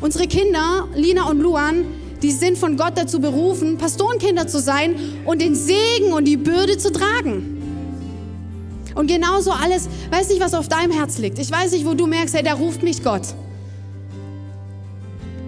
Unsere 0.00 0.26
Kinder, 0.26 0.88
Lina 0.94 1.28
und 1.28 1.40
Luan, 1.40 1.84
die 2.22 2.30
sind 2.30 2.56
von 2.56 2.76
Gott 2.76 2.92
dazu 2.96 3.20
berufen, 3.20 3.78
Pastorenkinder 3.78 4.46
zu 4.46 4.60
sein 4.60 4.94
und 5.24 5.42
den 5.42 5.54
Segen 5.54 6.12
und 6.12 6.24
die 6.24 6.36
Bürde 6.36 6.78
zu 6.78 6.92
tragen. 6.92 7.58
Und 8.94 9.06
genauso 9.06 9.50
alles, 9.50 9.88
weiß 10.10 10.28
nicht, 10.28 10.40
was 10.40 10.54
auf 10.54 10.68
deinem 10.68 10.92
Herz 10.92 11.18
liegt. 11.18 11.38
Ich 11.38 11.50
weiß 11.50 11.72
nicht, 11.72 11.86
wo 11.86 11.94
du 11.94 12.06
merkst, 12.06 12.34
hey, 12.34 12.42
da 12.42 12.54
ruft 12.54 12.82
mich 12.82 13.02
Gott. 13.02 13.22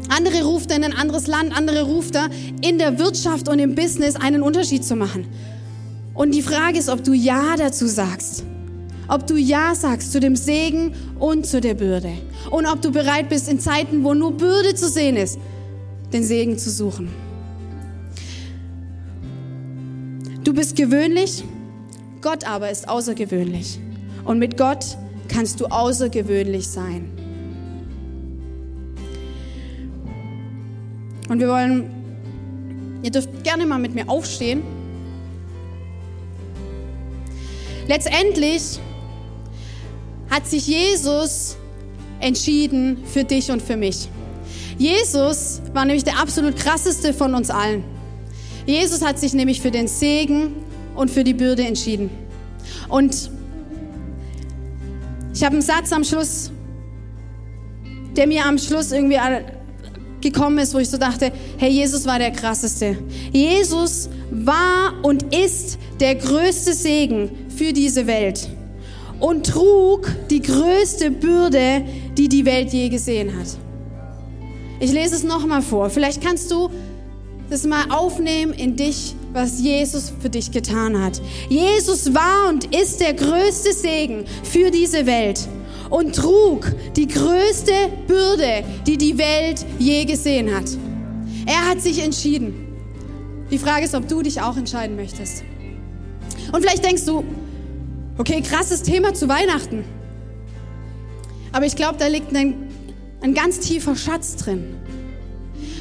Andere 0.09 0.45
ruft 0.45 0.71
er 0.71 0.77
in 0.79 0.85
ein 0.85 0.93
anderes 0.93 1.27
Land, 1.27 1.57
andere 1.57 1.83
ruft 1.83 2.15
er 2.15 2.29
in 2.63 2.79
der 2.79 2.99
Wirtschaft 2.99 3.49
und 3.49 3.59
im 3.59 3.75
Business 3.75 4.17
einen 4.17 4.43
Unterschied 4.43 4.85
zu 4.85 4.97
machen. 4.97 5.27
Und 6.15 6.33
die 6.35 6.43
Frage 6.43 6.79
ist, 6.79 6.89
ob 6.89 7.03
du 7.03 7.13
Ja 7.13 7.57
dazu 7.57 7.87
sagst. 7.87 8.45
Ob 9.09 9.27
du 9.27 9.37
Ja 9.37 9.75
sagst 9.75 10.13
zu 10.13 10.21
dem 10.21 10.37
Segen 10.37 10.95
und 11.19 11.47
zu 11.47 11.61
der 11.61 11.75
Bürde. 11.75 12.13
Und 12.51 12.67
ob 12.67 12.81
du 12.81 12.91
bereit 12.91 13.29
bist, 13.29 13.49
in 13.49 13.61
Zeiten, 13.61 14.05
wo 14.05 14.15
nur 14.15 14.33
Bürde 14.33 14.75
zu 14.75 14.89
sehen 14.89 15.17
ist, 15.17 15.39
den 16.15 16.23
Segen 16.23 16.57
zu 16.57 16.71
suchen. 16.71 17.09
Du 20.45 20.55
bist 20.55 20.77
gewöhnlich, 20.77 21.43
Gott 22.23 22.45
aber 22.45 22.71
ist 22.71 22.89
außergewöhnlich. 22.89 23.81
Und 24.25 24.39
mit 24.39 24.57
Gott 24.57 24.97
kannst 25.29 25.61
du 25.61 25.67
außergewöhnlich 25.67 26.69
sein. 26.69 27.11
Und 31.29 31.41
wir 31.41 31.49
wollen, 31.49 31.91
ihr 33.03 33.11
dürft 33.11 33.43
gerne 33.43 33.67
mal 33.67 33.79
mit 33.79 33.95
mir 33.95 34.09
aufstehen. 34.09 34.63
Letztendlich 37.89 38.79
hat 40.31 40.47
sich 40.47 40.69
Jesus 40.69 41.57
entschieden 42.21 42.99
für 43.05 43.25
dich 43.25 43.51
und 43.51 43.61
für 43.61 43.77
mich. 43.77 44.09
Jesus 44.79 45.61
war 45.73 45.85
nämlich 45.85 46.05
der 46.05 46.19
absolut 46.19 46.57
krasseste 46.57 47.13
von 47.13 47.35
uns 47.35 47.51
allen. 47.51 47.85
Jesus 48.67 49.03
hat 49.03 49.19
sich 49.19 49.35
nämlich 49.35 49.61
für 49.61 49.71
den 49.71 49.89
Segen 49.89 50.55
und 50.95 51.11
für 51.11 51.25
die 51.25 51.35
Bürde 51.35 51.65
entschieden. 51.65 52.11
Und 52.89 53.31
ich 55.35 55.45
habe 55.45 55.55
einen 55.55 55.63
Satz 55.63 55.93
am 55.93 56.05
Schluss, 56.05 56.51
der 58.17 58.27
mir 58.27 58.47
am 58.47 58.59
Schluss 58.59 58.93
irgendwie 58.93 59.19
gekommen 60.21 60.59
ist, 60.59 60.75
wo 60.75 60.79
ich 60.79 60.89
so 60.89 60.97
dachte, 60.97 61.33
hey, 61.59 61.71
Jesus 61.71 62.07
war 62.07 62.19
der 62.19 62.31
krasseste. 62.31 62.97
Jesus 63.33 64.09
war 64.31 64.95
und 65.03 65.35
ist 65.35 65.79
der 66.01 66.15
größte 66.15 66.73
Segen 66.73 67.31
für 67.57 67.73
diese 67.73 68.07
Welt 68.07 68.49
und 69.21 69.47
trug 69.47 70.11
die 70.31 70.41
größte 70.41 71.11
Bürde, 71.11 71.85
die 72.17 72.29
die 72.29 72.45
Welt 72.45 72.73
je 72.73 72.89
gesehen 72.89 73.39
hat. 73.39 73.59
Ich 74.81 74.93
lese 74.93 75.15
es 75.15 75.23
nochmal 75.23 75.63
vor. 75.63 75.91
Vielleicht 75.91 76.23
kannst 76.23 76.51
du 76.51 76.71
das 77.51 77.65
mal 77.65 77.91
aufnehmen 77.91 78.53
in 78.53 78.77
dich, 78.77 79.15
was 79.33 79.61
Jesus 79.61 80.13
für 80.21 80.31
dich 80.31 80.51
getan 80.51 81.01
hat. 81.01 81.21
Jesus 81.49 82.15
war 82.15 82.49
und 82.49 82.75
ist 82.75 83.01
der 83.01 83.15
größte 83.15 83.73
Segen 83.73 84.25
für 84.43 84.71
diese 84.71 85.07
Welt 85.07 85.47
und 85.91 86.15
trug 86.17 86.73
die 86.97 87.07
größte 87.07 87.73
Bürde, 88.07 88.65
die 88.87 88.97
die 88.97 89.19
Welt 89.19 89.65
je 89.79 90.05
gesehen 90.05 90.55
hat. 90.55 90.65
Er 91.47 91.69
hat 91.69 91.81
sich 91.81 92.03
entschieden. 92.03 92.55
Die 93.51 93.59
Frage 93.59 93.85
ist, 93.85 93.95
ob 93.95 94.09
du 94.09 94.23
dich 94.23 94.41
auch 94.41 94.57
entscheiden 94.57 94.97
möchtest. 94.97 95.45
Und 96.53 96.61
vielleicht 96.61 96.85
denkst 96.85 97.05
du, 97.05 97.25
okay, 98.19 98.41
krasses 98.41 98.83
Thema 98.83 99.15
zu 99.15 99.29
Weihnachten. 99.29 99.85
Aber 101.53 101.67
ich 101.67 101.77
glaube, 101.77 101.97
da 101.99 102.07
liegt 102.07 102.35
ein, 102.35 102.64
ein 103.25 103.33
ganz 103.33 103.59
tiefer 103.59 103.97
Schatz 103.97 104.37
drin. 104.37 104.77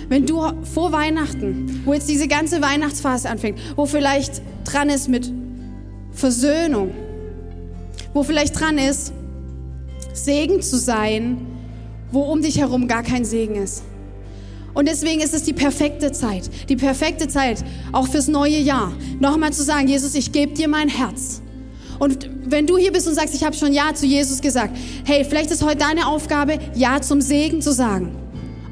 Wenn 0.08 0.26
du 0.26 0.42
vor 0.64 0.94
Weihnachten, 0.94 1.82
wo 1.84 1.94
jetzt 1.94 2.08
diese 2.08 2.30
ganze 2.30 2.62
Weihnachtsphase 2.62 3.30
anfängt, 3.30 3.60
wo 3.76 3.86
vielleicht 3.86 4.42
dran 4.64 4.90
ist 4.90 5.10
mit 5.10 5.30
Versöhnung, 6.14 6.92
wo 8.14 8.24
vielleicht 8.24 8.58
dran 8.58 8.78
ist, 8.78 9.12
Segen 10.14 10.62
zu 10.62 10.78
sein, 10.78 11.46
wo 12.14 12.22
um 12.22 12.42
dich 12.42 12.60
herum 12.60 12.88
gar 12.88 13.04
kein 13.04 13.26
Segen 13.26 13.56
ist. 13.56 13.84
Und 14.74 14.88
deswegen 14.88 15.20
ist 15.20 15.34
es 15.34 15.44
die 15.44 15.54
perfekte 15.54 16.14
Zeit, 16.14 16.50
die 16.70 16.78
perfekte 16.78 17.28
Zeit, 17.28 17.64
auch 17.92 18.08
fürs 18.08 18.30
neue 18.30 18.58
Jahr, 18.58 18.94
nochmal 19.20 19.52
zu 19.52 19.64
sagen, 19.64 19.90
Jesus, 19.90 20.16
ich 20.16 20.32
gebe 20.32 20.54
dir 20.54 20.70
mein 20.70 20.88
Herz. 20.88 21.42
Und 22.00 22.30
wenn 22.46 22.68
du 22.68 22.78
hier 22.78 22.92
bist 22.92 23.08
und 23.08 23.16
sagst, 23.16 23.34
ich 23.34 23.44
habe 23.44 23.56
schon 23.56 23.74
Ja 23.74 23.94
zu 23.94 24.06
Jesus 24.06 24.42
gesagt, 24.42 24.76
hey, 25.06 25.26
vielleicht 25.28 25.52
ist 25.52 25.64
heute 25.64 25.78
deine 25.78 26.08
Aufgabe, 26.08 26.60
Ja 26.76 27.02
zum 27.02 27.22
Segen 27.22 27.62
zu 27.62 27.74
sagen 27.74 28.16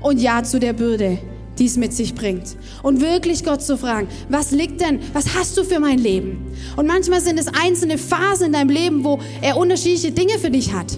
und 0.02 0.20
Ja 0.20 0.44
zu 0.44 0.60
der 0.60 0.74
Bürde, 0.74 1.18
die 1.58 1.66
es 1.66 1.78
mit 1.78 1.94
sich 1.94 2.14
bringt. 2.14 2.56
Und 2.84 3.02
wirklich 3.02 3.44
Gott 3.44 3.62
zu 3.62 3.78
fragen, 3.78 4.08
was 4.30 4.52
liegt 4.52 4.82
denn, 4.82 5.00
was 5.14 5.36
hast 5.36 5.58
du 5.58 5.64
für 5.64 5.80
mein 5.80 6.00
Leben? 6.00 6.54
Und 6.76 6.88
manchmal 6.88 7.22
sind 7.22 7.40
es 7.40 7.48
einzelne 7.48 7.98
Phasen 7.98 8.48
in 8.48 8.54
deinem 8.54 8.70
Leben, 8.70 9.04
wo 9.04 9.20
er 9.42 9.58
unterschiedliche 9.58 10.12
Dinge 10.12 10.38
für 10.40 10.50
dich 10.50 10.74
hat. 10.74 10.98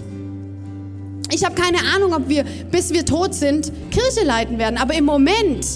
Ich 1.32 1.44
habe 1.44 1.54
keine 1.54 1.78
Ahnung, 1.94 2.14
ob 2.14 2.28
wir, 2.28 2.44
bis 2.70 2.92
wir 2.92 3.04
tot 3.04 3.34
sind, 3.34 3.72
Kirche 3.90 4.24
leiten 4.24 4.58
werden. 4.58 4.78
Aber 4.78 4.94
im 4.94 5.04
Moment, 5.04 5.66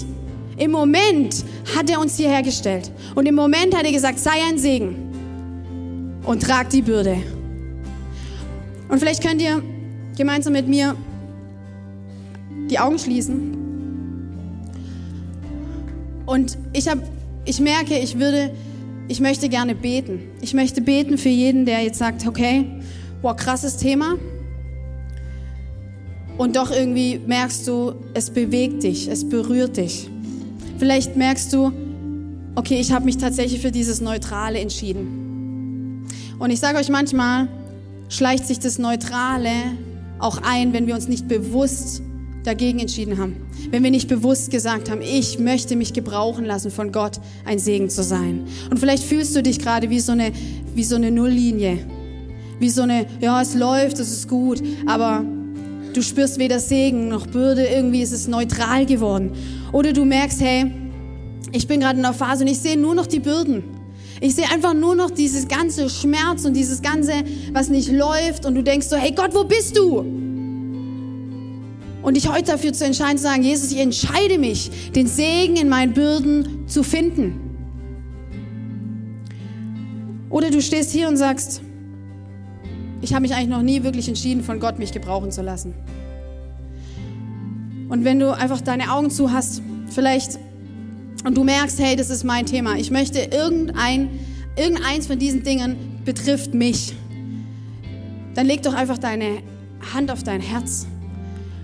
im 0.57 0.71
Moment 0.71 1.43
hat 1.75 1.89
er 1.89 1.99
uns 1.99 2.17
hierher 2.17 2.43
gestellt. 2.43 2.91
Und 3.15 3.25
im 3.25 3.35
Moment 3.35 3.75
hat 3.75 3.83
er 3.83 3.91
gesagt, 3.91 4.19
sei 4.19 4.31
ein 4.49 4.57
Segen 4.57 5.08
und 6.29 6.43
trag 6.43 6.69
die 6.69 6.83
Bürde. 6.83 7.17
Und 8.87 8.99
vielleicht 8.99 9.23
könnt 9.25 9.41
ihr 9.41 9.63
gemeinsam 10.15 10.53
mit 10.53 10.67
mir 10.67 10.95
die 12.69 12.77
Augen 12.77 12.99
schließen. 12.99 13.57
Und 16.27 16.55
ich 16.71 16.87
habe, 16.87 17.01
ich 17.45 17.59
merke, 17.59 17.97
ich 17.97 18.19
würde, 18.19 18.51
ich 19.07 19.19
möchte 19.21 19.49
gerne 19.49 19.73
beten. 19.73 20.19
Ich 20.39 20.53
möchte 20.53 20.81
beten 20.81 21.17
für 21.17 21.29
jeden, 21.29 21.65
der 21.65 21.81
jetzt 21.81 21.97
sagt, 21.97 22.27
okay, 22.27 22.63
boah, 23.23 23.35
krasses 23.35 23.77
Thema 23.77 24.13
und 26.37 26.57
doch 26.57 26.69
irgendwie 26.69 27.19
merkst 27.25 27.67
du, 27.67 27.95
es 28.13 28.29
bewegt 28.29 28.83
dich, 28.83 29.07
es 29.07 29.27
berührt 29.27 29.77
dich. 29.77 30.07
Vielleicht 30.77 31.15
merkst 31.15 31.51
du, 31.53 31.71
okay, 32.53 32.79
ich 32.79 32.91
habe 32.91 33.05
mich 33.05 33.17
tatsächlich 33.17 33.61
für 33.61 33.71
dieses 33.71 33.99
Neutrale 33.99 34.59
entschieden. 34.59 35.28
Und 36.39 36.51
ich 36.51 36.59
sage 36.59 36.77
euch 36.77 36.89
manchmal, 36.89 37.47
schleicht 38.07 38.47
sich 38.47 38.59
das 38.59 38.79
Neutrale 38.79 39.51
auch 40.19 40.41
ein, 40.41 40.73
wenn 40.73 40.87
wir 40.87 40.95
uns 40.95 41.07
nicht 41.07 41.27
bewusst 41.27 42.01
dagegen 42.43 42.79
entschieden 42.79 43.17
haben. 43.17 43.35
Wenn 43.69 43.83
wir 43.83 43.91
nicht 43.91 44.07
bewusst 44.07 44.49
gesagt 44.49 44.89
haben, 44.89 45.01
ich 45.01 45.37
möchte 45.37 45.75
mich 45.75 45.93
gebrauchen 45.93 46.45
lassen 46.45 46.71
von 46.71 46.91
Gott, 46.91 47.19
ein 47.45 47.59
Segen 47.59 47.89
zu 47.89 48.03
sein. 48.03 48.47
Und 48.69 48.79
vielleicht 48.79 49.03
fühlst 49.03 49.35
du 49.35 49.43
dich 49.43 49.59
gerade 49.59 49.89
wie 49.89 49.99
so 49.99 50.13
eine, 50.13 50.31
wie 50.73 50.83
so 50.83 50.95
eine 50.95 51.11
Nulllinie. 51.11 51.85
Wie 52.59 52.69
so 52.69 52.81
eine, 52.81 53.05
ja, 53.19 53.41
es 53.41 53.53
läuft, 53.55 53.99
es 53.99 54.11
ist 54.11 54.27
gut, 54.27 54.61
aber 54.85 55.23
Du 55.93 56.03
spürst 56.03 56.37
weder 56.37 56.59
Segen 56.59 57.07
noch 57.07 57.25
Bürde, 57.25 57.65
irgendwie 57.65 58.01
ist 58.01 58.11
es 58.11 58.27
neutral 58.27 58.85
geworden. 58.85 59.31
Oder 59.71 59.91
du 59.91 60.05
merkst, 60.05 60.39
hey, 60.39 60.71
ich 61.51 61.67
bin 61.67 61.79
gerade 61.79 61.97
in 61.97 62.05
einer 62.05 62.13
Phase 62.13 62.43
und 62.43 62.49
ich 62.49 62.59
sehe 62.59 62.77
nur 62.77 62.93
noch 62.93 63.07
die 63.07 63.19
Bürden. 63.19 63.63
Ich 64.21 64.35
sehe 64.35 64.49
einfach 64.51 64.73
nur 64.73 64.95
noch 64.95 65.11
dieses 65.11 65.47
ganze 65.47 65.89
Schmerz 65.89 66.43
und 66.45 66.53
dieses 66.53 66.81
ganze, 66.81 67.13
was 67.53 67.69
nicht 67.69 67.89
läuft. 67.91 68.45
Und 68.45 68.55
du 68.55 68.63
denkst 68.63 68.87
so, 68.87 68.97
hey 68.97 69.11
Gott, 69.11 69.33
wo 69.33 69.43
bist 69.45 69.77
du? 69.77 69.99
Und 72.01 72.15
dich 72.15 72.29
heute 72.29 72.51
dafür 72.51 72.73
zu 72.73 72.85
entscheiden, 72.85 73.17
zu 73.17 73.23
sagen, 73.23 73.43
Jesus, 73.43 73.71
ich 73.71 73.79
entscheide 73.79 74.37
mich, 74.37 74.91
den 74.91 75.07
Segen 75.07 75.55
in 75.55 75.69
meinen 75.69 75.93
Bürden 75.93 76.67
zu 76.67 76.83
finden. 76.83 77.49
Oder 80.29 80.51
du 80.51 80.61
stehst 80.61 80.91
hier 80.91 81.07
und 81.07 81.17
sagst, 81.17 81.61
ich 83.01 83.13
habe 83.13 83.21
mich 83.21 83.33
eigentlich 83.33 83.49
noch 83.49 83.61
nie 83.61 83.83
wirklich 83.83 84.07
entschieden, 84.07 84.43
von 84.43 84.59
Gott 84.59 84.79
mich 84.79 84.91
gebrauchen 84.91 85.31
zu 85.31 85.41
lassen. 85.41 85.73
Und 87.87 88.03
wenn 88.03 88.19
du 88.19 88.35
einfach 88.35 88.61
deine 88.61 88.91
Augen 88.91 89.09
zu 89.09 89.31
hast, 89.31 89.61
vielleicht 89.87 90.39
und 91.23 91.35
du 91.35 91.43
merkst, 91.43 91.79
hey, 91.79 91.95
das 91.95 92.09
ist 92.09 92.23
mein 92.23 92.45
Thema. 92.45 92.77
Ich 92.77 92.91
möchte 92.91 93.19
irgendein, 93.19 94.09
irgendeins 94.55 95.07
von 95.07 95.19
diesen 95.19 95.43
Dingen 95.43 96.01
betrifft 96.05 96.53
mich. 96.53 96.93
Dann 98.35 98.45
leg 98.45 98.63
doch 98.63 98.73
einfach 98.73 98.97
deine 98.97 99.41
Hand 99.93 100.11
auf 100.11 100.23
dein 100.23 100.41
Herz. 100.41 100.87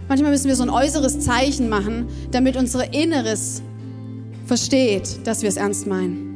Manchmal 0.08 0.32
müssen 0.32 0.48
wir 0.48 0.56
so 0.56 0.64
ein 0.64 0.70
äußeres 0.70 1.20
Zeichen 1.20 1.70
machen, 1.70 2.08
damit 2.32 2.58
unser 2.58 2.94
Inneres 2.94 3.62
versteht, 4.46 5.26
dass 5.26 5.42
wir 5.42 5.50
es 5.50 5.58
ernst 5.58 5.88
meinen. 5.88 6.34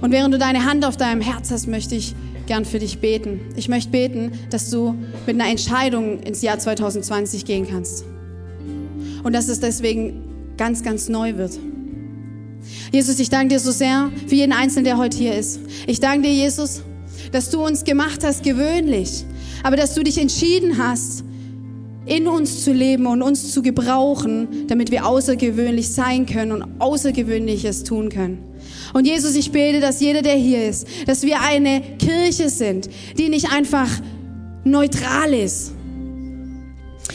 Und 0.00 0.12
während 0.12 0.32
du 0.32 0.38
deine 0.38 0.64
Hand 0.64 0.84
auf 0.84 0.96
deinem 0.96 1.20
Herz 1.20 1.50
hast, 1.50 1.66
möchte 1.66 1.94
ich 1.94 2.14
gern 2.46 2.64
für 2.64 2.78
dich 2.78 3.00
beten. 3.00 3.40
Ich 3.56 3.68
möchte 3.68 3.90
beten, 3.90 4.32
dass 4.50 4.70
du 4.70 4.94
mit 5.26 5.40
einer 5.40 5.50
Entscheidung 5.50 6.20
ins 6.20 6.42
Jahr 6.42 6.58
2020 6.58 7.44
gehen 7.44 7.66
kannst. 7.68 8.04
Und 9.22 9.34
dass 9.34 9.48
es 9.48 9.60
deswegen 9.60 10.29
ganz, 10.60 10.82
ganz 10.82 11.08
neu 11.08 11.38
wird. 11.38 11.58
Jesus, 12.92 13.18
ich 13.18 13.30
danke 13.30 13.54
dir 13.54 13.60
so 13.60 13.70
sehr 13.70 14.12
für 14.26 14.34
jeden 14.34 14.52
Einzelnen, 14.52 14.84
der 14.84 14.98
heute 14.98 15.16
hier 15.16 15.34
ist. 15.34 15.58
Ich 15.86 16.00
danke 16.00 16.28
dir, 16.28 16.34
Jesus, 16.34 16.82
dass 17.32 17.48
du 17.48 17.64
uns 17.64 17.82
gemacht 17.82 18.22
hast 18.22 18.42
gewöhnlich, 18.42 19.24
aber 19.62 19.76
dass 19.76 19.94
du 19.94 20.02
dich 20.02 20.18
entschieden 20.18 20.76
hast, 20.76 21.24
in 22.04 22.28
uns 22.28 22.62
zu 22.62 22.74
leben 22.74 23.06
und 23.06 23.22
uns 23.22 23.54
zu 23.54 23.62
gebrauchen, 23.62 24.66
damit 24.66 24.90
wir 24.90 25.06
außergewöhnlich 25.06 25.88
sein 25.88 26.26
können 26.26 26.52
und 26.52 26.78
Außergewöhnliches 26.78 27.84
tun 27.84 28.10
können. 28.10 28.44
Und 28.92 29.06
Jesus, 29.06 29.36
ich 29.36 29.52
bete, 29.52 29.80
dass 29.80 30.02
jeder, 30.02 30.20
der 30.20 30.34
hier 30.34 30.68
ist, 30.68 30.86
dass 31.06 31.22
wir 31.22 31.40
eine 31.40 31.80
Kirche 31.98 32.50
sind, 32.50 32.90
die 33.16 33.30
nicht 33.30 33.50
einfach 33.50 33.88
neutral 34.64 35.32
ist. 35.32 35.72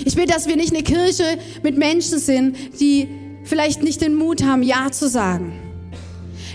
Ich 0.04 0.16
bete, 0.16 0.34
dass 0.34 0.48
wir 0.48 0.56
nicht 0.56 0.74
eine 0.74 0.82
Kirche 0.82 1.38
mit 1.62 1.78
Menschen 1.78 2.18
sind, 2.18 2.58
die 2.80 3.08
vielleicht 3.46 3.84
nicht 3.84 4.02
den 4.02 4.16
Mut 4.16 4.44
haben, 4.44 4.64
Ja 4.64 4.92
zu 4.92 5.08
sagen. 5.08 5.54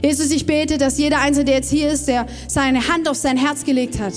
Jesus, 0.03 0.31
ich 0.31 0.47
bete, 0.47 0.79
dass 0.79 0.99
jeder 0.99 1.21
Einzelne, 1.21 1.47
der 1.47 1.55
jetzt 1.57 1.71
hier 1.71 1.91
ist, 1.91 2.09
der 2.09 2.27
seine 2.49 2.89
Hand 2.89 3.09
auf 3.09 3.17
sein 3.17 3.37
Herz 3.37 3.65
gelegt 3.65 4.01
hat, 4.01 4.15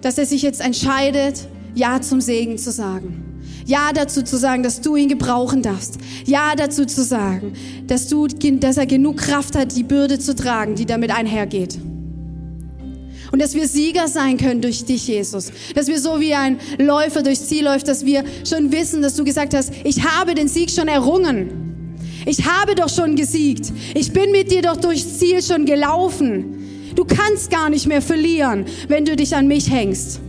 dass 0.00 0.18
er 0.18 0.26
sich 0.26 0.42
jetzt 0.42 0.60
entscheidet, 0.60 1.48
Ja 1.74 2.00
zum 2.00 2.20
Segen 2.20 2.58
zu 2.58 2.70
sagen. 2.70 3.24
Ja 3.66 3.92
dazu 3.94 4.22
zu 4.22 4.36
sagen, 4.36 4.62
dass 4.62 4.82
du 4.82 4.96
ihn 4.96 5.08
gebrauchen 5.08 5.62
darfst. 5.62 5.98
Ja 6.26 6.54
dazu 6.54 6.84
zu 6.84 7.02
sagen, 7.02 7.54
dass, 7.86 8.08
du, 8.08 8.26
dass 8.26 8.76
er 8.76 8.86
genug 8.86 9.16
Kraft 9.16 9.56
hat, 9.56 9.74
die 9.74 9.82
Bürde 9.82 10.18
zu 10.18 10.34
tragen, 10.34 10.74
die 10.74 10.84
damit 10.84 11.10
einhergeht. 11.10 11.78
Und 13.34 13.42
dass 13.42 13.52
wir 13.52 13.66
Sieger 13.66 14.06
sein 14.06 14.36
können 14.36 14.60
durch 14.60 14.84
dich, 14.84 15.08
Jesus. 15.08 15.50
Dass 15.74 15.88
wir 15.88 15.98
so 15.98 16.20
wie 16.20 16.34
ein 16.34 16.56
Läufer 16.78 17.20
durchs 17.20 17.48
Ziel 17.48 17.64
läuft, 17.64 17.88
dass 17.88 18.06
wir 18.06 18.22
schon 18.48 18.70
wissen, 18.70 19.02
dass 19.02 19.16
du 19.16 19.24
gesagt 19.24 19.54
hast, 19.54 19.72
ich 19.82 20.04
habe 20.04 20.36
den 20.36 20.46
Sieg 20.46 20.70
schon 20.70 20.86
errungen. 20.86 21.96
Ich 22.26 22.46
habe 22.46 22.76
doch 22.76 22.88
schon 22.88 23.16
gesiegt. 23.16 23.72
Ich 23.96 24.12
bin 24.12 24.30
mit 24.30 24.52
dir 24.52 24.62
doch 24.62 24.76
durchs 24.76 25.18
Ziel 25.18 25.42
schon 25.42 25.66
gelaufen. 25.66 26.92
Du 26.94 27.04
kannst 27.04 27.50
gar 27.50 27.70
nicht 27.70 27.88
mehr 27.88 28.00
verlieren, 28.00 28.66
wenn 28.86 29.04
du 29.04 29.16
dich 29.16 29.34
an 29.34 29.48
mich 29.48 29.68
hängst. 29.68 30.20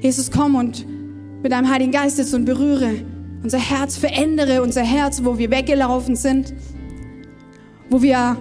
Jesus, 0.00 0.30
komm 0.30 0.54
und 0.54 0.86
mit 1.42 1.52
deinem 1.52 1.70
Heiligen 1.70 1.92
Geist 1.92 2.16
jetzt 2.16 2.32
und 2.32 2.46
berühre 2.46 2.94
unser 3.42 3.58
Herz, 3.58 3.98
verändere 3.98 4.62
unser 4.62 4.82
Herz, 4.82 5.20
wo 5.24 5.36
wir 5.36 5.50
weggelaufen 5.50 6.16
sind, 6.16 6.54
wo 7.90 8.00
wir 8.00 8.38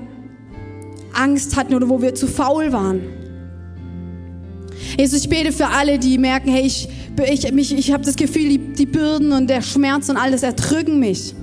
Angst 1.16 1.56
hatten 1.56 1.74
oder 1.74 1.90
wo 1.90 2.02
wir 2.02 2.16
zu 2.16 2.28
faul 2.28 2.72
waren. 2.72 3.02
Jesus, 4.98 5.22
ich 5.22 5.30
bete 5.30 5.52
für 5.52 5.68
alle, 5.68 6.00
die 6.00 6.18
merken, 6.18 6.50
hey, 6.50 6.64
ich, 6.64 6.88
ich, 7.32 7.52
mich, 7.52 7.74
ich 7.74 7.92
habe 7.92 8.04
das 8.04 8.16
Gefühl, 8.16 8.50
die, 8.50 8.58
die 8.58 8.86
Bürden 8.86 9.32
und 9.32 9.50
der 9.50 9.62
Schmerz 9.62 10.10
und 10.10 10.18
alles 10.18 10.44
erdrücken 10.44 11.00
mich. 11.00 11.34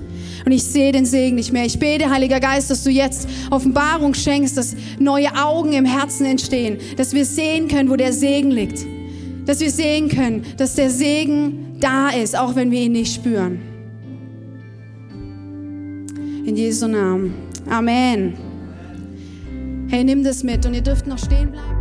Und 0.45 0.51
ich 0.51 0.63
sehe 0.63 0.91
den 0.91 1.05
Segen 1.05 1.35
nicht 1.35 1.53
mehr. 1.53 1.65
Ich 1.65 1.79
bete, 1.79 2.09
Heiliger 2.09 2.39
Geist, 2.39 2.69
dass 2.69 2.83
du 2.83 2.89
jetzt 2.89 3.27
Offenbarung 3.49 4.13
schenkst, 4.13 4.57
dass 4.57 4.75
neue 4.99 5.33
Augen 5.35 5.73
im 5.73 5.85
Herzen 5.85 6.25
entstehen, 6.25 6.77
dass 6.97 7.13
wir 7.13 7.25
sehen 7.25 7.67
können, 7.67 7.89
wo 7.89 7.95
der 7.95 8.11
Segen 8.11 8.51
liegt 8.51 8.85
dass 9.45 9.59
wir 9.59 9.71
sehen 9.71 10.09
können, 10.09 10.43
dass 10.57 10.75
der 10.75 10.89
Segen 10.89 11.77
da 11.79 12.09
ist, 12.09 12.37
auch 12.37 12.55
wenn 12.55 12.71
wir 12.71 12.81
ihn 12.81 12.93
nicht 12.93 13.13
spüren. 13.13 13.61
In 16.45 16.55
Jesu 16.55 16.87
Namen. 16.87 17.33
Amen. 17.69 18.33
Hey, 19.93 20.03
nimm 20.03 20.23
das 20.23 20.41
mit 20.41 20.65
und 20.65 20.73
ihr 20.73 20.81
dürft 20.81 21.05
noch 21.05 21.19
stehen 21.19 21.51
bleiben. 21.51 21.72